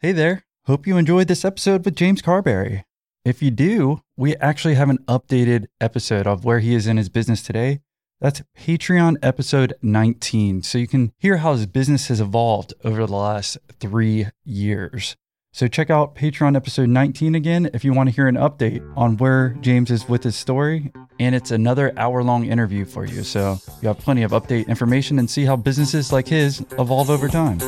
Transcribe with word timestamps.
Hey 0.00 0.12
there. 0.12 0.44
Hope 0.66 0.86
you 0.86 0.96
enjoyed 0.96 1.26
this 1.26 1.44
episode 1.44 1.84
with 1.84 1.96
James 1.96 2.22
Carberry. 2.22 2.84
If 3.24 3.42
you 3.42 3.50
do, 3.50 4.02
we 4.16 4.36
actually 4.36 4.76
have 4.76 4.90
an 4.90 4.98
updated 5.08 5.66
episode 5.80 6.24
of 6.24 6.44
where 6.44 6.60
he 6.60 6.72
is 6.76 6.86
in 6.86 6.96
his 6.96 7.08
business 7.08 7.42
today. 7.42 7.80
That's 8.20 8.44
Patreon 8.56 9.16
episode 9.24 9.74
19. 9.82 10.62
So 10.62 10.78
you 10.78 10.86
can 10.86 11.12
hear 11.18 11.38
how 11.38 11.54
his 11.54 11.66
business 11.66 12.06
has 12.06 12.20
evolved 12.20 12.74
over 12.84 13.06
the 13.06 13.12
last 13.12 13.58
three 13.80 14.28
years. 14.44 15.16
So 15.52 15.66
check 15.66 15.90
out 15.90 16.14
Patreon 16.14 16.54
episode 16.54 16.90
19 16.90 17.34
again 17.34 17.68
if 17.74 17.84
you 17.84 17.92
want 17.92 18.08
to 18.08 18.14
hear 18.14 18.28
an 18.28 18.36
update 18.36 18.88
on 18.96 19.16
where 19.16 19.56
James 19.62 19.90
is 19.90 20.08
with 20.08 20.22
his 20.22 20.36
story. 20.36 20.92
And 21.18 21.34
it's 21.34 21.50
another 21.50 21.92
hour 21.96 22.22
long 22.22 22.44
interview 22.44 22.84
for 22.84 23.04
you. 23.04 23.24
So 23.24 23.58
you 23.82 23.88
have 23.88 23.98
plenty 23.98 24.22
of 24.22 24.30
update 24.30 24.68
information 24.68 25.18
and 25.18 25.28
see 25.28 25.44
how 25.44 25.56
businesses 25.56 26.12
like 26.12 26.28
his 26.28 26.64
evolve 26.78 27.10
over 27.10 27.26
time. 27.26 27.58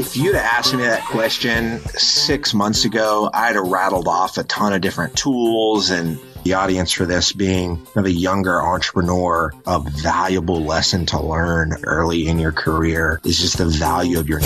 If 0.00 0.16
you'd 0.16 0.34
have 0.34 0.44
asked 0.44 0.74
me 0.74 0.82
that 0.84 1.04
question 1.04 1.78
six 1.90 2.54
months 2.54 2.86
ago, 2.86 3.28
I'd 3.34 3.56
have 3.56 3.66
rattled 3.66 4.08
off 4.08 4.38
a 4.38 4.44
ton 4.44 4.72
of 4.72 4.80
different 4.80 5.14
tools 5.14 5.90
and 5.90 6.18
the 6.42 6.54
audience 6.54 6.90
for 6.90 7.04
this 7.04 7.34
being 7.34 7.86
of 7.94 8.06
a 8.06 8.10
younger 8.10 8.62
entrepreneur, 8.62 9.52
a 9.66 9.78
valuable 9.78 10.64
lesson 10.64 11.04
to 11.04 11.20
learn 11.20 11.76
early 11.84 12.28
in 12.28 12.38
your 12.38 12.50
career 12.50 13.20
is 13.24 13.38
just 13.38 13.58
the 13.58 13.66
value 13.66 14.18
of 14.18 14.26
your 14.26 14.40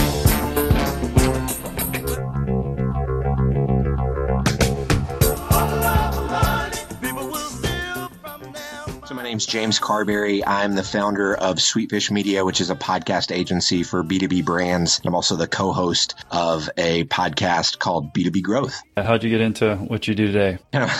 name's 9.34 9.46
James 9.46 9.80
Carberry. 9.80 10.46
I'm 10.46 10.76
the 10.76 10.84
founder 10.84 11.34
of 11.34 11.56
Sweetfish 11.56 12.08
Media, 12.12 12.44
which 12.44 12.60
is 12.60 12.70
a 12.70 12.76
podcast 12.76 13.34
agency 13.34 13.82
for 13.82 14.04
B2B 14.04 14.44
brands. 14.44 15.00
I'm 15.04 15.16
also 15.16 15.34
the 15.34 15.48
co-host 15.48 16.14
of 16.30 16.70
a 16.76 17.02
podcast 17.06 17.80
called 17.80 18.14
B2B 18.14 18.44
Growth. 18.44 18.80
How'd 18.96 19.24
you 19.24 19.30
get 19.30 19.40
into 19.40 19.74
what 19.74 20.06
you 20.06 20.14
do 20.14 20.28
today? 20.28 20.58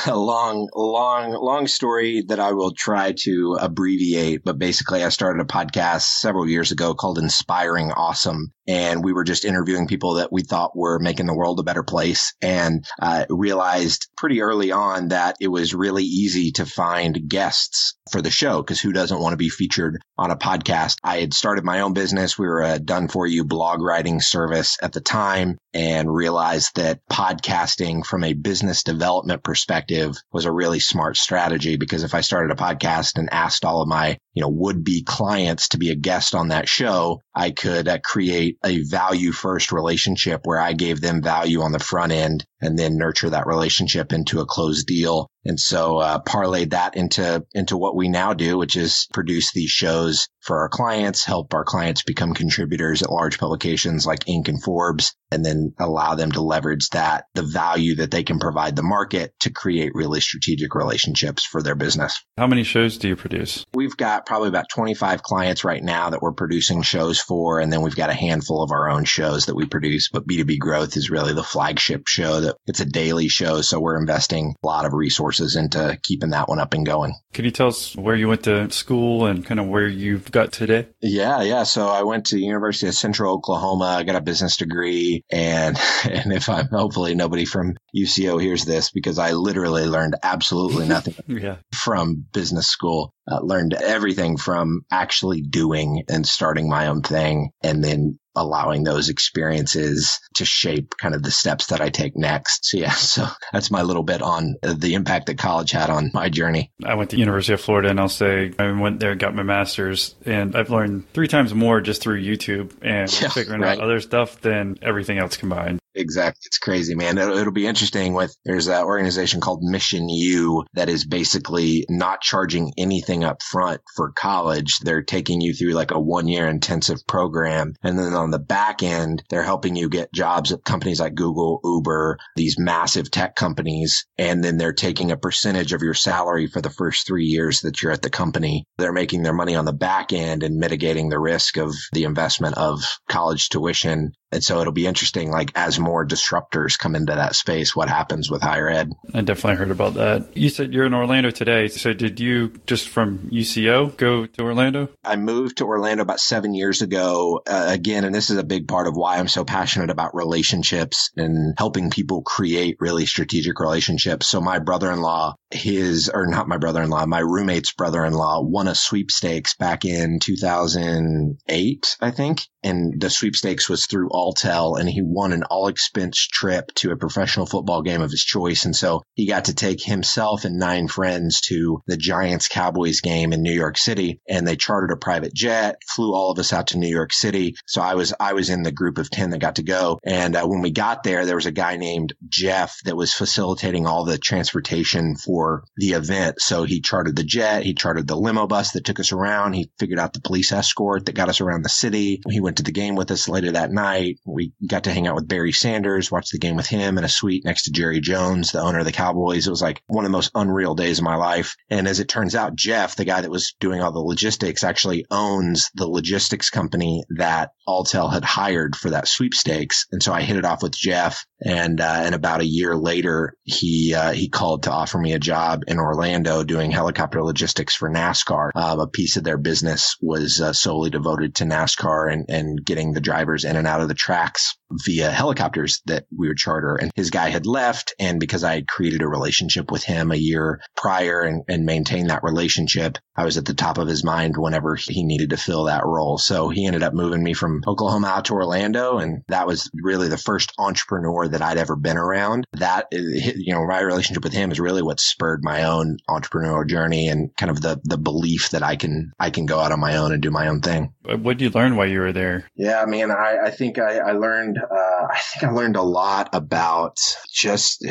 a 0.08 0.17
long, 0.17 0.69
long, 0.75 1.31
long 1.31 1.69
story 1.69 2.25
that 2.27 2.41
I 2.41 2.55
will 2.55 2.73
try 2.73 3.12
to 3.20 3.56
abbreviate, 3.61 4.42
but 4.42 4.58
basically 4.58 5.05
I 5.05 5.11
started 5.11 5.41
a 5.41 5.47
podcast 5.47 6.03
several 6.03 6.48
years 6.48 6.73
ago 6.73 6.92
called 6.92 7.19
Inspiring 7.19 7.92
Awesome 7.92 8.53
and 8.67 9.05
we 9.05 9.12
were 9.12 9.25
just 9.25 9.45
interviewing 9.45 9.87
people 9.87 10.15
that 10.15 10.33
we 10.33 10.43
thought 10.43 10.77
were 10.77 10.98
making 10.98 11.27
the 11.27 11.37
world 11.37 11.61
a 11.61 11.65
better 11.65 11.83
place 11.83 12.34
and 12.41 12.84
uh, 13.01 13.25
realized 13.29 14.09
pretty 14.17 14.41
early 14.43 14.73
on 14.73 15.09
that 15.09 15.37
it 15.41 15.48
was 15.48 15.75
really 15.75 16.05
easy 16.05 16.53
to 16.53 16.67
find 16.67 17.29
guests 17.29 17.95
for 18.11 18.23
the 18.23 18.31
show 18.31 18.62
because 18.62 18.81
who 18.81 18.92
doesn't 18.92 19.20
want 19.20 19.33
to 19.33 19.39
be 19.39 19.48
featured 19.48 20.01
on 20.19 20.31
a 20.31 20.37
podcast? 20.37 20.97
I 21.03 21.19
had 21.19 21.35
started 21.35 21.65
my 21.65 21.81
own 21.81 21.92
business. 21.92 22.39
We 22.39 22.47
were 22.47 22.62
a 22.62 22.79
done 22.79 23.09
for 23.09 23.27
you 23.27 23.45
blog 23.45 23.81
writing 23.81 24.20
service 24.20 24.77
at 24.83 24.92
the 24.92 25.01
time 25.01 25.59
and 25.75 26.15
realized 26.15 26.77
that 26.77 27.01
podcasting 27.11 28.07
from 28.07 28.23
a 28.23 28.33
business 28.33 28.85
development 28.85 29.42
perspective 29.42 30.17
was 30.33 30.45
a 30.45 30.53
really 30.53 30.81
smart 30.81 31.17
strategy 31.17 31.77
because 31.77 32.05
if 32.05 32.15
i 32.15 32.20
started 32.20 32.53
a 32.53 32.61
podcast 32.61 33.19
and 33.19 33.29
asked 33.33 33.65
all 33.65 33.83
of 33.83 33.89
my 33.89 34.17
you 34.33 34.41
know 34.41 34.48
would 34.48 34.85
be 34.85 35.03
clients 35.03 35.69
to 35.69 35.79
be 35.79 35.91
a 35.91 35.97
guest 35.97 36.35
on 36.35 36.48
that 36.48 36.69
show 36.69 37.20
i 37.35 37.51
could 37.51 37.89
uh, 37.89 37.98
create 38.05 38.53
a 38.64 38.83
value 38.83 39.33
first 39.33 39.72
relationship 39.72 40.42
where 40.44 40.60
I 40.60 40.72
gave 40.72 41.00
them 41.00 41.22
value 41.22 41.62
on 41.62 41.72
the 41.72 41.78
front 41.78 42.12
end 42.12 42.44
and 42.65 42.79
then 42.79 42.97
nurture 42.97 43.31
that 43.31 43.47
relationship 43.47 44.12
into 44.12 44.41
a 44.41 44.47
closed 44.47 44.87
deal. 44.87 45.31
And 45.45 45.61
so 45.61 45.98
uh, 45.98 46.20
parlayed 46.23 46.70
that 46.70 46.97
into 46.97 47.45
into 47.53 47.77
what 47.77 47.95
we 47.95 48.09
now 48.09 48.33
do, 48.33 48.57
which 48.57 48.77
is 48.77 49.07
produce 49.12 49.53
these 49.53 49.70
shows 49.70 50.27
for 50.41 50.61
our 50.61 50.69
clients, 50.69 51.25
help 51.25 51.53
our 51.55 51.65
clients 51.65 52.03
become 52.03 52.35
contributors 52.35 53.03
at 53.03 53.11
large 53.11 53.39
publications 53.39 54.07
like 54.07 54.25
Inc. 54.25 54.48
and 54.48 54.62
Forbes, 54.62 55.15
and 55.31 55.45
then 55.45 55.75
allow 55.79 56.15
them 56.15 56.33
to 56.33 56.41
leverage 56.41 56.89
that 56.91 57.25
the 57.35 57.42
value 57.42 57.97
that 57.97 58.11
they 58.11 58.23
can 58.23 58.39
provide 58.39 58.77
the 58.77 58.83
market 58.83 59.33
to 59.41 59.51
create 59.51 59.92
really 59.95 60.20
strategic 60.20 60.74
relationships 60.74 61.45
for 61.45 61.63
their 61.63 61.74
business. 61.74 62.23
How 62.39 62.47
many 62.47 62.63
shows 62.63 62.97
do 62.97 63.08
you 63.08 63.17
produce? 63.17 63.64
We've 63.74 63.97
got 63.97 64.27
probably 64.27 64.48
about 64.48 64.69
25 64.74 65.23
clients 65.23 65.64
right 65.64 65.83
now 65.83 66.11
that 66.11 66.23
we're 66.23 66.33
producing 66.33 66.83
shows 66.83 67.20
for, 67.20 67.61
and 67.61 67.73
then 67.73 67.83
we've 67.83 67.97
got 67.97 68.11
a 68.11 68.14
handful 68.14 68.63
of 68.63 68.70
our 68.70 68.91
own 68.91 69.05
shows 69.05 69.47
that 69.47 69.57
we 69.57 69.67
produce. 69.67 70.08
But 70.11 70.27
B2B 70.27 70.58
Growth 70.58 70.97
is 70.97 71.11
really 71.11 71.35
the 71.35 71.42
flagship 71.42 72.07
show 72.07 72.41
that 72.41 72.54
it's 72.67 72.81
a 72.81 72.85
daily 72.85 73.29
show. 73.29 73.61
So 73.61 73.81
we're 73.81 73.98
investing 73.98 74.55
a 74.63 74.67
lot 74.67 74.85
of 74.85 74.92
resources 74.92 75.57
into 75.57 75.98
keeping 76.03 76.31
that 76.31 76.48
one 76.48 76.59
up 76.59 76.75
and 76.75 76.87
going. 76.87 77.15
Can 77.33 77.45
you 77.45 77.51
tell 77.51 77.69
us 77.69 77.97
where 77.97 78.15
you 78.15 78.29
went 78.29 78.45
to 78.45 78.70
school 78.70 79.27
and 79.27 79.45
kind 79.45 79.61
of 79.61 79.67
where 79.67 79.89
you've 79.89 80.31
got 80.31 80.53
today? 80.53 80.89
Yeah, 81.01 81.42
yeah. 81.42 81.65
So 81.65 81.89
I 81.89 82.03
went 82.03 82.27
to 82.27 82.39
University 82.39 82.87
of 82.89 82.95
Central 82.95 83.35
Oklahoma. 83.35 83.85
I 83.85 84.03
got 84.05 84.17
a 84.17 84.20
business 84.20 84.57
degree. 84.57 85.23
And, 85.31 85.79
and 86.05 86.33
if 86.33 86.48
I'm 86.48 86.69
hopefully 86.69 87.15
nobody 87.15 87.45
from 87.45 87.75
UCO 87.97 88.41
hears 88.41 88.65
this 88.65 88.91
because 88.91 89.19
I 89.19 89.33
literally 89.33 89.86
learned 89.86 90.17
absolutely 90.23 90.86
nothing 90.86 91.15
yeah. 91.29 91.57
from 91.73 92.25
business 92.33 92.69
school. 92.69 93.13
Uh, 93.31 93.41
learned 93.41 93.73
everything 93.73 94.36
from 94.36 94.83
actually 94.91 95.41
doing 95.41 96.05
and 96.11 96.27
starting 96.27 96.69
my 96.69 96.89
own 96.89 97.01
thing 97.01 97.51
and 97.63 97.83
then 97.83 98.19
allowing 98.36 98.84
those 98.84 99.08
experiences 99.08 100.18
to 100.34 100.45
shape 100.45 100.95
kind 100.96 101.14
of 101.14 101.22
the 101.22 101.30
steps 101.30 101.67
that 101.67 101.80
I 101.80 101.89
take 101.89 102.17
next. 102.17 102.67
So 102.67 102.78
yeah, 102.78 102.90
so 102.92 103.27
that's 103.52 103.70
my 103.70 103.83
little 103.83 104.02
bit 104.02 104.22
on 104.22 104.56
the 104.62 104.95
impact 104.95 105.27
that 105.27 105.39
college 105.39 105.70
had 105.70 105.90
on 105.90 106.11
my 106.14 106.28
journey. 106.28 106.73
I 106.84 106.94
went 106.94 107.11
to 107.11 107.17
University 107.17 107.55
of 107.55 107.61
Florida 107.61 107.89
and 107.89 108.00
I'll 108.00 108.08
say 108.08 108.52
I 108.58 108.70
went 108.73 109.00
there, 109.00 109.14
got 109.14 109.34
my 109.34 109.42
master's 109.42 110.14
and 110.24 110.56
I've 110.56 110.70
learned 110.70 111.12
three 111.12 111.28
times 111.28 111.55
more 111.55 111.80
just 111.80 112.02
through 112.02 112.23
YouTube 112.23 112.73
and 112.83 113.11
yeah, 113.20 113.28
figuring 113.28 113.61
right. 113.61 113.78
out 113.78 113.84
other 113.84 114.00
stuff 114.00 114.40
than 114.40 114.78
everything 114.83 115.18
else 115.18 115.36
combined. 115.36 115.80
Exactly. 115.94 116.42
It's 116.46 116.58
crazy, 116.58 116.94
man. 116.94 117.18
It'll, 117.18 117.36
it'll, 117.36 117.52
be 117.52 117.66
interesting 117.66 118.14
with, 118.14 118.36
there's 118.44 118.66
an 118.66 118.82
organization 118.82 119.40
called 119.40 119.62
Mission 119.62 120.08
U 120.08 120.64
that 120.74 120.88
is 120.88 121.06
basically 121.06 121.86
not 121.88 122.20
charging 122.20 122.72
anything 122.77 123.22
up 123.22 123.42
front 123.42 123.80
for 123.94 124.10
college. 124.12 124.78
They're 124.80 125.02
taking 125.02 125.40
you 125.40 125.55
through 125.55 125.72
like 125.72 125.92
a 125.92 126.00
one 126.00 126.27
year 126.27 126.48
intensive 126.48 127.06
program. 127.06 127.74
And 127.82 127.98
then 127.98 128.14
on 128.14 128.31
the 128.31 128.40
back 128.40 128.82
end, 128.82 129.22
they're 129.31 129.44
helping 129.44 129.76
you 129.76 129.88
get 129.88 130.12
jobs 130.12 130.50
at 130.50 130.64
companies 130.64 130.99
like 130.99 131.14
Google, 131.14 131.60
Uber, 131.62 132.19
these 132.34 132.58
massive 132.58 133.11
tech 133.11 133.37
companies. 133.37 134.05
And 134.19 134.43
then 134.43 134.56
they're 134.56 134.72
taking 134.72 135.12
a 135.12 135.16
percentage 135.16 135.72
of 135.72 135.82
your 135.82 135.94
salary 135.94 136.49
for 136.49 136.61
the 136.61 136.70
first 136.70 137.06
three 137.06 137.26
years 137.26 137.61
that 137.61 137.82
you're 137.82 137.93
at 137.93 138.02
the 138.02 138.11
company. 138.11 138.66
They're 138.78 138.93
making 138.93 139.22
their 139.22 139.32
money 139.32 139.55
on 139.55 139.64
the 139.64 139.72
back 139.72 140.12
end 140.12 140.43
and 140.43 140.56
mitigating 140.56 141.08
the 141.08 141.20
risk 141.20 141.56
of 141.56 141.72
the 141.93 142.05
investment 142.05 142.56
of 142.58 142.82
college 143.08 143.49
tuition 143.49 144.12
and 144.34 144.44
so 144.44 144.61
it'll 144.61 144.72
be 144.72 144.87
interesting, 144.87 145.31
like 145.31 145.52
as 145.55 145.78
more 145.78 146.06
disruptors 146.06 146.78
come 146.78 146.94
into 146.94 147.14
that 147.14 147.37
space, 147.37 147.75
what 147.75 147.88
happens 147.88 148.31
with 148.31 148.43
higher 148.43 148.69
ed. 148.69 148.93
I 149.14 149.20
definitely 149.20 149.56
heard 149.56 149.70
about 149.70 149.94
that. 149.94 150.37
You 150.37 150.49
said 150.49 150.75
you're 150.75 150.87
in 150.87 150.94
Orlando 150.94 151.31
today. 151.31 151.69
So 151.69 151.93
did 151.93 152.20
you 152.20 152.52
just 152.67 152.88
from 152.88 153.19
UCO 153.31 153.96
go 153.96 154.26
to 154.26 154.43
Orlando? 154.43 154.88
I 155.05 155.17
moved 155.17 155.58
to 155.58 155.67
Orlando 155.67 156.02
about 156.02 156.20
seven 156.20 156.55
years 156.55 156.82
ago. 156.82 157.40
Uh, 157.46 157.67
again, 157.69 158.05
and 158.05 158.14
this 158.14 158.31
is 158.31 158.38
a 158.38 158.44
big 158.44 158.67
part 158.67 158.87
of 158.87 158.96
why 158.96 159.19
I'm 159.19 159.28
so 159.28 159.44
passionate 159.44 159.90
about 159.90 160.14
relationships 160.14 161.11
and 161.17 161.55
helping 161.56 161.90
people 161.90 162.23
create 162.23 162.76
really 162.81 163.06
strategic 163.06 163.61
relationships. 163.61 164.26
So 164.26 164.40
my 164.40 164.58
brother-in-law, 164.58 165.34
his, 165.50 166.11
or 166.12 166.26
not 166.26 166.49
my 166.49 166.58
brother-in-law, 166.58 167.06
my 167.06 167.20
roommate's 167.20 167.73
brother-in-law 167.73 168.43
won 168.43 168.69
a 168.69 168.75
sweepstakes 168.75 169.55
back 169.55 169.84
in 169.84 170.19
2008, 170.20 171.96
I 172.00 172.11
think. 172.11 172.43
And 172.64 173.00
the 173.00 173.11
sweepstakes 173.11 173.69
was 173.69 173.87
through 173.87 174.08
all 174.11 174.25
Alltel 174.35 174.79
and 174.79 174.88
he 174.88 175.02
won 175.02 175.32
an 175.32 175.44
all 175.44 175.69
expense 175.69 176.19
trip 176.19 176.73
to 176.76 176.91
a 176.91 176.97
professional 176.97 177.47
football 177.47 177.82
game 177.82 178.00
of 178.00 178.11
his 178.11 178.23
choice. 178.23 178.64
And 178.64 178.75
so 178.75 179.02
he 179.14 179.26
got 179.26 179.47
to 179.47 179.55
take 179.55 179.82
himself 179.82 180.44
and 180.44 180.58
nine 180.58 180.88
friends 180.88 181.41
to 181.43 181.82
the 181.87 181.97
Giants 181.97 182.49
Cowboys 182.49 183.00
game 183.00 183.32
in 183.32 183.43
New 183.43 183.53
York 183.53 183.79
City 183.79 184.20
and 184.29 184.47
they 184.47 184.56
chartered 184.56 184.93
a 184.93 184.97
private 184.97 185.35
jet, 185.35 185.76
flew 185.94 186.14
all 186.14 186.31
of 186.31 186.38
us 186.38 186.53
out 186.53 186.69
to 186.69 186.79
New 186.79 186.88
York 186.88 187.12
City. 187.12 187.55
So 187.67 187.82
I 187.82 187.94
was, 187.94 188.14
I 188.19 188.33
was 188.33 188.50
in 188.50 188.62
the 188.62 188.73
group 188.73 188.99
of 188.99 189.11
10 189.11 189.31
that 189.31 189.38
got 189.38 189.56
to 189.56 189.62
go. 189.62 189.99
And 190.05 190.37
uh, 190.37 190.47
when 190.47 190.62
we 190.62 190.71
got 190.71 191.03
there, 191.03 191.27
there 191.27 191.37
was 191.37 191.47
a 191.47 191.53
guy 191.53 191.77
named 191.77 192.15
Jeff 192.29 192.79
that 192.85 192.97
was 192.97 193.12
facilitating 193.12 193.87
all 193.87 194.05
the 194.05 194.19
transportation 194.19 195.17
for 195.17 195.65
the 195.77 195.93
event. 195.93 196.41
So 196.41 196.65
he 196.65 196.81
chartered 196.81 197.17
the 197.17 197.25
jet, 197.25 197.62
he 197.62 197.75
chartered 197.75 198.06
the 198.06 198.17
limo 198.17 198.47
bus 198.47 198.73
that 198.73 198.85
took 198.85 199.00
us 199.00 199.12
around. 199.12 199.53
He 199.53 199.71
figured 199.79 199.99
out 199.99 200.12
the 200.12 200.21
police 200.21 200.53
escort 200.53 201.06
that 201.06 201.15
got 201.15 201.29
us 201.29 201.41
around 201.41 201.62
the 201.62 201.69
city. 201.69 202.21
He 202.29 202.41
went 202.41 202.54
to 202.56 202.62
the 202.62 202.73
game 202.73 202.95
with 202.95 203.11
us 203.11 203.29
later 203.29 203.53
that 203.53 203.73
night. 203.73 204.19
We 204.25 204.53
got 204.67 204.85
to 204.85 204.93
hang 204.93 205.06
out 205.06 205.15
with 205.15 205.29
Barry 205.29 205.53
Sanders, 205.53 206.11
watch 206.11 206.31
the 206.31 206.39
game 206.39 206.56
with 206.56 206.67
him 206.67 206.99
in 206.99 207.05
a 207.05 207.09
suite 207.09 207.45
next 207.45 207.65
to 207.65 207.73
Jerry 207.73 208.01
Jones, 208.01 208.53
the 208.53 208.61
owner 208.61 208.81
of 208.81 208.85
the 208.85 208.93
Cowboys. 208.93 209.47
It 209.47 209.51
was 209.51 209.62
like 209.62 209.83
one 209.87 210.05
of 210.05 210.11
the 210.11 210.17
most 210.17 210.31
unreal 210.35 210.75
days 210.75 210.99
of 210.99 211.05
my 211.05 211.17
life. 211.17 211.56
And 211.71 211.89
as 211.89 212.01
it 212.01 212.09
turns 212.09 212.35
out, 212.35 212.56
Jeff, 212.56 212.97
the 212.97 213.05
guy 213.05 213.21
that 213.21 213.31
was 213.31 213.55
doing 213.61 213.81
all 213.81 213.93
the 213.93 213.99
logistics, 213.99 214.65
actually 214.65 215.06
owns 215.11 215.71
the 215.75 215.89
logistics 215.89 216.51
company 216.51 217.05
that 217.17 217.51
Alltel 217.69 218.12
had 218.12 218.25
hired 218.25 218.77
for 218.77 218.91
that 218.91 219.09
sweepstakes. 219.09 219.87
And 219.93 220.03
so 220.03 220.12
I 220.12 220.23
hit 220.23 220.37
it 220.37 220.45
off 220.45 220.62
with 220.62 220.77
Jeff 220.77 221.25
And, 221.44 221.81
uh, 221.81 222.02
and 222.05 222.14
about 222.14 222.41
a 222.41 222.46
year 222.46 222.75
later, 222.75 223.37
he, 223.44 223.94
uh, 223.94 224.12
he 224.12 224.29
called 224.29 224.62
to 224.64 224.73
offer 224.73 224.99
me 224.99 225.12
a 225.12 225.19
job 225.19 225.64
in 225.69 225.79
Orlando 225.79 226.43
doing 226.43 226.70
helicopter 226.70 227.23
logistics 227.23 227.75
for 227.75 227.91
NASCAR. 227.91 228.50
Um, 228.55 228.81
a 228.81 228.87
piece 228.87 229.17
of 229.17 229.25
their 229.25 229.37
business 229.37 229.96
was 230.00 230.41
uh, 230.41 230.55
solely 230.55 230.91
devoted 230.91 231.35
to 231.37 231.44
NASCAR 231.44 232.12
and, 232.12 232.25
and 232.31 232.64
getting 232.64 232.93
the 232.93 233.00
drivers 233.00 233.44
in 233.44 233.56
and 233.56 233.67
out 233.67 233.82
of 233.82 233.88
the 233.88 233.94
tracks 233.94 234.56
via 234.85 235.11
helicopters 235.11 235.82
that 235.87 236.06
we 236.17 236.29
would 236.29 236.37
charter. 236.37 236.76
And 236.76 236.91
his 236.94 237.11
guy 237.11 237.31
had 237.31 237.47
left. 237.47 237.94
And 237.99 238.21
because 238.21 238.44
I 238.44 238.55
had 238.55 238.69
created 238.69 239.03
a 239.03 239.09
relationship 239.09 239.71
with 239.71 239.85
him 239.85 240.11
a 240.11 240.17
year 240.17 240.61
prior 240.76 241.21
and, 241.21 241.43
and 241.49 241.65
maintained 241.65 242.11
that 242.11 242.23
relationship, 242.23 242.99
I 243.17 243.25
was 243.25 243.38
at 243.38 243.44
the 243.44 243.55
top 243.55 243.79
of 243.79 243.88
his 243.88 244.05
mind 244.05 244.35
whenever 244.37 244.75
he 244.75 245.05
needed 245.05 245.31
to 245.31 245.37
fill 245.37 245.65
that 245.65 245.85
role. 245.85 246.19
So 246.19 246.49
he 246.49 246.67
ended 246.67 246.82
up 246.82 246.94
moving 246.94 247.23
me 247.23 247.32
from 247.35 247.62
Oklahoma 247.67 248.09
out 248.09 248.25
to 248.26 248.35
Orlando. 248.35 248.99
And 248.99 249.23
that 249.29 249.47
was 249.47 249.71
really 249.75 250.09
the 250.09 250.19
first 250.19 250.53
entrepreneur 250.59 251.29
that 251.29 251.43
I'd 251.43 251.59
ever 251.59 251.76
been 251.76 251.97
around. 251.97 252.47
That, 252.55 252.88
you 252.91 253.55
know, 253.55 253.67
my 253.67 253.81
relationship 253.81 254.25
with 254.25 254.32
him 254.32 254.50
is 254.50 254.61
really 254.61 254.82
what 254.82 255.00
spurred 255.00 255.44
my 255.44 255.65
own 255.65 255.99
entrepreneurial 256.09 256.69
journey 256.69 257.09
and 257.09 257.35
kind 257.37 257.50
of 257.50 257.61
the, 257.61 257.81
the 257.85 257.99
belief 257.99 258.50
that 258.50 258.62
I 258.62 258.76
can, 258.76 259.12
I 259.19 259.31
can 259.31 259.47
go 259.47 259.61
out 259.61 259.73
on 259.73 259.81
my 259.81 259.97
own 259.97 260.12
and 260.12 260.23
do 260.23 260.31
my 260.31 260.49
own 260.49 260.61
thing. 260.61 260.93
What 261.05 261.38
did 261.38 261.43
you 261.43 261.50
learn 261.50 261.76
while 261.76 261.88
you 261.88 262.00
were 262.00 262.12
there? 262.12 262.49
Yeah, 262.56 262.85
man, 262.87 263.11
I, 263.11 263.37
I 263.44 263.50
think 263.50 263.79
I, 263.79 263.99
I 263.99 264.12
learned, 264.12 264.59
uh, 264.70 265.06
I 265.11 265.19
think 265.19 265.44
I 265.44 265.55
learned 265.55 265.76
a 265.76 265.82
lot 265.82 266.31
about 266.32 266.96
just, 267.32 267.87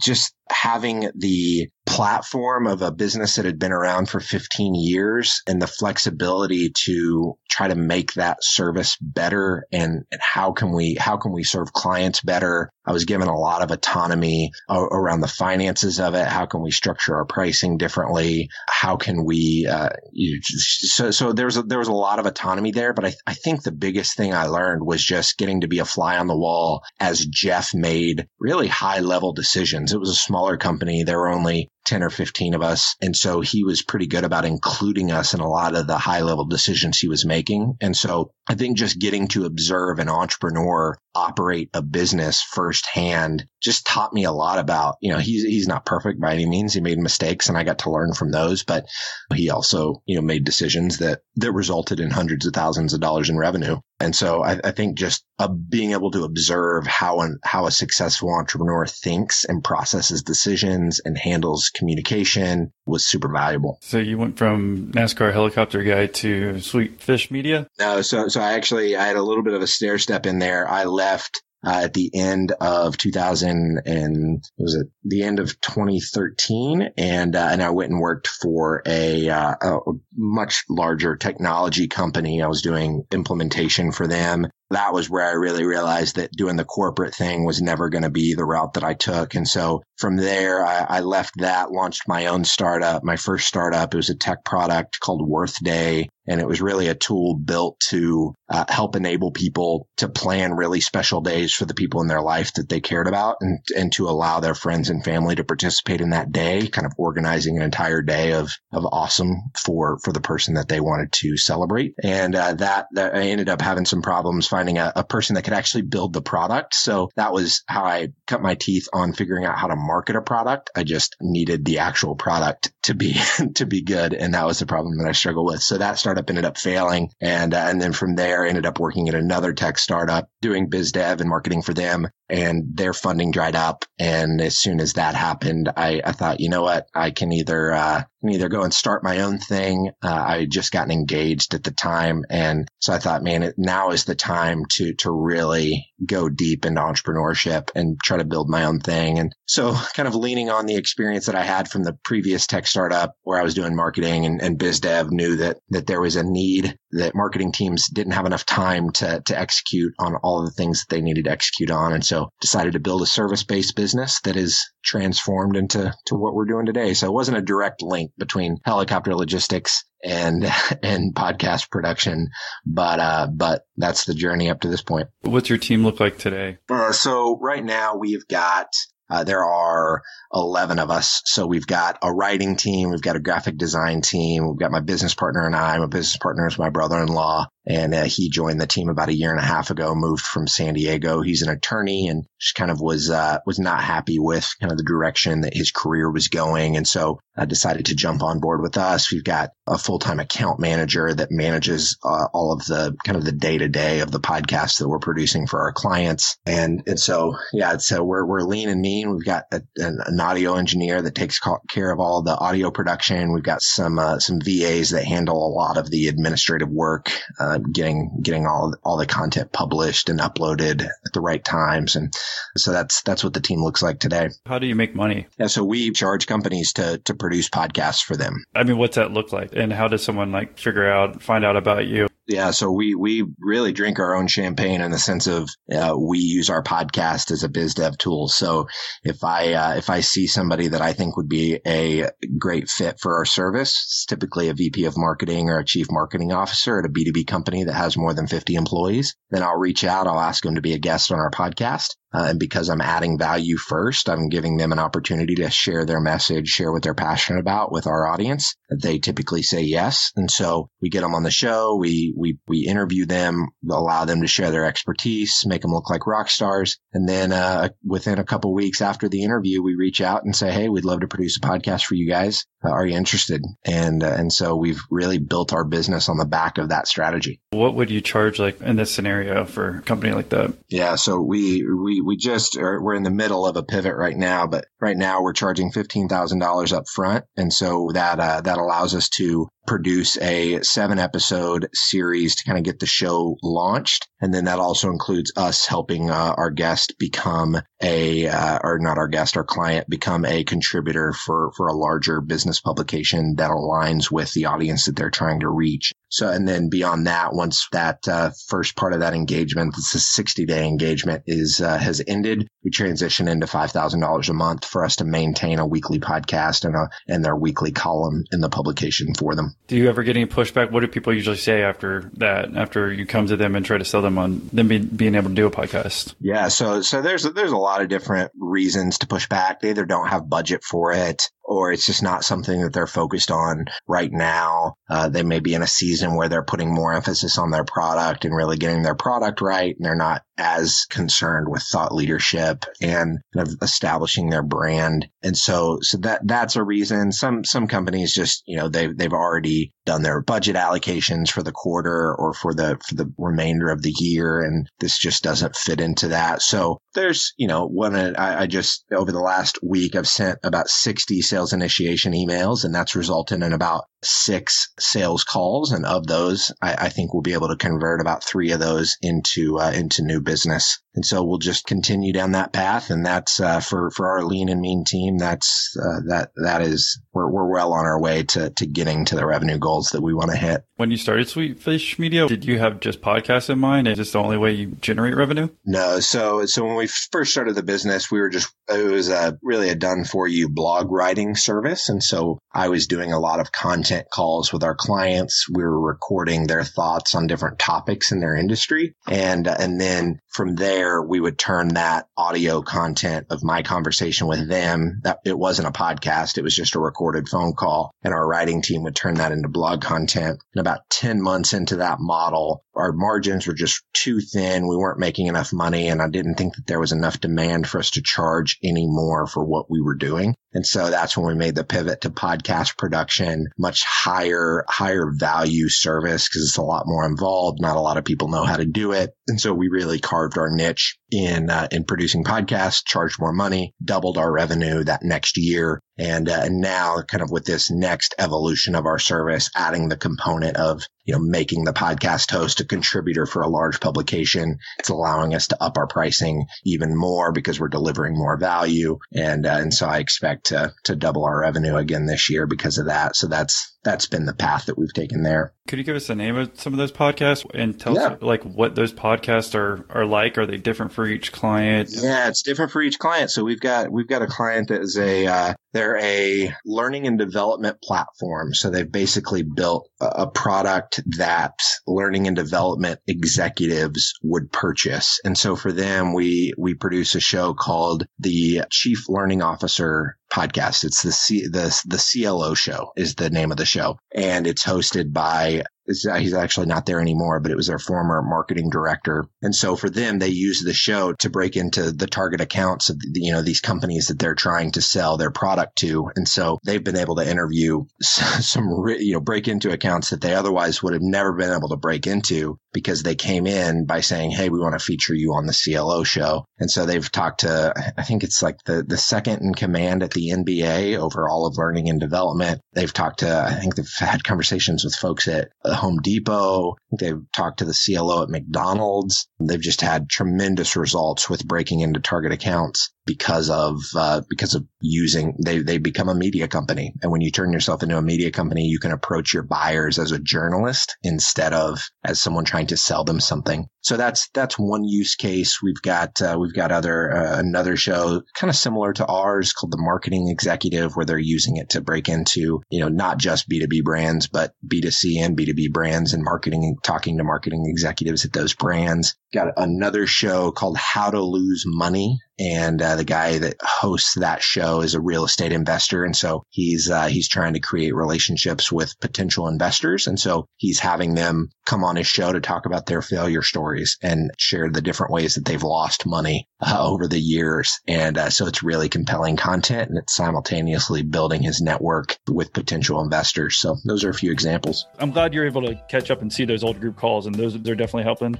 just 0.00 0.34
having 0.50 1.10
the 1.16 1.68
platform 1.86 2.66
of 2.66 2.82
a 2.82 2.92
business 2.92 3.36
that 3.36 3.44
had 3.44 3.58
been 3.58 3.72
around 3.72 4.08
for 4.08 4.20
15 4.20 4.74
years 4.74 5.42
and 5.46 5.60
the 5.60 5.66
flexibility 5.66 6.70
to 6.84 7.34
try 7.50 7.68
to 7.68 7.74
make 7.74 8.14
that 8.14 8.38
service 8.42 8.96
better 9.00 9.66
and, 9.72 10.04
and 10.10 10.20
how 10.20 10.52
can 10.52 10.72
we 10.72 10.96
how 10.98 11.16
can 11.16 11.32
we 11.32 11.42
serve 11.42 11.72
clients 11.72 12.20
better 12.20 12.70
i 12.86 12.92
was 12.92 13.04
given 13.04 13.28
a 13.28 13.36
lot 13.36 13.62
of 13.62 13.70
autonomy 13.70 14.50
around 14.68 15.20
the 15.20 15.28
finances 15.28 16.00
of 16.00 16.14
it 16.14 16.26
how 16.26 16.46
can 16.46 16.62
we 16.62 16.70
structure 16.70 17.16
our 17.16 17.24
pricing 17.24 17.76
differently 17.76 18.48
how 18.68 18.96
can 18.96 19.24
we 19.24 19.66
uh, 19.66 19.88
you, 20.12 20.40
so 20.42 21.10
so 21.10 21.32
there 21.32 21.46
was 21.46 21.56
a, 21.56 21.62
there 21.62 21.78
was 21.78 21.88
a 21.88 21.92
lot 21.92 22.18
of 22.18 22.26
autonomy 22.26 22.70
there 22.70 22.92
but 22.92 23.04
I, 23.04 23.14
I 23.26 23.34
think 23.34 23.62
the 23.62 23.72
biggest 23.72 24.16
thing 24.16 24.32
i 24.32 24.46
learned 24.46 24.84
was 24.84 25.02
just 25.02 25.38
getting 25.38 25.62
to 25.62 25.68
be 25.68 25.78
a 25.78 25.84
fly 25.84 26.18
on 26.18 26.26
the 26.26 26.36
wall 26.36 26.82
as 27.00 27.24
jeff 27.26 27.74
made 27.74 28.26
really 28.38 28.68
high 28.68 29.00
level 29.00 29.32
decisions 29.32 29.92
it 29.92 30.00
was 30.00 30.10
a 30.10 30.14
smaller 30.14 30.56
company 30.56 31.02
there 31.02 31.18
were 31.18 31.28
only 31.28 31.70
10 31.86 32.02
or 32.02 32.10
15 32.10 32.54
of 32.54 32.62
us. 32.62 32.96
And 33.00 33.16
so 33.16 33.40
he 33.40 33.64
was 33.64 33.82
pretty 33.82 34.06
good 34.06 34.24
about 34.24 34.44
including 34.44 35.10
us 35.10 35.32
in 35.32 35.40
a 35.40 35.48
lot 35.48 35.74
of 35.74 35.86
the 35.86 35.98
high 35.98 36.20
level 36.20 36.44
decisions 36.44 36.98
he 36.98 37.08
was 37.08 37.24
making. 37.24 37.76
And 37.80 37.96
so 37.96 38.32
I 38.46 38.54
think 38.54 38.76
just 38.76 38.98
getting 38.98 39.28
to 39.28 39.46
observe 39.46 39.98
an 39.98 40.08
entrepreneur 40.08 40.96
operate 41.16 41.70
a 41.72 41.80
business 41.80 42.42
firsthand 42.42 43.46
just 43.62 43.86
taught 43.86 44.12
me 44.12 44.24
a 44.24 44.32
lot 44.32 44.58
about, 44.58 44.96
you 45.00 45.10
know, 45.10 45.18
he's, 45.18 45.42
he's 45.42 45.66
not 45.66 45.86
perfect 45.86 46.20
by 46.20 46.34
any 46.34 46.46
means. 46.46 46.74
He 46.74 46.80
made 46.80 46.98
mistakes 46.98 47.48
and 47.48 47.56
I 47.56 47.64
got 47.64 47.80
to 47.80 47.90
learn 47.90 48.12
from 48.12 48.30
those, 48.30 48.64
but 48.64 48.86
he 49.34 49.48
also, 49.50 50.02
you 50.04 50.16
know, 50.16 50.22
made 50.22 50.44
decisions 50.44 50.98
that, 50.98 51.20
that 51.36 51.52
resulted 51.52 52.00
in 52.00 52.10
hundreds 52.10 52.46
of 52.46 52.52
thousands 52.52 52.92
of 52.92 53.00
dollars 53.00 53.30
in 53.30 53.38
revenue. 53.38 53.78
And 53.98 54.14
so 54.14 54.44
I, 54.44 54.60
I 54.62 54.70
think 54.72 54.98
just 54.98 55.24
uh, 55.38 55.48
being 55.48 55.92
able 55.92 56.10
to 56.10 56.24
observe 56.24 56.86
how 56.86 57.20
an, 57.20 57.38
how 57.42 57.66
a 57.66 57.70
successful 57.70 58.34
entrepreneur 58.34 58.86
thinks 58.86 59.44
and 59.44 59.64
processes 59.64 60.22
decisions 60.22 61.00
and 61.04 61.16
handles 61.16 61.70
communication 61.74 62.72
was 62.84 63.06
super 63.06 63.28
valuable. 63.28 63.78
So 63.80 63.98
you 63.98 64.18
went 64.18 64.36
from 64.36 64.92
NASCAR 64.92 65.32
helicopter 65.32 65.82
guy 65.82 66.06
to 66.06 66.60
Sweet 66.60 67.00
Fish 67.00 67.30
Media? 67.30 67.68
No, 67.78 68.02
so 68.02 68.28
so 68.28 68.40
I 68.40 68.52
actually 68.52 68.96
I 68.96 69.06
had 69.06 69.16
a 69.16 69.22
little 69.22 69.42
bit 69.42 69.54
of 69.54 69.62
a 69.62 69.66
stair 69.66 69.98
step 69.98 70.26
in 70.26 70.38
there. 70.38 70.68
I 70.68 70.84
left 70.84 71.42
uh, 71.64 71.82
at 71.84 71.94
the 71.94 72.10
end 72.14 72.52
of 72.60 72.96
2000 72.96 73.82
and 73.86 74.44
was 74.58 74.74
it? 74.74 74.88
The 75.04 75.22
end 75.22 75.40
of 75.40 75.60
2013 75.60 76.90
and 76.96 77.36
uh, 77.36 77.48
and 77.50 77.62
I 77.62 77.70
went 77.70 77.90
and 77.90 78.00
worked 78.00 78.28
for 78.28 78.82
a, 78.86 79.28
uh, 79.28 79.54
a 79.60 79.78
much 80.16 80.64
larger 80.68 81.16
technology 81.16 81.88
company. 81.88 82.42
I 82.42 82.48
was 82.48 82.62
doing 82.62 83.04
implementation 83.12 83.92
for 83.92 84.06
them 84.06 84.48
that 84.70 84.92
was 84.92 85.08
where 85.08 85.24
I 85.24 85.32
really 85.32 85.64
realized 85.64 86.16
that 86.16 86.32
doing 86.32 86.56
the 86.56 86.64
corporate 86.64 87.14
thing 87.14 87.44
was 87.44 87.62
never 87.62 87.88
going 87.88 88.02
to 88.02 88.10
be 88.10 88.34
the 88.34 88.44
route 88.44 88.74
that 88.74 88.84
I 88.84 88.94
took. 88.94 89.34
And 89.34 89.46
so 89.46 89.82
from 89.96 90.16
there, 90.16 90.64
I, 90.64 90.86
I, 90.88 91.00
left 91.00 91.34
that, 91.38 91.70
launched 91.70 92.08
my 92.08 92.26
own 92.26 92.44
startup. 92.44 93.04
My 93.04 93.16
first 93.16 93.46
startup, 93.46 93.94
it 93.94 93.96
was 93.96 94.10
a 94.10 94.16
tech 94.16 94.44
product 94.44 95.00
called 95.00 95.26
Worthday. 95.26 96.08
And 96.28 96.40
it 96.40 96.48
was 96.48 96.60
really 96.60 96.88
a 96.88 96.94
tool 96.94 97.36
built 97.36 97.78
to 97.90 98.34
uh, 98.48 98.64
help 98.68 98.96
enable 98.96 99.30
people 99.30 99.86
to 99.98 100.08
plan 100.08 100.54
really 100.54 100.80
special 100.80 101.20
days 101.20 101.54
for 101.54 101.66
the 101.66 101.74
people 101.74 102.00
in 102.02 102.08
their 102.08 102.20
life 102.20 102.52
that 102.54 102.68
they 102.68 102.80
cared 102.80 103.06
about 103.06 103.36
and, 103.40 103.60
and 103.76 103.92
to 103.92 104.08
allow 104.08 104.40
their 104.40 104.56
friends 104.56 104.90
and 104.90 105.04
family 105.04 105.36
to 105.36 105.44
participate 105.44 106.00
in 106.00 106.10
that 106.10 106.32
day, 106.32 106.66
kind 106.66 106.84
of 106.84 106.92
organizing 106.98 107.56
an 107.56 107.62
entire 107.62 108.02
day 108.02 108.32
of, 108.32 108.50
of 108.72 108.84
awesome 108.86 109.36
for, 109.56 109.98
for 110.02 110.12
the 110.12 110.20
person 110.20 110.54
that 110.54 110.68
they 110.68 110.80
wanted 110.80 111.12
to 111.12 111.36
celebrate. 111.36 111.94
And 112.02 112.34
uh, 112.34 112.54
that, 112.54 112.88
that 112.92 113.14
I 113.14 113.28
ended 113.28 113.48
up 113.48 113.60
having 113.60 113.86
some 113.86 114.02
problems 114.02 114.48
finding 114.56 114.78
a, 114.78 114.90
a 114.96 115.04
person 115.04 115.34
that 115.34 115.42
could 115.42 115.52
actually 115.52 115.82
build 115.82 116.14
the 116.14 116.22
product. 116.22 116.74
So 116.74 117.10
that 117.16 117.30
was 117.30 117.62
how 117.68 117.84
I 117.84 118.08
cut 118.26 118.40
my 118.40 118.54
teeth 118.54 118.88
on 118.90 119.12
figuring 119.12 119.44
out 119.44 119.58
how 119.58 119.66
to 119.66 119.76
market 119.76 120.16
a 120.16 120.22
product. 120.22 120.70
I 120.74 120.82
just 120.82 121.14
needed 121.20 121.66
the 121.66 121.80
actual 121.80 122.14
product 122.14 122.72
to 122.84 122.94
be, 122.94 123.16
to 123.56 123.66
be 123.66 123.82
good. 123.82 124.14
And 124.14 124.32
that 124.32 124.46
was 124.46 124.58
the 124.58 124.64
problem 124.64 124.96
that 124.96 125.08
I 125.08 125.12
struggled 125.12 125.44
with. 125.44 125.62
So 125.62 125.76
that 125.76 125.98
startup 125.98 126.30
ended 126.30 126.46
up 126.46 126.56
failing. 126.56 127.10
And, 127.20 127.52
uh, 127.52 127.66
and 127.66 127.82
then 127.82 127.92
from 127.92 128.14
there, 128.14 128.46
ended 128.46 128.64
up 128.64 128.80
working 128.80 129.10
at 129.10 129.14
another 129.14 129.52
tech 129.52 129.76
startup 129.76 130.30
doing 130.40 130.70
biz 130.70 130.90
dev 130.90 131.20
and 131.20 131.28
marketing 131.28 131.60
for 131.60 131.74
them 131.74 132.08
and 132.28 132.76
their 132.76 132.92
funding 132.92 133.30
dried 133.30 133.56
up. 133.56 133.84
And 133.98 134.40
as 134.40 134.58
soon 134.58 134.80
as 134.80 134.94
that 134.94 135.14
happened, 135.14 135.70
I, 135.76 136.00
I 136.04 136.12
thought, 136.12 136.40
you 136.40 136.48
know 136.48 136.62
what? 136.62 136.86
I 136.94 137.10
can 137.10 137.32
either, 137.32 137.72
uh, 137.72 138.02
can 138.20 138.30
either 138.30 138.48
go 138.48 138.62
and 138.62 138.74
start 138.74 139.04
my 139.04 139.20
own 139.20 139.38
thing. 139.38 139.90
Uh, 140.02 140.24
I 140.26 140.40
had 140.40 140.50
just 140.50 140.72
gotten 140.72 140.90
engaged 140.90 141.54
at 141.54 141.64
the 141.64 141.70
time. 141.70 142.24
And 142.28 142.68
so 142.80 142.92
I 142.92 142.98
thought, 142.98 143.22
man, 143.22 143.52
now 143.56 143.90
is 143.90 144.04
the 144.04 144.14
time 144.14 144.64
to, 144.72 144.94
to 144.94 145.10
really 145.10 145.86
go 146.04 146.28
deep 146.28 146.66
into 146.66 146.80
entrepreneurship 146.80 147.70
and 147.74 147.98
try 148.02 148.18
to 148.18 148.24
build 148.24 148.48
my 148.48 148.64
own 148.64 148.80
thing. 148.80 149.18
And 149.18 149.34
so 149.46 149.74
kind 149.94 150.08
of 150.08 150.14
leaning 150.14 150.50
on 150.50 150.66
the 150.66 150.76
experience 150.76 151.26
that 151.26 151.34
I 151.34 151.44
had 151.44 151.68
from 151.68 151.84
the 151.84 151.96
previous 152.04 152.46
tech 152.46 152.66
startup 152.66 153.14
where 153.22 153.38
I 153.38 153.44
was 153.44 153.54
doing 153.54 153.76
marketing 153.76 154.26
and, 154.26 154.42
and 154.42 154.58
biz 154.58 154.80
dev 154.80 155.10
knew 155.10 155.36
that, 155.36 155.58
that 155.70 155.86
there 155.86 156.00
was 156.00 156.16
a 156.16 156.22
need 156.22 156.76
that 156.96 157.14
marketing 157.14 157.52
teams 157.52 157.88
didn't 157.88 158.12
have 158.12 158.26
enough 158.26 158.44
time 158.44 158.90
to, 158.90 159.22
to 159.26 159.38
execute 159.38 159.94
on 159.98 160.16
all 160.16 160.40
of 160.40 160.46
the 160.46 160.52
things 160.52 160.80
that 160.80 160.94
they 160.94 161.00
needed 161.00 161.24
to 161.24 161.30
execute 161.30 161.70
on. 161.70 161.92
And 161.92 162.04
so 162.04 162.30
decided 162.40 162.72
to 162.74 162.80
build 162.80 163.02
a 163.02 163.06
service 163.06 163.44
based 163.44 163.76
business 163.76 164.20
that 164.22 164.36
is 164.36 164.64
transformed 164.84 165.56
into 165.56 165.92
to 166.06 166.14
what 166.14 166.34
we're 166.34 166.44
doing 166.44 166.66
today. 166.66 166.94
So 166.94 167.06
it 167.06 167.12
wasn't 167.12 167.38
a 167.38 167.42
direct 167.42 167.82
link 167.82 168.12
between 168.18 168.58
helicopter 168.64 169.14
logistics 169.14 169.84
and 170.02 170.44
and 170.82 171.14
podcast 171.14 171.70
production, 171.70 172.28
but 172.64 173.00
uh, 173.00 173.28
but 173.32 173.62
that's 173.76 174.04
the 174.04 174.14
journey 174.14 174.50
up 174.50 174.60
to 174.60 174.68
this 174.68 174.82
point. 174.82 175.08
What's 175.22 175.48
your 175.48 175.58
team 175.58 175.84
look 175.84 176.00
like 176.00 176.18
today? 176.18 176.58
Uh, 176.70 176.92
so 176.92 177.38
right 177.40 177.64
now 177.64 177.96
we've 177.96 178.26
got 178.28 178.68
uh, 179.08 179.24
there 179.24 179.44
are 179.44 180.02
11 180.32 180.78
of 180.78 180.90
us. 180.90 181.22
So 181.26 181.46
we've 181.46 181.66
got 181.66 181.98
a 182.02 182.12
writing 182.12 182.56
team. 182.56 182.90
We've 182.90 183.00
got 183.00 183.16
a 183.16 183.20
graphic 183.20 183.56
design 183.56 184.00
team. 184.00 184.48
We've 184.48 184.58
got 184.58 184.72
my 184.72 184.80
business 184.80 185.14
partner 185.14 185.46
and 185.46 185.54
I. 185.54 185.78
My 185.78 185.86
business 185.86 186.16
partner 186.16 186.46
is 186.46 186.58
my 186.58 186.70
brother-in-law 186.70 187.46
and 187.66 187.94
uh, 187.94 188.04
he 188.04 188.30
joined 188.30 188.60
the 188.60 188.66
team 188.66 188.88
about 188.88 189.08
a 189.08 189.14
year 189.14 189.30
and 189.30 189.40
a 189.40 189.44
half 189.44 189.70
ago, 189.70 189.94
moved 189.94 190.22
from 190.22 190.46
San 190.46 190.74
Diego. 190.74 191.22
He's 191.22 191.42
an 191.42 191.48
attorney 191.48 192.08
and 192.08 192.24
just 192.40 192.54
kind 192.54 192.70
of 192.70 192.80
was, 192.80 193.10
uh, 193.10 193.38
was 193.46 193.58
not 193.58 193.82
happy 193.82 194.18
with 194.18 194.48
kind 194.60 194.70
of 194.70 194.78
the 194.78 194.84
direction 194.84 195.40
that 195.42 195.54
his 195.54 195.70
career 195.70 196.10
was 196.10 196.28
going. 196.28 196.76
And 196.76 196.86
so 196.86 197.18
I 197.36 197.44
decided 197.44 197.86
to 197.86 197.94
jump 197.94 198.22
on 198.22 198.40
board 198.40 198.62
with 198.62 198.76
us. 198.78 199.12
We've 199.12 199.24
got 199.24 199.50
a 199.66 199.76
full-time 199.76 200.20
account 200.20 200.60
manager 200.60 201.12
that 201.12 201.30
manages 201.30 201.98
uh, 202.04 202.26
all 202.32 202.52
of 202.52 202.64
the 202.66 202.96
kind 203.04 203.16
of 203.16 203.24
the 203.24 203.32
day 203.32 203.58
to 203.58 203.68
day 203.68 204.00
of 204.00 204.10
the 204.10 204.20
podcasts 204.20 204.78
that 204.78 204.88
we're 204.88 204.98
producing 204.98 205.46
for 205.46 205.60
our 205.60 205.72
clients. 205.72 206.38
And, 206.46 206.82
and 206.86 206.98
so, 206.98 207.36
yeah, 207.52 207.76
so 207.78 208.02
we're, 208.04 208.24
we're 208.24 208.42
lean 208.42 208.68
and 208.68 208.80
mean. 208.80 209.10
We've 209.10 209.24
got 209.24 209.44
a, 209.52 209.62
an, 209.76 209.98
an, 210.06 210.20
audio 210.20 210.54
engineer 210.54 211.02
that 211.02 211.14
takes 211.14 211.40
care 211.68 211.92
of 211.92 212.00
all 212.00 212.22
the 212.22 212.36
audio 212.36 212.70
production. 212.70 213.32
We've 213.32 213.42
got 213.42 213.62
some, 213.62 213.98
uh, 213.98 214.18
some 214.18 214.40
VAs 214.40 214.90
that 214.90 215.04
handle 215.04 215.36
a 215.36 215.54
lot 215.54 215.76
of 215.76 215.90
the 215.90 216.08
administrative 216.08 216.68
work, 216.68 217.10
uh, 217.38 217.55
Uh, 217.56 217.60
getting, 217.72 218.10
getting 218.22 218.46
all, 218.46 218.74
all 218.84 218.96
the 218.96 219.06
content 219.06 219.52
published 219.52 220.08
and 220.08 220.20
uploaded 220.20 220.82
at 220.84 221.12
the 221.12 221.20
right 221.20 221.44
times. 221.44 221.96
And 221.96 222.14
so 222.56 222.72
that's, 222.72 223.02
that's 223.02 223.24
what 223.24 223.34
the 223.34 223.40
team 223.40 223.62
looks 223.62 223.82
like 223.82 223.98
today. 223.98 224.28
How 224.46 224.58
do 224.58 224.66
you 224.66 224.74
make 224.74 224.94
money? 224.94 225.26
Yeah. 225.38 225.46
So 225.46 225.64
we 225.64 225.90
charge 225.92 226.26
companies 226.26 226.72
to, 226.74 226.98
to 227.04 227.14
produce 227.14 227.48
podcasts 227.48 228.02
for 228.02 228.16
them. 228.16 228.44
I 228.54 228.64
mean, 228.64 228.78
what's 228.78 228.96
that 228.96 229.12
look 229.12 229.32
like? 229.32 229.50
And 229.54 229.72
how 229.72 229.88
does 229.88 230.02
someone 230.02 230.32
like 230.32 230.58
figure 230.58 230.90
out, 230.90 231.22
find 231.22 231.44
out 231.44 231.56
about 231.56 231.86
you? 231.86 232.08
Yeah, 232.28 232.50
so 232.50 232.72
we 232.72 232.96
we 232.96 233.24
really 233.38 233.72
drink 233.72 234.00
our 234.00 234.16
own 234.16 234.26
champagne 234.26 234.80
in 234.80 234.90
the 234.90 234.98
sense 234.98 235.28
of 235.28 235.48
uh, 235.72 235.94
we 235.96 236.18
use 236.18 236.50
our 236.50 236.62
podcast 236.62 237.30
as 237.30 237.44
a 237.44 237.48
biz 237.48 237.74
dev 237.74 237.96
tool. 237.98 238.26
So 238.26 238.66
if 239.04 239.22
I 239.22 239.52
uh, 239.52 239.74
if 239.76 239.90
I 239.90 240.00
see 240.00 240.26
somebody 240.26 240.66
that 240.68 240.82
I 240.82 240.92
think 240.92 241.16
would 241.16 241.28
be 241.28 241.60
a 241.64 242.10
great 242.36 242.68
fit 242.68 242.98
for 243.00 243.18
our 243.18 243.26
service, 243.26 243.70
it's 243.70 244.06
typically 244.06 244.48
a 244.48 244.54
VP 244.54 244.86
of 244.86 244.96
marketing 244.96 245.50
or 245.50 245.60
a 245.60 245.64
chief 245.64 245.86
marketing 245.88 246.32
officer 246.32 246.80
at 246.80 246.86
a 246.86 246.88
B2B 246.88 247.28
company 247.28 247.62
that 247.62 247.74
has 247.74 247.96
more 247.96 248.12
than 248.12 248.26
50 248.26 248.56
employees, 248.56 249.14
then 249.30 249.44
I'll 249.44 249.58
reach 249.58 249.84
out. 249.84 250.08
I'll 250.08 250.18
ask 250.18 250.42
them 250.42 250.56
to 250.56 250.60
be 250.60 250.74
a 250.74 250.78
guest 250.78 251.12
on 251.12 251.20
our 251.20 251.30
podcast. 251.30 251.94
Uh, 252.16 252.28
and 252.30 252.40
because 252.40 252.70
I'm 252.70 252.80
adding 252.80 253.18
value 253.18 253.58
first, 253.58 254.08
I'm 254.08 254.30
giving 254.30 254.56
them 254.56 254.72
an 254.72 254.78
opportunity 254.78 255.34
to 255.34 255.50
share 255.50 255.84
their 255.84 256.00
message, 256.00 256.48
share 256.48 256.72
what 256.72 256.82
they're 256.82 256.94
passionate 256.94 257.40
about 257.40 257.70
with 257.70 257.86
our 257.86 258.06
audience. 258.06 258.54
They 258.70 258.98
typically 258.98 259.42
say 259.42 259.60
yes. 259.60 260.12
And 260.16 260.30
so 260.30 260.70
we 260.80 260.88
get 260.88 261.02
them 261.02 261.14
on 261.14 261.24
the 261.24 261.30
show. 261.30 261.76
We, 261.76 262.14
we, 262.16 262.38
we 262.48 262.60
interview 262.60 263.04
them, 263.04 263.48
allow 263.68 264.06
them 264.06 264.22
to 264.22 264.28
share 264.28 264.50
their 264.50 264.64
expertise, 264.64 265.44
make 265.44 265.60
them 265.60 265.72
look 265.72 265.90
like 265.90 266.06
rock 266.06 266.30
stars. 266.30 266.78
And 266.94 267.06
then, 267.06 267.32
uh, 267.32 267.68
within 267.84 268.18
a 268.18 268.24
couple 268.24 268.54
weeks 268.54 268.80
after 268.80 269.10
the 269.10 269.22
interview, 269.22 269.62
we 269.62 269.74
reach 269.74 270.00
out 270.00 270.24
and 270.24 270.34
say, 270.34 270.50
Hey, 270.50 270.70
we'd 270.70 270.86
love 270.86 271.00
to 271.00 271.08
produce 271.08 271.36
a 271.36 271.40
podcast 271.40 271.84
for 271.84 271.96
you 271.96 272.08
guys. 272.08 272.46
Uh, 272.64 272.70
are 272.70 272.86
you 272.86 272.96
interested? 272.96 273.42
And, 273.66 274.02
uh, 274.02 274.14
and 274.16 274.32
so 274.32 274.56
we've 274.56 274.80
really 274.90 275.18
built 275.18 275.52
our 275.52 275.64
business 275.64 276.08
on 276.08 276.16
the 276.16 276.24
back 276.24 276.56
of 276.56 276.70
that 276.70 276.88
strategy. 276.88 277.40
What 277.50 277.74
would 277.74 277.90
you 277.90 278.00
charge 278.00 278.38
like 278.38 278.62
in 278.62 278.76
this 278.76 278.90
scenario 278.90 279.44
for 279.44 279.78
a 279.78 279.82
company 279.82 280.14
like 280.14 280.30
that? 280.30 280.54
Yeah. 280.68 280.94
So 280.96 281.20
we, 281.20 281.62
we, 281.62 282.00
we 282.06 282.16
just 282.16 282.56
are, 282.56 282.80
we're 282.80 282.94
in 282.94 283.02
the 283.02 283.10
middle 283.10 283.44
of 283.44 283.56
a 283.56 283.64
pivot 283.64 283.96
right 283.96 284.16
now, 284.16 284.46
but 284.46 284.66
right 284.80 284.96
now 284.96 285.22
we're 285.22 285.32
charging 285.32 285.72
$15,000 285.72 286.72
up 286.72 286.84
front. 286.88 287.24
And 287.36 287.52
so 287.52 287.90
that, 287.92 288.20
uh, 288.20 288.40
that 288.42 288.58
allows 288.58 288.94
us 288.94 289.08
to 289.16 289.48
produce 289.66 290.16
a 290.18 290.62
seven 290.62 290.98
episode 290.98 291.68
series 291.72 292.36
to 292.36 292.44
kind 292.44 292.58
of 292.58 292.64
get 292.64 292.78
the 292.78 292.86
show 292.86 293.36
launched. 293.42 294.08
And 294.20 294.32
then 294.32 294.44
that 294.44 294.58
also 294.58 294.90
includes 294.90 295.32
us 295.36 295.66
helping 295.66 296.10
uh, 296.10 296.34
our 296.36 296.50
guest 296.50 296.94
become 296.98 297.60
a, 297.82 298.26
uh, 298.28 298.58
or 298.62 298.78
not 298.80 298.96
our 298.96 299.08
guest, 299.08 299.36
our 299.36 299.44
client 299.44 299.88
become 299.90 300.24
a 300.24 300.44
contributor 300.44 301.12
for, 301.12 301.52
for 301.56 301.66
a 301.66 301.76
larger 301.76 302.20
business 302.20 302.60
publication 302.60 303.34
that 303.36 303.50
aligns 303.50 304.10
with 304.10 304.32
the 304.32 304.46
audience 304.46 304.86
that 304.86 304.96
they're 304.96 305.10
trying 305.10 305.40
to 305.40 305.48
reach. 305.48 305.92
So, 306.08 306.30
and 306.30 306.48
then 306.48 306.70
beyond 306.70 307.06
that, 307.08 307.34
once 307.34 307.66
that 307.72 308.06
uh, 308.08 308.30
first 308.48 308.76
part 308.76 308.94
of 308.94 309.00
that 309.00 309.12
engagement, 309.12 309.74
it's 309.76 309.94
a 309.94 310.00
60 310.00 310.46
day 310.46 310.66
engagement 310.66 311.24
is, 311.26 311.60
uh, 311.60 311.76
has 311.76 312.02
ended, 312.06 312.48
we 312.64 312.70
transition 312.70 313.28
into 313.28 313.46
$5,000 313.46 314.28
a 314.28 314.32
month 314.32 314.64
for 314.64 314.84
us 314.84 314.96
to 314.96 315.04
maintain 315.04 315.58
a 315.58 315.66
weekly 315.66 315.98
podcast 315.98 316.64
and 316.64 316.74
a, 316.74 316.88
and 317.06 317.24
their 317.24 317.36
weekly 317.36 317.72
column 317.72 318.24
in 318.32 318.40
the 318.40 318.48
publication 318.48 319.12
for 319.14 319.34
them. 319.34 319.55
Do 319.68 319.76
you 319.76 319.88
ever 319.88 320.04
get 320.04 320.16
any 320.16 320.26
pushback? 320.26 320.70
What 320.70 320.80
do 320.80 320.86
people 320.86 321.12
usually 321.12 321.36
say 321.36 321.62
after 321.62 322.10
that, 322.14 322.56
after 322.56 322.92
you 322.92 323.04
come 323.04 323.26
to 323.26 323.36
them 323.36 323.56
and 323.56 323.66
try 323.66 323.78
to 323.78 323.84
sell 323.84 324.00
them 324.00 324.16
on 324.16 324.48
them 324.52 324.68
be, 324.68 324.78
being 324.78 325.16
able 325.16 325.28
to 325.28 325.34
do 325.34 325.46
a 325.46 325.50
podcast? 325.50 326.14
Yeah. 326.20 326.48
So, 326.48 326.82
so 326.82 327.02
there's, 327.02 327.24
there's 327.24 327.50
a 327.50 327.56
lot 327.56 327.82
of 327.82 327.88
different 327.88 328.30
reasons 328.38 328.98
to 328.98 329.08
push 329.08 329.28
back. 329.28 329.60
They 329.60 329.70
either 329.70 329.84
don't 329.84 330.08
have 330.08 330.28
budget 330.28 330.62
for 330.62 330.92
it 330.92 331.30
or 331.46 331.72
it's 331.72 331.86
just 331.86 332.02
not 332.02 332.24
something 332.24 332.60
that 332.60 332.72
they're 332.72 332.86
focused 332.86 333.30
on 333.30 333.66
right 333.86 334.10
now. 334.12 334.74
Uh, 334.90 335.08
they 335.08 335.22
may 335.22 335.40
be 335.40 335.54
in 335.54 335.62
a 335.62 335.66
season 335.66 336.16
where 336.16 336.28
they're 336.28 336.42
putting 336.42 336.74
more 336.74 336.92
emphasis 336.92 337.38
on 337.38 337.50
their 337.50 337.64
product 337.64 338.24
and 338.24 338.34
really 338.34 338.56
getting 338.56 338.82
their 338.82 338.94
product 338.96 339.40
right. 339.40 339.74
And 339.76 339.84
they're 339.84 339.94
not 339.94 340.22
as 340.38 340.84
concerned 340.90 341.48
with 341.48 341.62
thought 341.62 341.94
leadership 341.94 342.64
and 342.82 343.18
kind 343.34 343.48
of 343.48 343.54
establishing 343.62 344.28
their 344.28 344.42
brand. 344.42 345.08
And 345.22 345.36
so, 345.36 345.78
so 345.80 345.98
that, 345.98 346.20
that's 346.24 346.56
a 346.56 346.64
reason. 346.64 347.12
Some, 347.12 347.44
some 347.44 347.68
companies 347.68 348.12
just, 348.12 348.42
you 348.46 348.56
know, 348.56 348.68
they've, 348.68 348.96
they've 348.96 349.12
already 349.12 349.72
done 349.86 350.02
their 350.02 350.20
budget 350.20 350.56
allocations 350.56 351.30
for 351.30 351.42
the 351.42 351.52
quarter 351.52 352.14
or 352.14 352.34
for 352.34 352.52
the, 352.52 352.78
for 352.86 352.96
the 352.96 353.12
remainder 353.16 353.70
of 353.70 353.82
the 353.82 353.94
year. 353.98 354.40
And 354.40 354.68
this 354.80 354.98
just 354.98 355.22
doesn't 355.22 355.56
fit 355.56 355.80
into 355.80 356.08
that. 356.08 356.42
So 356.42 356.78
there's, 356.96 357.32
you 357.36 357.46
know, 357.46 357.66
one, 357.66 357.94
I, 357.94 358.42
I 358.42 358.46
just, 358.48 358.84
over 358.92 359.12
the 359.12 359.20
last 359.20 359.60
week, 359.62 359.94
I've 359.94 360.08
sent 360.08 360.40
about 360.42 360.68
60 360.68 361.22
sales 361.22 361.52
initiation 361.52 362.12
emails 362.12 362.64
and 362.64 362.74
that's 362.74 362.96
resulted 362.96 363.40
in 363.42 363.52
about 363.52 363.84
six 364.06 364.72
sales 364.78 365.24
calls. 365.24 365.72
And 365.72 365.84
of 365.84 366.06
those, 366.06 366.52
I, 366.62 366.74
I 366.74 366.88
think 366.88 367.12
we'll 367.12 367.22
be 367.22 367.34
able 367.34 367.48
to 367.48 367.56
convert 367.56 368.00
about 368.00 368.24
three 368.24 368.52
of 368.52 368.60
those 368.60 368.96
into, 369.02 369.58
uh, 369.58 369.72
into 369.72 370.02
new 370.02 370.20
business. 370.20 370.80
And 370.94 371.04
so 371.04 371.22
we'll 371.22 371.38
just 371.38 371.66
continue 371.66 372.12
down 372.12 372.32
that 372.32 372.54
path. 372.54 372.88
And 372.88 373.04
that's, 373.04 373.38
uh, 373.38 373.60
for, 373.60 373.90
for 373.90 374.08
our 374.08 374.24
lean 374.24 374.48
and 374.48 374.60
mean 374.60 374.84
team. 374.84 375.18
That's, 375.18 375.76
uh, 375.78 376.00
that, 376.08 376.30
that 376.42 376.62
is, 376.62 377.00
we're, 377.12 377.30
we're 377.30 377.52
well 377.52 377.74
on 377.74 377.84
our 377.84 378.00
way 378.00 378.22
to, 378.22 378.50
to 378.50 378.66
getting 378.66 379.04
to 379.06 379.14
the 379.14 379.26
revenue 379.26 379.58
goals 379.58 379.88
that 379.88 380.02
we 380.02 380.14
want 380.14 380.30
to 380.30 380.36
hit. 380.38 380.64
When 380.76 380.90
you 380.90 380.96
started 380.96 381.26
Sweetfish 381.26 381.98
Media, 381.98 382.26
did 382.26 382.46
you 382.46 382.58
have 382.58 382.80
just 382.80 383.02
podcasts 383.02 383.50
in 383.50 383.58
mind? 383.58 383.88
Is 383.88 383.98
this 383.98 384.12
the 384.12 384.18
only 384.18 384.38
way 384.38 384.52
you 384.52 384.68
generate 384.80 385.16
revenue? 385.16 385.48
No. 385.64 386.00
So, 386.00 386.46
so 386.46 386.64
when 386.64 386.76
we 386.76 386.86
first 386.86 387.32
started 387.32 387.54
the 387.54 387.62
business, 387.62 388.10
we 388.10 388.20
were 388.20 388.30
just, 388.30 388.54
it 388.68 388.90
was 388.90 389.10
a 389.10 389.38
really 389.42 389.68
a 389.68 389.74
done 389.74 390.04
for 390.04 390.26
you 390.26 390.48
blog 390.48 390.90
writing 390.90 391.34
service. 391.34 391.88
And 391.88 392.02
so 392.02 392.38
I 392.52 392.68
was 392.68 392.86
doing 392.86 393.12
a 393.12 393.20
lot 393.20 393.40
of 393.40 393.52
content 393.52 393.95
calls 394.10 394.52
with 394.52 394.62
our 394.62 394.74
clients. 394.74 395.46
We 395.48 395.62
were 395.62 395.80
recording 395.80 396.46
their 396.46 396.64
thoughts 396.64 397.14
on 397.14 397.26
different 397.26 397.58
topics 397.58 398.12
in 398.12 398.20
their 398.20 398.36
industry. 398.36 398.94
And, 399.08 399.46
and 399.46 399.80
then 399.80 400.20
from 400.36 400.54
there, 400.54 401.02
we 401.02 401.18
would 401.18 401.38
turn 401.38 401.68
that 401.68 402.08
audio 402.16 402.60
content 402.60 403.28
of 403.30 403.42
my 403.42 403.62
conversation 403.62 404.26
with 404.26 404.46
them. 404.46 405.00
That 405.02 405.20
it 405.24 405.36
wasn't 405.36 405.68
a 405.68 405.72
podcast. 405.72 406.36
It 406.36 406.42
was 406.42 406.54
just 406.54 406.74
a 406.74 406.80
recorded 406.80 407.28
phone 407.28 407.54
call 407.54 407.94
and 408.02 408.12
our 408.12 408.26
writing 408.26 408.60
team 408.60 408.82
would 408.82 408.94
turn 408.94 409.14
that 409.14 409.32
into 409.32 409.48
blog 409.48 409.80
content. 409.80 410.38
And 410.54 410.60
about 410.60 410.88
10 410.90 411.22
months 411.22 411.54
into 411.54 411.76
that 411.76 411.98
model, 412.00 412.64
our 412.74 412.92
margins 412.92 413.46
were 413.46 413.54
just 413.54 413.82
too 413.94 414.20
thin. 414.20 414.68
We 414.68 414.76
weren't 414.76 415.00
making 415.00 415.26
enough 415.26 415.52
money 415.52 415.88
and 415.88 416.02
I 416.02 416.08
didn't 416.08 416.34
think 416.34 416.56
that 416.56 416.66
there 416.66 416.80
was 416.80 416.92
enough 416.92 417.18
demand 417.18 417.66
for 417.66 417.78
us 417.78 417.92
to 417.92 418.02
charge 418.02 418.58
any 418.62 418.86
more 418.86 419.26
for 419.26 419.42
what 419.42 419.70
we 419.70 419.80
were 419.80 419.96
doing. 419.96 420.34
And 420.52 420.66
so 420.66 420.88
that's 420.88 421.16
when 421.16 421.26
we 421.26 421.34
made 421.34 421.54
the 421.54 421.64
pivot 421.64 422.00
to 422.02 422.10
podcast 422.10 422.78
production, 422.78 423.48
much 423.58 423.84
higher, 423.84 424.64
higher 424.68 425.12
value 425.14 425.68
service 425.68 426.28
because 426.28 426.48
it's 426.48 426.56
a 426.56 426.62
lot 426.62 426.84
more 426.86 427.04
involved. 427.04 427.60
Not 427.60 427.76
a 427.76 427.80
lot 427.80 427.98
of 427.98 428.04
people 428.04 428.28
know 428.28 428.44
how 428.44 428.56
to 428.56 428.64
do 428.64 428.92
it. 428.92 429.10
And 429.28 429.38
so 429.38 429.52
we 429.52 429.68
really 429.68 429.98
carved 429.98 430.25
our 430.36 430.50
niche 430.50 430.98
in, 431.10 431.50
uh, 431.50 431.68
in 431.70 431.84
producing 431.84 432.24
podcasts, 432.24 432.82
charged 432.84 433.20
more 433.20 433.32
money, 433.32 433.74
doubled 433.84 434.18
our 434.18 434.32
revenue 434.32 434.82
that 434.84 435.02
next 435.02 435.36
year. 435.36 435.82
And, 435.98 436.28
uh, 436.28 436.40
and 436.42 436.60
now 436.60 437.02
kind 437.02 437.22
of 437.22 437.30
with 437.30 437.44
this 437.44 437.70
next 437.70 438.14
evolution 438.18 438.74
of 438.74 438.86
our 438.86 438.98
service, 438.98 439.50
adding 439.54 439.88
the 439.88 439.96
component 439.96 440.56
of, 440.56 440.82
you 441.04 441.14
know, 441.14 441.20
making 441.20 441.64
the 441.64 441.72
podcast 441.72 442.30
host 442.30 442.60
a 442.60 442.64
contributor 442.64 443.26
for 443.26 443.42
a 443.42 443.48
large 443.48 443.80
publication. 443.80 444.58
It's 444.78 444.88
allowing 444.88 445.34
us 445.34 445.48
to 445.48 445.62
up 445.62 445.78
our 445.78 445.86
pricing 445.86 446.46
even 446.64 446.96
more 446.96 447.32
because 447.32 447.60
we're 447.60 447.68
delivering 447.68 448.16
more 448.16 448.36
value. 448.36 448.98
And, 449.14 449.46
uh, 449.46 449.56
and 449.58 449.72
so 449.72 449.86
I 449.86 449.98
expect 449.98 450.46
to, 450.46 450.74
to 450.84 450.96
double 450.96 451.24
our 451.24 451.40
revenue 451.40 451.76
again 451.76 452.06
this 452.06 452.28
year 452.28 452.46
because 452.46 452.78
of 452.78 452.86
that. 452.86 453.16
So 453.16 453.28
that's, 453.28 453.76
that's 453.86 454.06
been 454.06 454.26
the 454.26 454.34
path 454.34 454.66
that 454.66 454.76
we've 454.76 454.92
taken 454.92 455.22
there. 455.22 455.54
Could 455.68 455.78
you 455.78 455.84
give 455.84 455.96
us 455.96 456.08
the 456.08 456.14
name 456.14 456.36
of 456.36 456.50
some 456.54 456.72
of 456.72 456.78
those 456.78 456.92
podcasts 456.92 457.46
and 457.54 457.78
tell 457.78 457.94
yeah. 457.94 458.08
us 458.08 458.22
like 458.22 458.42
what 458.42 458.74
those 458.74 458.92
podcasts 458.92 459.54
are 459.54 459.84
are 459.90 460.04
like? 460.04 460.38
Are 460.38 460.46
they 460.46 460.58
different 460.58 460.92
for 460.92 461.06
each 461.06 461.32
client? 461.32 461.90
Yeah, 461.92 462.28
it's 462.28 462.42
different 462.42 462.72
for 462.72 462.82
each 462.82 462.98
client. 462.98 463.30
So 463.30 463.44
we've 463.44 463.60
got 463.60 463.90
we've 463.90 464.08
got 464.08 464.22
a 464.22 464.26
client 464.26 464.68
that 464.68 464.80
is 464.80 464.96
a 464.96 465.26
uh, 465.26 465.54
they're 465.72 465.85
a 465.94 466.54
learning 466.64 467.06
and 467.06 467.18
development 467.18 467.82
platform. 467.82 468.54
So 468.54 468.70
they've 468.70 468.90
basically 468.90 469.42
built 469.42 469.88
a 470.00 470.26
product 470.26 471.00
that 471.18 471.58
learning 471.86 472.26
and 472.26 472.36
development 472.36 473.00
executives 473.06 474.14
would 474.22 474.50
purchase. 474.50 475.20
And 475.24 475.36
so 475.36 475.54
for 475.54 475.72
them, 475.72 476.12
we 476.14 476.54
we 476.56 476.74
produce 476.74 477.14
a 477.14 477.20
show 477.20 477.54
called 477.54 478.06
the 478.18 478.62
Chief 478.70 479.08
Learning 479.08 479.42
Officer 479.42 480.16
podcast. 480.32 480.84
It's 480.84 481.02
the 481.02 481.12
C, 481.12 481.46
the 481.46 481.80
the 481.86 481.98
CLO 481.98 482.54
show 482.54 482.92
is 482.96 483.14
the 483.14 483.30
name 483.30 483.50
of 483.50 483.56
the 483.56 483.66
show, 483.66 483.98
and 484.14 484.46
it's 484.46 484.64
hosted 484.64 485.12
by 485.12 485.62
uh, 485.88 486.16
he's 486.16 486.34
actually 486.34 486.66
not 486.66 486.86
there 486.86 487.00
anymore, 487.00 487.40
but 487.40 487.50
it 487.50 487.56
was 487.56 487.68
their 487.68 487.78
former 487.78 488.22
marketing 488.22 488.70
director. 488.70 489.24
And 489.42 489.54
so 489.54 489.76
for 489.76 489.88
them, 489.88 490.18
they 490.18 490.28
use 490.28 490.60
the 490.60 490.74
show 490.74 491.12
to 491.14 491.30
break 491.30 491.56
into 491.56 491.92
the 491.92 492.06
target 492.06 492.40
accounts 492.40 492.90
of, 492.90 492.96
you 493.14 493.32
know, 493.32 493.42
these 493.42 493.60
companies 493.60 494.08
that 494.08 494.18
they're 494.18 494.34
trying 494.34 494.72
to 494.72 494.82
sell 494.82 495.16
their 495.16 495.30
product 495.30 495.76
to. 495.78 496.10
And 496.16 496.28
so 496.28 496.58
they've 496.64 496.82
been 496.82 496.96
able 496.96 497.16
to 497.16 497.28
interview 497.28 497.84
some, 498.00 498.68
you 498.98 499.12
know, 499.12 499.20
break 499.20 499.48
into 499.48 499.72
accounts 499.72 500.10
that 500.10 500.20
they 500.20 500.34
otherwise 500.34 500.82
would 500.82 500.92
have 500.92 501.02
never 501.02 501.32
been 501.32 501.52
able 501.52 501.68
to 501.68 501.76
break 501.76 502.06
into 502.06 502.58
because 502.72 503.02
they 503.02 503.14
came 503.14 503.46
in 503.46 503.86
by 503.86 504.00
saying, 504.00 504.30
Hey, 504.30 504.48
we 504.48 504.58
want 504.58 504.78
to 504.78 504.84
feature 504.84 505.14
you 505.14 505.34
on 505.34 505.46
the 505.46 505.58
CLO 505.64 506.04
show. 506.04 506.44
And 506.58 506.70
so 506.70 506.84
they've 506.84 507.10
talked 507.10 507.40
to, 507.40 507.72
I 507.96 508.02
think 508.02 508.24
it's 508.24 508.42
like 508.42 508.62
the, 508.64 508.82
the 508.82 508.98
second 508.98 509.42
in 509.42 509.54
command 509.54 510.02
at 510.02 510.10
the 510.16 510.30
NBA 510.30 510.98
over 510.98 511.28
all 511.28 511.46
of 511.46 511.58
learning 511.58 511.88
and 511.88 512.00
development. 512.00 512.60
They've 512.72 512.92
talked 512.92 513.20
to, 513.20 513.44
I 513.46 513.54
think 513.54 513.74
they've 513.74 513.86
had 513.98 514.24
conversations 514.24 514.82
with 514.82 514.94
folks 514.94 515.28
at 515.28 515.50
Home 515.64 515.98
Depot. 516.02 516.74
They've 516.98 517.20
talked 517.32 517.58
to 517.58 517.64
the 517.64 517.78
CLO 517.78 518.22
at 518.22 518.30
McDonald's. 518.30 519.28
They've 519.38 519.60
just 519.60 519.82
had 519.82 520.08
tremendous 520.08 520.74
results 520.74 521.28
with 521.28 521.46
breaking 521.46 521.80
into 521.80 522.00
target 522.00 522.32
accounts. 522.32 522.90
Because 523.06 523.48
of 523.50 523.80
uh, 523.94 524.20
because 524.28 524.54
of 524.54 524.66
using 524.80 525.36
they 525.42 525.60
they 525.60 525.78
become 525.78 526.08
a 526.08 526.14
media 526.14 526.48
company. 526.48 526.92
And 527.02 527.12
when 527.12 527.20
you 527.20 527.30
turn 527.30 527.52
yourself 527.52 527.82
into 527.82 527.96
a 527.96 528.02
media 528.02 528.30
company, 528.30 528.64
you 528.64 528.78
can 528.78 528.92
approach 528.92 529.32
your 529.32 529.44
buyers 529.44 529.98
as 529.98 530.12
a 530.12 530.18
journalist 530.18 530.96
instead 531.02 531.52
of 531.52 531.88
as 532.04 532.20
someone 532.20 532.44
trying 532.44 532.66
to 532.68 532.76
sell 532.76 533.04
them 533.04 533.20
something. 533.20 533.66
So 533.80 533.96
that's 533.96 534.28
that's 534.34 534.58
one 534.58 534.82
use 534.84 535.14
case. 535.14 535.62
We've 535.62 535.80
got 535.80 536.20
uh, 536.20 536.36
we've 536.40 536.52
got 536.54 536.72
other 536.72 537.16
uh, 537.16 537.38
another 537.38 537.76
show 537.76 538.22
kind 538.34 538.50
of 538.50 538.56
similar 538.56 538.92
to 538.94 539.06
ours 539.06 539.52
called 539.52 539.72
the 539.72 539.80
Marketing 539.80 540.28
Executive, 540.28 540.96
where 540.96 541.06
they're 541.06 541.18
using 541.18 541.56
it 541.56 541.70
to 541.70 541.80
break 541.80 542.08
into 542.08 542.62
you 542.68 542.80
know 542.80 542.88
not 542.88 543.18
just 543.18 543.48
B 543.48 543.60
two 543.60 543.68
B 543.68 543.82
brands 543.82 544.26
but 544.26 544.54
B 544.66 544.80
two 544.80 544.90
C 544.90 545.20
and 545.20 545.36
B 545.36 545.46
two 545.46 545.54
B 545.54 545.68
brands 545.68 546.12
and 546.12 546.24
marketing, 546.24 546.76
talking 546.82 547.18
to 547.18 547.24
marketing 547.24 547.64
executives 547.68 548.24
at 548.24 548.32
those 548.32 548.54
brands. 548.54 549.14
Got 549.32 549.52
another 549.56 550.08
show 550.08 550.50
called 550.50 550.76
How 550.76 551.10
to 551.10 551.20
Lose 551.20 551.62
Money, 551.64 552.18
and 552.38 552.80
uh, 552.82 552.96
the 552.96 553.04
guy 553.04 553.38
that 553.38 553.56
hosts 553.62 554.14
that 554.14 554.42
show 554.42 554.82
is 554.82 554.94
a 554.94 555.00
real 555.00 555.24
estate 555.24 555.52
investor, 555.52 556.04
and 556.04 556.16
so 556.16 556.44
he's 556.50 556.90
uh, 556.90 557.06
he's 557.06 557.28
trying 557.28 557.54
to 557.54 557.60
create 557.60 557.94
relationships 557.94 558.70
with 558.70 558.98
potential 559.00 559.48
investors, 559.48 560.06
and 560.06 560.18
so 560.18 560.46
he's 560.56 560.78
having 560.78 561.14
them 561.14 561.48
come 561.64 561.84
on 561.84 561.96
his 561.96 562.06
show 562.06 562.32
to 562.32 562.40
talk 562.40 562.66
about 562.66 562.86
their 562.86 563.02
failure 563.02 563.42
stories 563.42 563.98
and 564.02 564.30
share 564.38 564.70
the 564.70 564.82
different 564.82 565.12
ways 565.12 565.34
that 565.34 565.44
they've 565.44 565.62
lost 565.62 566.06
money 566.06 566.46
uh, 566.60 566.76
over 566.78 567.08
the 567.08 567.20
years, 567.20 567.80
and 567.88 568.18
uh, 568.18 568.30
so 568.30 568.46
it's 568.46 568.62
really 568.62 568.88
compelling 568.88 569.36
content, 569.36 569.88
and 569.88 569.98
it's 569.98 570.14
simultaneously 570.14 571.02
building 571.02 571.42
his 571.42 571.60
network 571.60 572.16
with 572.28 572.52
potential 572.52 573.00
investors. 573.00 573.60
So 573.60 573.76
those 573.84 574.04
are 574.04 574.10
a 574.10 574.14
few 574.14 574.30
examples. 574.30 574.86
I'm 574.98 575.10
glad 575.10 575.32
you're 575.32 575.46
able 575.46 575.62
to 575.62 575.74
catch 575.88 576.10
up 576.10 576.22
and 576.22 576.32
see 576.32 576.44
those 576.44 576.64
old 576.64 576.80
group 576.80 576.96
calls, 576.96 577.26
and 577.26 577.34
those 577.34 577.60
they're 577.62 577.74
definitely 577.74 578.04
helping. 578.04 578.38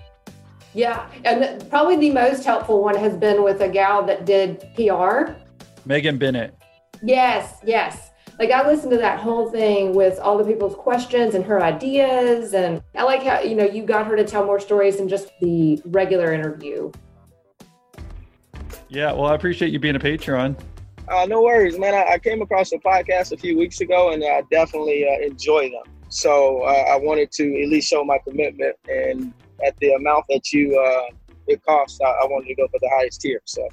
Yeah, 0.76 1.08
and 1.24 1.66
probably 1.70 1.96
the 1.96 2.10
most 2.10 2.44
helpful 2.44 2.82
one 2.82 2.96
has 2.96 3.16
been 3.16 3.42
with 3.42 3.62
a 3.62 3.68
gal 3.68 4.02
that 4.04 4.26
did 4.26 4.60
PR. 4.74 5.32
Megan 5.86 6.18
Bennett. 6.18 6.54
Yes, 7.02 7.60
yes. 7.64 8.10
Like 8.38 8.50
I 8.50 8.66
listened 8.66 8.90
to 8.90 8.98
that 8.98 9.18
whole 9.18 9.50
thing 9.50 9.94
with 9.94 10.18
all 10.18 10.36
the 10.36 10.44
people's 10.44 10.74
questions 10.74 11.34
and 11.34 11.42
her 11.46 11.62
ideas, 11.62 12.52
and 12.52 12.82
I 12.94 13.04
like 13.04 13.22
how 13.22 13.40
you 13.40 13.54
know 13.54 13.64
you 13.64 13.84
got 13.84 14.06
her 14.06 14.16
to 14.16 14.24
tell 14.24 14.44
more 14.44 14.60
stories 14.60 14.98
than 14.98 15.08
just 15.08 15.30
the 15.40 15.80
regular 15.86 16.34
interview. 16.34 16.92
Yeah, 18.90 19.12
well, 19.12 19.28
I 19.28 19.34
appreciate 19.34 19.72
you 19.72 19.78
being 19.78 19.96
a 19.96 19.98
Patreon. 19.98 20.60
Uh, 21.08 21.24
no 21.24 21.40
worries, 21.40 21.78
man. 21.78 21.94
I, 21.94 22.12
I, 22.12 22.18
came 22.18 22.42
across 22.42 22.72
a 22.72 22.78
podcast 22.78 23.32
a 23.32 23.38
few 23.38 23.56
weeks 23.56 23.80
ago, 23.80 24.10
and 24.10 24.22
I 24.22 24.42
definitely 24.50 25.08
uh, 25.08 25.26
enjoy 25.26 25.70
them. 25.70 25.94
So 26.10 26.60
uh, 26.64 26.84
I 26.90 26.96
wanted 26.96 27.32
to 27.32 27.62
at 27.62 27.68
least 27.70 27.88
show 27.88 28.04
my 28.04 28.18
commitment 28.18 28.76
and 28.88 29.32
at 29.64 29.76
the 29.78 29.92
amount 29.92 30.24
that 30.28 30.52
you 30.52 30.78
uh, 30.78 31.14
it 31.46 31.64
costs, 31.64 32.00
I, 32.00 32.08
I, 32.08 32.26
wanted 32.26 32.48
to 32.48 32.54
go 32.54 32.66
for 32.68 32.78
the 32.80 32.90
highest 32.94 33.20
tier. 33.20 33.40
So. 33.44 33.68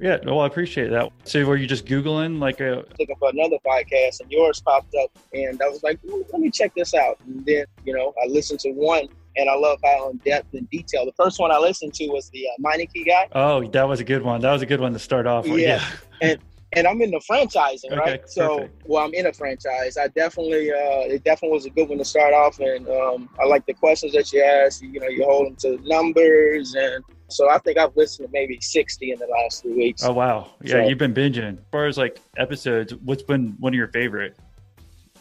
Yeah, 0.00 0.18
well, 0.24 0.40
I 0.40 0.46
appreciate 0.46 0.90
that. 0.90 1.10
So, 1.24 1.44
were 1.44 1.56
you 1.56 1.66
just 1.66 1.86
googling 1.86 2.38
like 2.38 2.60
a 2.60 2.84
looking 2.98 3.16
for 3.18 3.30
another 3.30 3.56
podcast, 3.66 4.20
and 4.20 4.30
yours 4.30 4.60
popped 4.60 4.94
up, 5.02 5.10
and 5.32 5.60
I 5.62 5.68
was 5.68 5.82
like, 5.82 5.98
let 6.04 6.40
me 6.40 6.50
check 6.50 6.74
this 6.74 6.92
out. 6.94 7.18
And 7.26 7.44
then, 7.46 7.64
you 7.84 7.94
know, 7.94 8.12
I 8.22 8.26
listened 8.26 8.60
to 8.60 8.72
one, 8.72 9.08
and 9.36 9.48
I 9.48 9.54
love 9.54 9.78
how 9.82 10.10
in 10.10 10.18
depth 10.18 10.52
and 10.52 10.68
detail. 10.68 11.06
The 11.06 11.12
first 11.12 11.40
one 11.40 11.50
I 11.50 11.58
listened 11.58 11.94
to 11.94 12.08
was 12.08 12.28
the 12.30 12.46
uh, 12.46 12.62
Meineke 12.62 13.06
guy. 13.06 13.28
Oh, 13.32 13.66
that 13.68 13.88
was 13.88 14.00
a 14.00 14.04
good 14.04 14.22
one. 14.22 14.42
That 14.42 14.52
was 14.52 14.60
a 14.60 14.66
good 14.66 14.80
one 14.80 14.92
to 14.92 14.98
start 14.98 15.26
off. 15.26 15.48
With. 15.48 15.60
Yeah, 15.60 15.82
yeah. 16.20 16.28
and 16.28 16.40
and 16.72 16.86
I'm 16.86 17.00
in 17.00 17.10
the 17.10 17.20
franchising, 17.30 17.92
okay, 17.92 17.96
right? 17.96 18.28
So, 18.28 18.68
well, 18.84 19.04
I'm 19.04 19.14
in 19.14 19.26
a 19.26 19.32
franchise. 19.32 19.96
I 19.96 20.08
definitely, 20.08 20.72
uh, 20.72 21.08
it 21.08 21.24
definitely 21.24 21.54
was 21.54 21.66
a 21.66 21.70
good 21.70 21.88
one 21.88 21.98
to 21.98 22.04
start 22.04 22.34
off, 22.34 22.58
and 22.58 22.88
um, 22.88 23.28
I 23.40 23.46
like 23.46 23.66
the 23.66 23.74
questions 23.74 24.12
that 24.12 24.32
you 24.32 24.42
ask. 24.42 24.82
You 24.82 25.00
know, 25.00 25.08
you 25.08 25.24
hold 25.24 25.46
them 25.46 25.56
to 25.60 25.88
numbers, 25.88 26.74
and 26.74 27.04
so 27.28 27.48
I 27.48 27.58
think 27.58 27.78
I've 27.78 27.96
listened 27.96 28.28
to 28.28 28.32
maybe 28.32 28.58
60 28.60 29.12
in 29.12 29.18
the 29.18 29.26
last 29.26 29.62
three 29.62 29.74
weeks. 29.74 30.04
Oh 30.04 30.12
wow, 30.12 30.50
yeah, 30.62 30.72
so, 30.72 30.88
you've 30.88 30.98
been 30.98 31.14
binging. 31.14 31.58
As 31.58 31.64
far 31.70 31.86
as 31.86 31.96
like 31.96 32.20
episodes, 32.36 32.94
what's 32.94 33.22
been 33.22 33.56
one 33.58 33.72
of 33.72 33.76
your 33.76 33.88
favorite? 33.88 34.36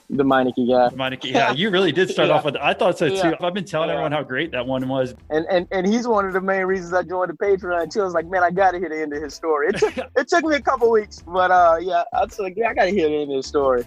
The 0.10 0.24
Meineke 0.24 0.68
guy. 0.68 0.96
Meineke, 0.96 1.32
yeah, 1.32 1.52
you 1.52 1.70
really 1.70 1.92
did 1.92 2.10
start 2.10 2.28
yeah. 2.30 2.36
off 2.36 2.46
with. 2.46 2.56
I 2.58 2.74
thought 2.74 2.98
so 2.98 3.10
too. 3.10 3.16
Yeah. 3.16 3.34
I've 3.42 3.54
been 3.54 3.66
telling 3.66 3.90
yeah. 3.90 3.96
everyone 3.96 4.12
how 4.12 4.24
great 4.24 4.52
that 4.52 4.66
one 4.66 4.88
was. 4.88 5.16
And 5.30 5.46
and 5.50 5.68
and 5.72 5.88
he's 5.88 6.08
one 6.08 6.26
of 6.26 6.34
the 6.34 6.42
main 6.42 6.66
reasons 6.66 6.94
I 6.94 7.04
joined 7.04 7.32
the 7.32 7.38
Patreon 7.38 7.92
too. 7.92 8.02
I 8.02 8.04
was 8.04 8.14
like, 8.14 8.28
man, 8.28 8.44
I 8.44 8.52
got 8.52 8.72
to 8.72 8.80
hear 8.80 8.90
the 8.90 9.02
end 9.02 9.14
of 9.14 9.22
his 9.22 9.34
story. 9.34 9.70
It 9.70 9.78
took 9.78 9.98
it 10.16 10.28
took 10.28 10.44
me 10.44 10.56
a 10.56 10.62
couple 10.62 10.92
weeks, 10.92 11.24
but 11.26 11.52
uh, 11.52 11.78
yeah, 11.82 12.04
I 12.14 12.24
was 12.24 12.40
like, 12.40 12.56
yeah, 12.58 12.70
I 12.70 12.74
got 12.74 12.86
to 12.86 12.92
hear 12.92 13.08
the 13.08 13.16
end 13.16 13.32
of 13.32 13.38
his 13.38 13.48
story. 13.48 13.86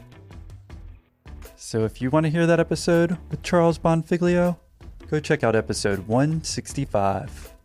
So 1.57 1.85
if 1.85 2.01
you 2.01 2.11
want 2.11 2.25
to 2.25 2.31
hear 2.31 2.47
that 2.47 2.61
episode 2.61 3.19
with 3.31 3.43
Charles 3.43 3.79
Bonfiglio, 3.79 4.59
go 5.11 5.21
check 5.21 5.43
out 5.43 5.57
episode 5.57 6.07
165 6.07 7.58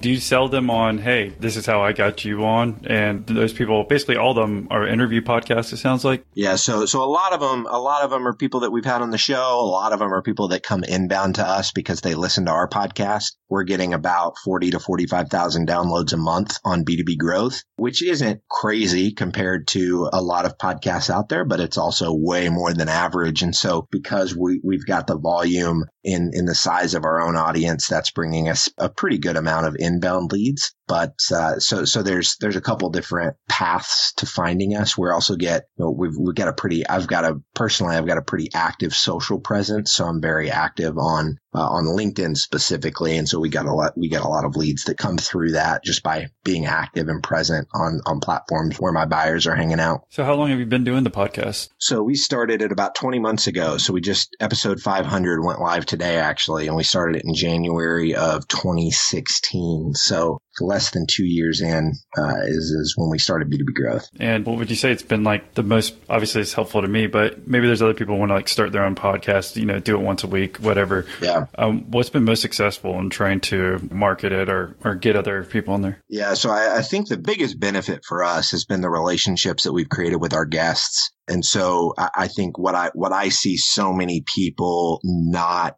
do 0.00 0.10
you 0.10 0.18
sell 0.18 0.48
them 0.48 0.70
on 0.70 0.98
hey 0.98 1.30
this 1.40 1.56
is 1.56 1.66
how 1.66 1.82
i 1.82 1.92
got 1.92 2.24
you 2.24 2.44
on? 2.44 2.84
And 2.86 3.26
those 3.26 3.52
people 3.52 3.84
basically 3.84 4.16
all 4.16 4.30
of 4.30 4.36
them 4.36 4.68
are 4.70 4.86
interview 4.86 5.20
podcasts 5.20 5.72
it 5.72 5.78
sounds 5.78 6.04
like? 6.04 6.24
Yeah 6.34 6.56
so 6.56 6.86
so 6.86 7.02
a 7.02 7.10
lot 7.10 7.32
of 7.32 7.40
them 7.40 7.66
a 7.66 7.78
lot 7.78 8.02
of 8.02 8.10
them 8.10 8.26
are 8.26 8.34
people 8.34 8.60
that 8.60 8.70
we've 8.70 8.84
had 8.84 9.02
on 9.02 9.10
the 9.10 9.18
show. 9.18 9.60
A 9.60 9.70
lot 9.70 9.92
of 9.92 9.98
them 9.98 10.12
are 10.12 10.22
people 10.22 10.48
that 10.48 10.62
come 10.62 10.84
inbound 10.84 11.36
to 11.36 11.46
us 11.46 11.72
because 11.72 12.00
they 12.00 12.14
listen 12.14 12.46
to 12.46 12.52
our 12.52 12.68
podcast. 12.68 13.32
We're 13.48 13.64
getting 13.64 13.94
about 13.94 14.38
40 14.44 14.70
to 14.72 14.80
45,000 14.80 15.68
downloads 15.68 16.12
a 16.12 16.16
month 16.16 16.58
on 16.64 16.84
B2B 16.84 17.18
growth 17.18 17.62
which 17.76 18.02
isn't 18.02 18.42
crazy 18.50 19.12
compared 19.12 19.66
to 19.68 20.08
a 20.12 20.20
lot 20.20 20.44
of 20.44 20.58
podcasts 20.58 21.08
out 21.10 21.28
there 21.28 21.44
but 21.44 21.60
it's 21.60 21.78
also 21.78 22.12
way 22.12 22.48
more 22.48 22.72
than 22.72 22.88
average. 22.88 23.42
And 23.42 23.54
so 23.54 23.86
because 23.90 24.36
we 24.36 24.60
we've 24.62 24.86
got 24.86 25.06
the 25.06 25.18
volume 25.18 25.84
in 26.02 26.30
in 26.32 26.46
the 26.46 26.54
size 26.54 26.94
of 26.94 27.04
our 27.04 27.20
own 27.20 27.36
audience 27.36 27.86
that's 27.88 28.10
bringing 28.10 28.48
us 28.48 28.68
a 28.78 28.88
pretty 28.88 29.18
good 29.18 29.36
amount 29.36 29.66
of 29.66 29.76
inbound 29.78 30.32
leads 30.32 30.74
but 30.90 31.14
uh, 31.32 31.60
so 31.60 31.84
so 31.84 32.02
there's 32.02 32.36
there's 32.40 32.56
a 32.56 32.60
couple 32.60 32.90
different 32.90 33.36
paths 33.48 34.12
to 34.16 34.26
finding 34.26 34.74
us. 34.74 34.98
We 34.98 35.08
also 35.08 35.36
get 35.36 35.68
you 35.76 35.84
know, 35.84 35.92
we've 35.92 36.16
we've 36.18 36.34
got 36.34 36.48
a 36.48 36.52
pretty 36.52 36.84
I've 36.84 37.06
got 37.06 37.24
a 37.24 37.40
personally 37.54 37.94
I've 37.94 38.08
got 38.08 38.18
a 38.18 38.22
pretty 38.22 38.48
active 38.52 38.92
social 38.92 39.38
presence, 39.38 39.92
so 39.92 40.04
I'm 40.04 40.20
very 40.20 40.50
active 40.50 40.98
on 40.98 41.38
uh, 41.54 41.68
on 41.68 41.84
LinkedIn 41.84 42.36
specifically, 42.36 43.16
and 43.16 43.28
so 43.28 43.40
we 43.40 43.48
got 43.48 43.66
a 43.66 43.72
lot 43.72 43.96
we 43.96 44.08
get 44.08 44.22
a 44.22 44.28
lot 44.28 44.44
of 44.44 44.56
leads 44.56 44.84
that 44.84 44.98
come 44.98 45.18
through 45.18 45.52
that 45.52 45.84
just 45.84 46.02
by 46.02 46.28
being 46.44 46.66
active 46.66 47.08
and 47.08 47.22
present 47.22 47.68
on 47.74 48.00
on 48.06 48.20
platforms 48.20 48.78
where 48.78 48.92
my 48.92 49.04
buyers 49.04 49.46
are 49.46 49.54
hanging 49.54 49.80
out. 49.80 50.04
So 50.10 50.24
how 50.24 50.34
long 50.34 50.50
have 50.50 50.58
you 50.58 50.66
been 50.66 50.84
doing 50.84 51.04
the 51.04 51.10
podcast? 51.10 51.70
So 51.78 52.02
we 52.02 52.14
started 52.14 52.62
it 52.62 52.72
about 52.72 52.94
20 52.94 53.18
months 53.18 53.46
ago. 53.46 53.78
So 53.78 53.92
we 53.92 54.00
just 54.00 54.36
episode 54.40 54.80
500 54.80 55.44
went 55.44 55.60
live 55.60 55.86
today 55.86 56.18
actually, 56.18 56.66
and 56.66 56.76
we 56.76 56.84
started 56.84 57.16
it 57.16 57.24
in 57.24 57.34
January 57.34 58.14
of 58.14 58.46
2016. 58.48 59.94
So 59.94 60.40
less 60.60 60.90
than 60.90 61.06
two 61.06 61.24
years 61.24 61.60
in 61.60 61.94
uh, 62.16 62.36
is 62.42 62.70
is 62.70 62.94
when 62.96 63.10
we 63.10 63.18
started 63.18 63.50
B2B 63.50 63.74
growth. 63.74 64.08
And 64.18 64.46
what 64.46 64.58
would 64.58 64.70
you 64.70 64.76
say 64.76 64.92
it's 64.92 65.02
been 65.02 65.24
like 65.24 65.54
the 65.54 65.62
most? 65.62 65.94
Obviously, 66.08 66.40
it's 66.40 66.52
helpful 66.52 66.82
to 66.82 66.88
me, 66.88 67.06
but 67.06 67.46
maybe 67.46 67.66
there's 67.66 67.82
other 67.82 67.94
people 67.94 68.14
who 68.14 68.20
want 68.20 68.30
to 68.30 68.34
like 68.34 68.48
start 68.48 68.72
their 68.72 68.84
own 68.84 68.94
podcast. 68.94 69.56
You 69.56 69.66
know, 69.66 69.78
do 69.78 69.96
it 69.96 70.02
once 70.02 70.24
a 70.24 70.28
week, 70.28 70.58
whatever. 70.58 71.06
Yeah. 71.20 71.46
Um, 71.56 71.90
what's 71.90 72.10
been 72.10 72.24
most 72.24 72.42
successful 72.42 72.98
in 72.98 73.10
trying 73.10 73.40
to 73.40 73.88
market 73.90 74.32
it 74.32 74.48
or 74.48 74.76
or 74.84 74.94
get 74.94 75.16
other 75.16 75.44
people 75.44 75.74
in 75.74 75.82
there? 75.82 76.02
Yeah. 76.08 76.34
So 76.34 76.50
I, 76.50 76.78
I 76.78 76.82
think 76.82 77.08
the 77.08 77.18
biggest 77.18 77.58
benefit 77.58 78.04
for 78.04 78.24
us 78.24 78.50
has 78.52 78.64
been 78.64 78.80
the 78.80 78.90
relationships 78.90 79.64
that 79.64 79.72
we've 79.72 79.88
created 79.88 80.16
with 80.16 80.32
our 80.32 80.44
guests. 80.44 81.12
And 81.30 81.44
so 81.44 81.94
I, 81.96 82.10
I 82.16 82.28
think 82.28 82.58
what 82.58 82.74
I 82.74 82.90
what 82.94 83.12
I 83.12 83.28
see 83.28 83.56
so 83.56 83.92
many 83.92 84.24
people 84.34 85.00
not 85.04 85.76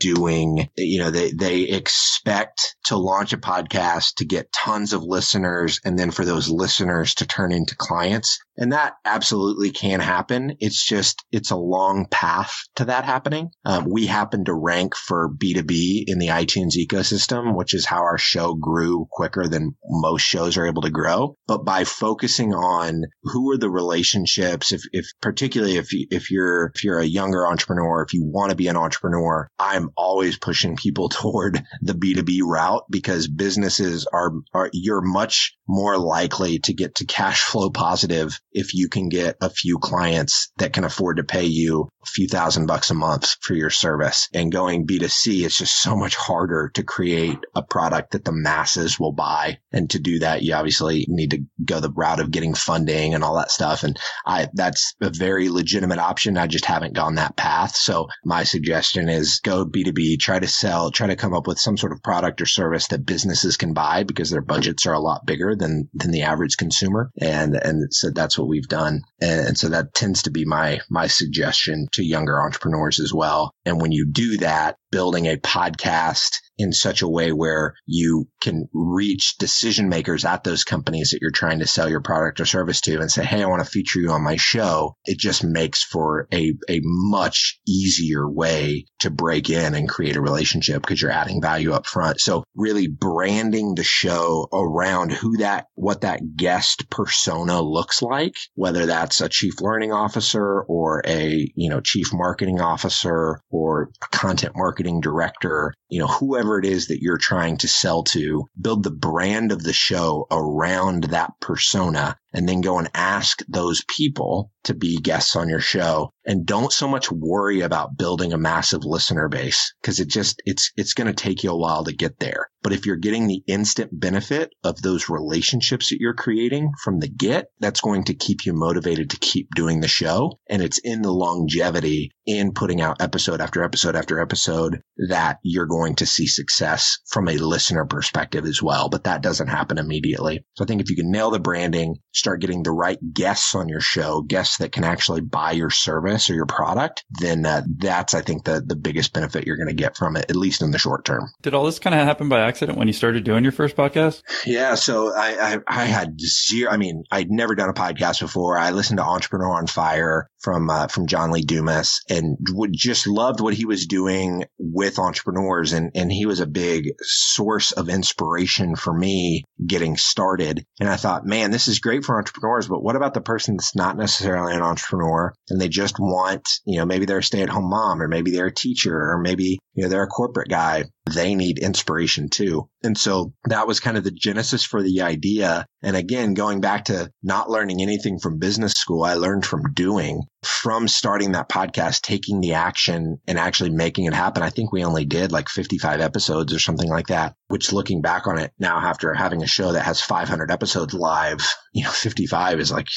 doing, 0.00 0.68
you 0.76 0.98
know, 0.98 1.10
they 1.10 1.32
they 1.32 1.62
expect 1.62 2.76
to 2.86 2.96
launch 2.96 3.32
a 3.32 3.38
podcast 3.38 4.14
to 4.16 4.24
get 4.24 4.52
tons 4.52 4.92
of 4.92 5.02
listeners 5.02 5.80
and 5.84 5.98
then 5.98 6.10
for 6.10 6.24
those 6.24 6.48
listeners 6.48 7.14
to 7.14 7.26
turn 7.26 7.52
into 7.52 7.76
clients. 7.76 8.38
And 8.56 8.72
that 8.72 8.94
absolutely 9.04 9.70
can 9.70 10.00
happen. 10.00 10.56
It's 10.60 10.84
just, 10.84 11.24
it's 11.32 11.50
a 11.50 11.56
long 11.56 12.06
path 12.10 12.54
to 12.76 12.84
that 12.84 13.04
happening. 13.04 13.50
Um, 13.64 13.86
we 13.90 14.06
happen 14.06 14.44
to 14.44 14.54
rank 14.54 14.94
for 14.94 15.30
B2B 15.30 16.04
in 16.06 16.18
the 16.18 16.28
iTunes 16.28 16.76
ecosystem, 16.76 17.56
which 17.56 17.72
is 17.74 17.86
how 17.86 18.02
our 18.02 18.18
show 18.18 18.54
grew 18.54 19.06
quicker 19.10 19.48
than 19.48 19.74
most 19.84 20.22
shows 20.22 20.58
are 20.58 20.66
able 20.66 20.82
to 20.82 20.90
grow. 20.90 21.36
But 21.46 21.64
by 21.64 21.84
focusing 21.84 22.52
on 22.52 23.04
who 23.22 23.50
are 23.52 23.58
the 23.58 23.70
relationships, 23.70 24.72
if, 24.72 24.82
if 24.92 25.06
particularly 25.20 25.76
if 25.76 25.92
you, 25.92 26.06
if 26.10 26.30
you're, 26.30 26.72
if 26.74 26.84
you're 26.84 26.98
a 26.98 27.04
younger 27.04 27.46
entrepreneur, 27.46 28.02
if 28.02 28.12
you 28.12 28.24
want 28.24 28.50
to 28.50 28.56
be 28.56 28.68
an 28.68 28.76
entrepreneur, 28.76 29.48
I'm 29.58 29.90
always 29.96 30.38
pushing 30.38 30.76
people 30.76 31.08
toward 31.08 31.62
the 31.80 31.94
B2B 31.94 32.40
route 32.42 32.84
because 32.90 33.28
businesses 33.28 34.06
are, 34.12 34.32
are, 34.52 34.70
you're 34.72 35.02
much 35.02 35.56
more 35.68 35.96
likely 35.96 36.58
to 36.58 36.74
get 36.74 36.96
to 36.96 37.06
cash 37.06 37.42
flow 37.42 37.70
positive 37.70 38.38
if 38.52 38.74
you 38.74 38.88
can 38.88 39.08
get 39.08 39.36
a 39.40 39.48
few 39.48 39.78
clients 39.78 40.52
that 40.58 40.72
can 40.72 40.84
afford 40.84 41.16
to 41.16 41.24
pay 41.24 41.44
you 41.44 41.88
a 42.02 42.06
few 42.06 42.28
thousand 42.28 42.66
bucks 42.66 42.90
a 42.90 42.94
month 42.94 43.36
for 43.40 43.54
your 43.54 43.70
service. 43.70 44.28
And 44.34 44.52
going 44.52 44.86
B2C, 44.86 45.44
it's 45.44 45.58
just 45.58 45.80
so 45.80 45.96
much 45.96 46.16
harder 46.16 46.70
to 46.74 46.82
create 46.82 47.38
a 47.54 47.62
product 47.62 48.12
that 48.12 48.24
the 48.24 48.32
masses 48.32 48.98
will 48.98 49.12
buy. 49.12 49.58
And 49.72 49.88
to 49.90 49.98
do 49.98 50.18
that, 50.18 50.42
you 50.42 50.54
obviously 50.54 51.06
need 51.08 51.30
to 51.30 51.44
go 51.64 51.80
the 51.80 51.90
route 51.90 52.20
of 52.20 52.30
getting 52.30 52.54
funding 52.54 53.14
and 53.14 53.24
all 53.24 53.36
that 53.36 53.50
stuff. 53.50 53.84
And 53.84 53.98
I, 54.26 54.48
that's 54.52 54.81
a 55.00 55.10
very 55.10 55.48
legitimate 55.48 55.98
option. 55.98 56.36
I 56.36 56.46
just 56.46 56.64
haven't 56.64 56.94
gone 56.94 57.16
that 57.16 57.36
path. 57.36 57.74
So 57.74 58.08
my 58.24 58.44
suggestion 58.44 59.08
is 59.08 59.40
go 59.40 59.64
B2B, 59.64 60.18
try 60.18 60.38
to 60.38 60.48
sell, 60.48 60.90
try 60.90 61.08
to 61.08 61.16
come 61.16 61.34
up 61.34 61.46
with 61.46 61.58
some 61.58 61.76
sort 61.76 61.92
of 61.92 62.02
product 62.02 62.40
or 62.40 62.46
service 62.46 62.88
that 62.88 63.06
businesses 63.06 63.56
can 63.56 63.72
buy 63.72 64.04
because 64.04 64.30
their 64.30 64.42
budgets 64.42 64.86
are 64.86 64.94
a 64.94 65.00
lot 65.00 65.26
bigger 65.26 65.54
than, 65.56 65.88
than 65.94 66.10
the 66.10 66.22
average 66.22 66.56
consumer. 66.56 67.10
And, 67.20 67.54
and 67.54 67.92
so 67.92 68.10
that's 68.10 68.38
what 68.38 68.48
we've 68.48 68.68
done. 68.68 69.02
And, 69.20 69.48
and 69.48 69.58
so 69.58 69.68
that 69.70 69.94
tends 69.94 70.22
to 70.22 70.30
be 70.30 70.44
my, 70.44 70.80
my 70.88 71.06
suggestion 71.06 71.88
to 71.92 72.04
younger 72.04 72.40
entrepreneurs 72.40 73.00
as 73.00 73.12
well. 73.12 73.54
And 73.64 73.80
when 73.80 73.92
you 73.92 74.06
do 74.10 74.38
that, 74.38 74.76
building 74.92 75.26
a 75.26 75.36
podcast 75.36 76.36
in 76.58 76.72
such 76.72 77.02
a 77.02 77.08
way 77.08 77.32
where 77.32 77.74
you 77.86 78.28
can 78.40 78.68
reach 78.72 79.36
decision 79.38 79.88
makers 79.88 80.24
at 80.24 80.44
those 80.44 80.64
companies 80.64 81.10
that 81.10 81.18
you're 81.20 81.30
trying 81.30 81.58
to 81.58 81.66
sell 81.66 81.88
your 81.88 82.02
product 82.02 82.40
or 82.40 82.44
service 82.44 82.80
to 82.82 83.00
and 83.00 83.10
say, 83.10 83.24
Hey, 83.24 83.42
I 83.42 83.46
want 83.46 83.64
to 83.64 83.70
feature 83.70 84.00
you 84.00 84.10
on 84.10 84.22
my 84.22 84.36
show. 84.36 84.94
It 85.04 85.18
just 85.18 85.42
makes 85.42 85.82
for 85.82 86.28
a, 86.32 86.54
a 86.68 86.80
much 86.84 87.58
easier 87.66 88.28
way 88.30 88.86
to 89.00 89.10
break 89.10 89.50
in 89.50 89.74
and 89.74 89.88
create 89.88 90.16
a 90.16 90.20
relationship 90.20 90.82
because 90.82 91.00
you're 91.00 91.10
adding 91.10 91.40
value 91.40 91.72
up 91.72 91.86
front. 91.86 92.20
So 92.20 92.44
really 92.54 92.86
branding 92.86 93.74
the 93.74 93.84
show 93.84 94.48
around 94.52 95.10
who 95.10 95.38
that, 95.38 95.66
what 95.74 96.02
that 96.02 96.36
guest 96.36 96.88
persona 96.90 97.60
looks 97.60 98.02
like, 98.02 98.34
whether 98.54 98.86
that's 98.86 99.20
a 99.20 99.28
chief 99.28 99.60
learning 99.60 99.92
officer 99.92 100.62
or 100.62 101.02
a, 101.06 101.50
you 101.56 101.70
know, 101.70 101.80
chief 101.80 102.12
marketing 102.12 102.60
officer 102.60 103.40
or 103.50 103.90
a 104.02 104.16
content 104.16 104.54
marketing 104.54 104.81
director, 105.00 105.74
you 105.88 106.00
know, 106.00 106.06
whoever 106.06 106.42
whoever 106.42 106.58
it 106.58 106.64
is 106.64 106.88
that 106.88 107.02
you're 107.02 107.18
trying 107.18 107.58
to 107.58 107.68
sell 107.68 108.02
to, 108.04 108.46
build 108.60 108.82
the 108.82 108.90
brand 108.90 109.52
of 109.52 109.62
the 109.62 109.72
show 109.72 110.26
around 110.30 111.04
that 111.04 111.32
persona 111.40 112.16
and 112.32 112.48
then 112.48 112.60
go 112.60 112.78
and 112.78 112.90
ask 112.94 113.42
those 113.48 113.84
people 113.88 114.50
to 114.64 114.74
be 114.74 115.00
guests 115.00 115.36
on 115.36 115.48
your 115.48 115.60
show. 115.60 116.10
And 116.24 116.46
don't 116.46 116.72
so 116.72 116.86
much 116.86 117.10
worry 117.10 117.62
about 117.62 117.96
building 117.96 118.32
a 118.32 118.38
massive 118.38 118.84
listener 118.84 119.28
base 119.28 119.74
because 119.82 119.98
it 119.98 120.08
just 120.08 120.40
it's 120.46 120.70
it's 120.76 120.94
going 120.94 121.08
to 121.08 121.12
take 121.12 121.42
you 121.42 121.50
a 121.50 121.56
while 121.56 121.84
to 121.84 121.92
get 121.92 122.20
there. 122.20 122.48
But 122.62 122.72
if 122.72 122.86
you're 122.86 122.96
getting 122.96 123.26
the 123.26 123.42
instant 123.48 123.90
benefit 123.98 124.50
of 124.62 124.80
those 124.80 125.08
relationships 125.08 125.88
that 125.88 125.98
you're 125.98 126.14
creating 126.14 126.70
from 126.84 127.00
the 127.00 127.08
get 127.08 127.46
that's 127.58 127.80
going 127.80 128.04
to 128.04 128.14
keep 128.14 128.46
you 128.46 128.52
motivated 128.52 129.10
to 129.10 129.18
keep 129.18 129.48
doing 129.56 129.80
the 129.80 129.88
show. 129.88 130.38
And 130.48 130.62
it's 130.62 130.78
in 130.78 131.02
the 131.02 131.12
longevity 131.12 132.12
in 132.24 132.52
putting 132.52 132.80
out 132.80 133.02
episode 133.02 133.40
after 133.40 133.64
episode 133.64 133.96
after 133.96 134.20
episode 134.20 134.80
that 135.08 135.38
you're 135.42 135.66
going 135.66 135.96
to 135.96 136.06
see 136.06 136.28
success 136.28 136.98
from 137.08 137.28
a 137.28 137.36
listener 137.36 137.84
perspective 137.84 138.44
as 138.44 138.62
well. 138.62 138.88
But 138.88 139.04
that 139.04 139.22
doesn't 139.22 139.48
happen 139.48 139.78
immediately. 139.78 140.44
So 140.54 140.64
i 140.64 140.66
think 140.66 140.80
if 140.80 140.88
you 140.88 140.94
can 140.94 141.10
nail 141.10 141.32
the 141.32 141.40
branding 141.40 141.96
start 142.22 142.40
getting 142.40 142.62
the 142.62 142.70
right 142.70 142.98
guests 143.12 143.56
on 143.56 143.68
your 143.68 143.80
show, 143.80 144.22
guests 144.22 144.58
that 144.58 144.70
can 144.70 144.84
actually 144.84 145.20
buy 145.20 145.50
your 145.50 145.70
service 145.70 146.30
or 146.30 146.34
your 146.34 146.46
product, 146.46 147.04
then 147.10 147.44
uh, 147.44 147.62
that's, 147.78 148.14
I 148.14 148.20
think, 148.20 148.44
the, 148.44 148.62
the 148.64 148.76
biggest 148.76 149.12
benefit 149.12 149.44
you're 149.44 149.56
going 149.56 149.68
to 149.68 149.74
get 149.74 149.96
from 149.96 150.16
it, 150.16 150.30
at 150.30 150.36
least 150.36 150.62
in 150.62 150.70
the 150.70 150.78
short 150.78 151.04
term. 151.04 151.32
Did 151.42 151.52
all 151.52 151.64
this 151.64 151.80
kind 151.80 151.94
of 151.94 152.06
happen 152.06 152.28
by 152.28 152.40
accident 152.40 152.78
when 152.78 152.86
you 152.86 152.92
started 152.92 153.24
doing 153.24 153.42
your 153.42 153.52
first 153.52 153.74
podcast? 153.74 154.22
Yeah. 154.46 154.76
So 154.76 155.12
I, 155.12 155.54
I, 155.54 155.58
I 155.66 155.84
had 155.86 156.20
zero, 156.20 156.70
I 156.70 156.76
mean, 156.76 157.02
I'd 157.10 157.30
never 157.30 157.56
done 157.56 157.70
a 157.70 157.74
podcast 157.74 158.20
before. 158.20 158.56
I 158.56 158.70
listened 158.70 158.98
to 158.98 159.04
Entrepreneur 159.04 159.58
on 159.58 159.66
Fire 159.66 160.28
from, 160.40 160.70
uh, 160.70 160.86
from 160.86 161.08
John 161.08 161.32
Lee 161.32 161.42
Dumas 161.42 162.02
and 162.08 162.36
would 162.50 162.72
just 162.72 163.08
loved 163.08 163.40
what 163.40 163.54
he 163.54 163.64
was 163.64 163.86
doing 163.86 164.44
with 164.58 165.00
entrepreneurs. 165.00 165.72
And, 165.72 165.90
and 165.96 166.12
he 166.12 166.24
was 166.24 166.38
a 166.38 166.46
big 166.46 166.92
source 167.00 167.72
of 167.72 167.88
inspiration 167.88 168.76
for 168.76 168.94
me 168.94 169.42
getting 169.66 169.96
started. 169.96 170.64
And 170.78 170.88
I 170.88 170.96
thought, 170.96 171.26
man, 171.26 171.50
this 171.50 171.66
is 171.66 171.80
great 171.80 172.04
for 172.04 172.11
for 172.12 172.18
entrepreneurs, 172.18 172.68
but 172.68 172.82
what 172.82 172.96
about 172.96 173.14
the 173.14 173.20
person 173.20 173.56
that's 173.56 173.74
not 173.74 173.96
necessarily 173.96 174.54
an 174.54 174.62
entrepreneur 174.62 175.32
and 175.48 175.60
they 175.60 175.68
just 175.68 175.96
want, 175.98 176.46
you 176.66 176.78
know, 176.78 176.84
maybe 176.84 177.06
they're 177.06 177.18
a 177.18 177.22
stay 177.22 177.42
at 177.42 177.48
home 177.48 177.68
mom 177.70 178.02
or 178.02 178.08
maybe 178.08 178.30
they're 178.30 178.46
a 178.46 178.54
teacher 178.54 178.94
or 178.94 179.18
maybe, 179.18 179.58
you 179.74 179.82
know, 179.82 179.88
they're 179.88 180.02
a 180.02 180.08
corporate 180.08 180.48
guy. 180.48 180.84
They 181.14 181.34
need 181.34 181.58
inspiration 181.58 182.28
too. 182.28 182.68
And 182.82 182.96
so 182.96 183.32
that 183.46 183.66
was 183.66 183.80
kind 183.80 183.96
of 183.96 184.04
the 184.04 184.10
genesis 184.10 184.64
for 184.64 184.82
the 184.82 185.02
idea. 185.02 185.66
And 185.82 185.96
again, 185.96 186.34
going 186.34 186.60
back 186.60 186.86
to 186.86 187.10
not 187.22 187.50
learning 187.50 187.80
anything 187.80 188.18
from 188.18 188.38
business 188.38 188.72
school, 188.72 189.02
I 189.02 189.14
learned 189.14 189.46
from 189.46 189.72
doing 189.72 190.22
from 190.42 190.88
starting 190.88 191.32
that 191.32 191.48
podcast, 191.48 192.02
taking 192.02 192.40
the 192.40 192.54
action 192.54 193.18
and 193.26 193.38
actually 193.38 193.70
making 193.70 194.06
it 194.06 194.14
happen. 194.14 194.42
I 194.42 194.50
think 194.50 194.72
we 194.72 194.84
only 194.84 195.04
did 195.04 195.32
like 195.32 195.48
55 195.48 196.00
episodes 196.00 196.52
or 196.52 196.58
something 196.58 196.88
like 196.88 197.08
that, 197.08 197.34
which 197.48 197.72
looking 197.72 198.02
back 198.02 198.26
on 198.26 198.38
it 198.38 198.52
now 198.58 198.78
after 198.78 199.14
having 199.14 199.42
a 199.42 199.46
show 199.46 199.72
that 199.72 199.84
has 199.84 200.00
500 200.00 200.50
episodes 200.50 200.94
live, 200.94 201.40
you 201.72 201.84
know, 201.84 201.90
55 201.90 202.60
is 202.60 202.72
like 202.72 202.88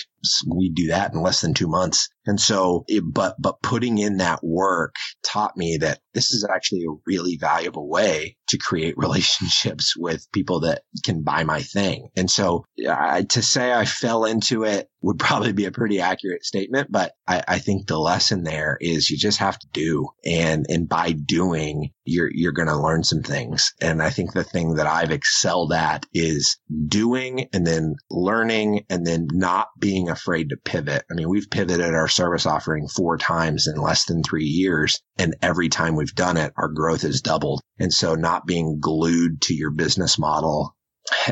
we 0.47 0.69
do 0.69 0.87
that 0.87 1.13
in 1.13 1.21
less 1.21 1.41
than 1.41 1.53
two 1.53 1.67
months. 1.67 2.09
And 2.25 2.39
so, 2.39 2.83
it, 2.87 3.03
but, 3.05 3.35
but 3.39 3.61
putting 3.61 3.97
in 3.97 4.17
that 4.17 4.43
work 4.43 4.95
taught 5.23 5.55
me 5.55 5.77
that 5.77 5.99
this 6.13 6.31
is 6.31 6.47
actually 6.53 6.83
a 6.83 6.95
really 7.05 7.37
valuable 7.39 7.87
way 7.89 8.37
to 8.49 8.57
create 8.57 8.97
relationships 8.97 9.95
with 9.97 10.31
people 10.31 10.61
that 10.61 10.81
can 11.03 11.23
buy 11.23 11.43
my 11.43 11.61
thing. 11.61 12.09
And 12.15 12.29
so 12.29 12.65
uh, 12.87 13.23
to 13.29 13.41
say 13.41 13.73
I 13.73 13.85
fell 13.85 14.25
into 14.25 14.63
it 14.63 14.89
would 15.01 15.19
probably 15.19 15.53
be 15.53 15.65
a 15.65 15.71
pretty 15.71 16.01
accurate 16.01 16.43
statement, 16.43 16.91
but 16.91 17.13
I, 17.27 17.43
I, 17.47 17.59
think 17.59 17.87
the 17.87 17.99
lesson 17.99 18.43
there 18.43 18.77
is 18.81 19.09
you 19.09 19.17
just 19.17 19.37
have 19.37 19.57
to 19.57 19.67
do 19.71 20.09
and, 20.25 20.65
and 20.67 20.89
by 20.89 21.11
doing, 21.11 21.91
you're, 22.05 22.29
you're 22.31 22.51
going 22.51 22.67
to 22.67 22.77
learn 22.77 23.03
some 23.03 23.21
things. 23.21 23.73
And 23.81 24.01
I 24.01 24.09
think 24.09 24.33
the 24.33 24.43
thing 24.43 24.75
that 24.75 24.87
I've 24.87 25.11
excelled 25.11 25.73
at 25.73 26.05
is 26.13 26.57
doing 26.87 27.47
and 27.53 27.65
then 27.65 27.95
learning 28.09 28.85
and 28.89 29.05
then 29.05 29.27
not 29.31 29.69
being 29.79 30.09
afraid 30.09 30.49
to 30.49 30.57
pivot. 30.57 31.03
I 31.09 31.13
mean, 31.13 31.29
we've 31.29 31.49
pivoted 31.49 31.93
our 31.93 32.07
service 32.07 32.45
offering 32.45 32.87
four 32.87 33.17
times 33.17 33.67
in 33.67 33.81
less 33.81 34.05
than 34.05 34.23
three 34.23 34.45
years. 34.45 35.01
And 35.17 35.35
every 35.41 35.69
time 35.69 35.95
we've 35.95 36.15
done 36.15 36.37
it, 36.37 36.53
our 36.57 36.67
growth 36.67 37.03
has 37.03 37.21
doubled. 37.21 37.61
And 37.79 37.93
so 37.93 38.15
not 38.15 38.45
being 38.45 38.79
glued 38.79 39.41
to 39.43 39.53
your 39.53 39.71
business 39.71 40.17
model 40.17 40.75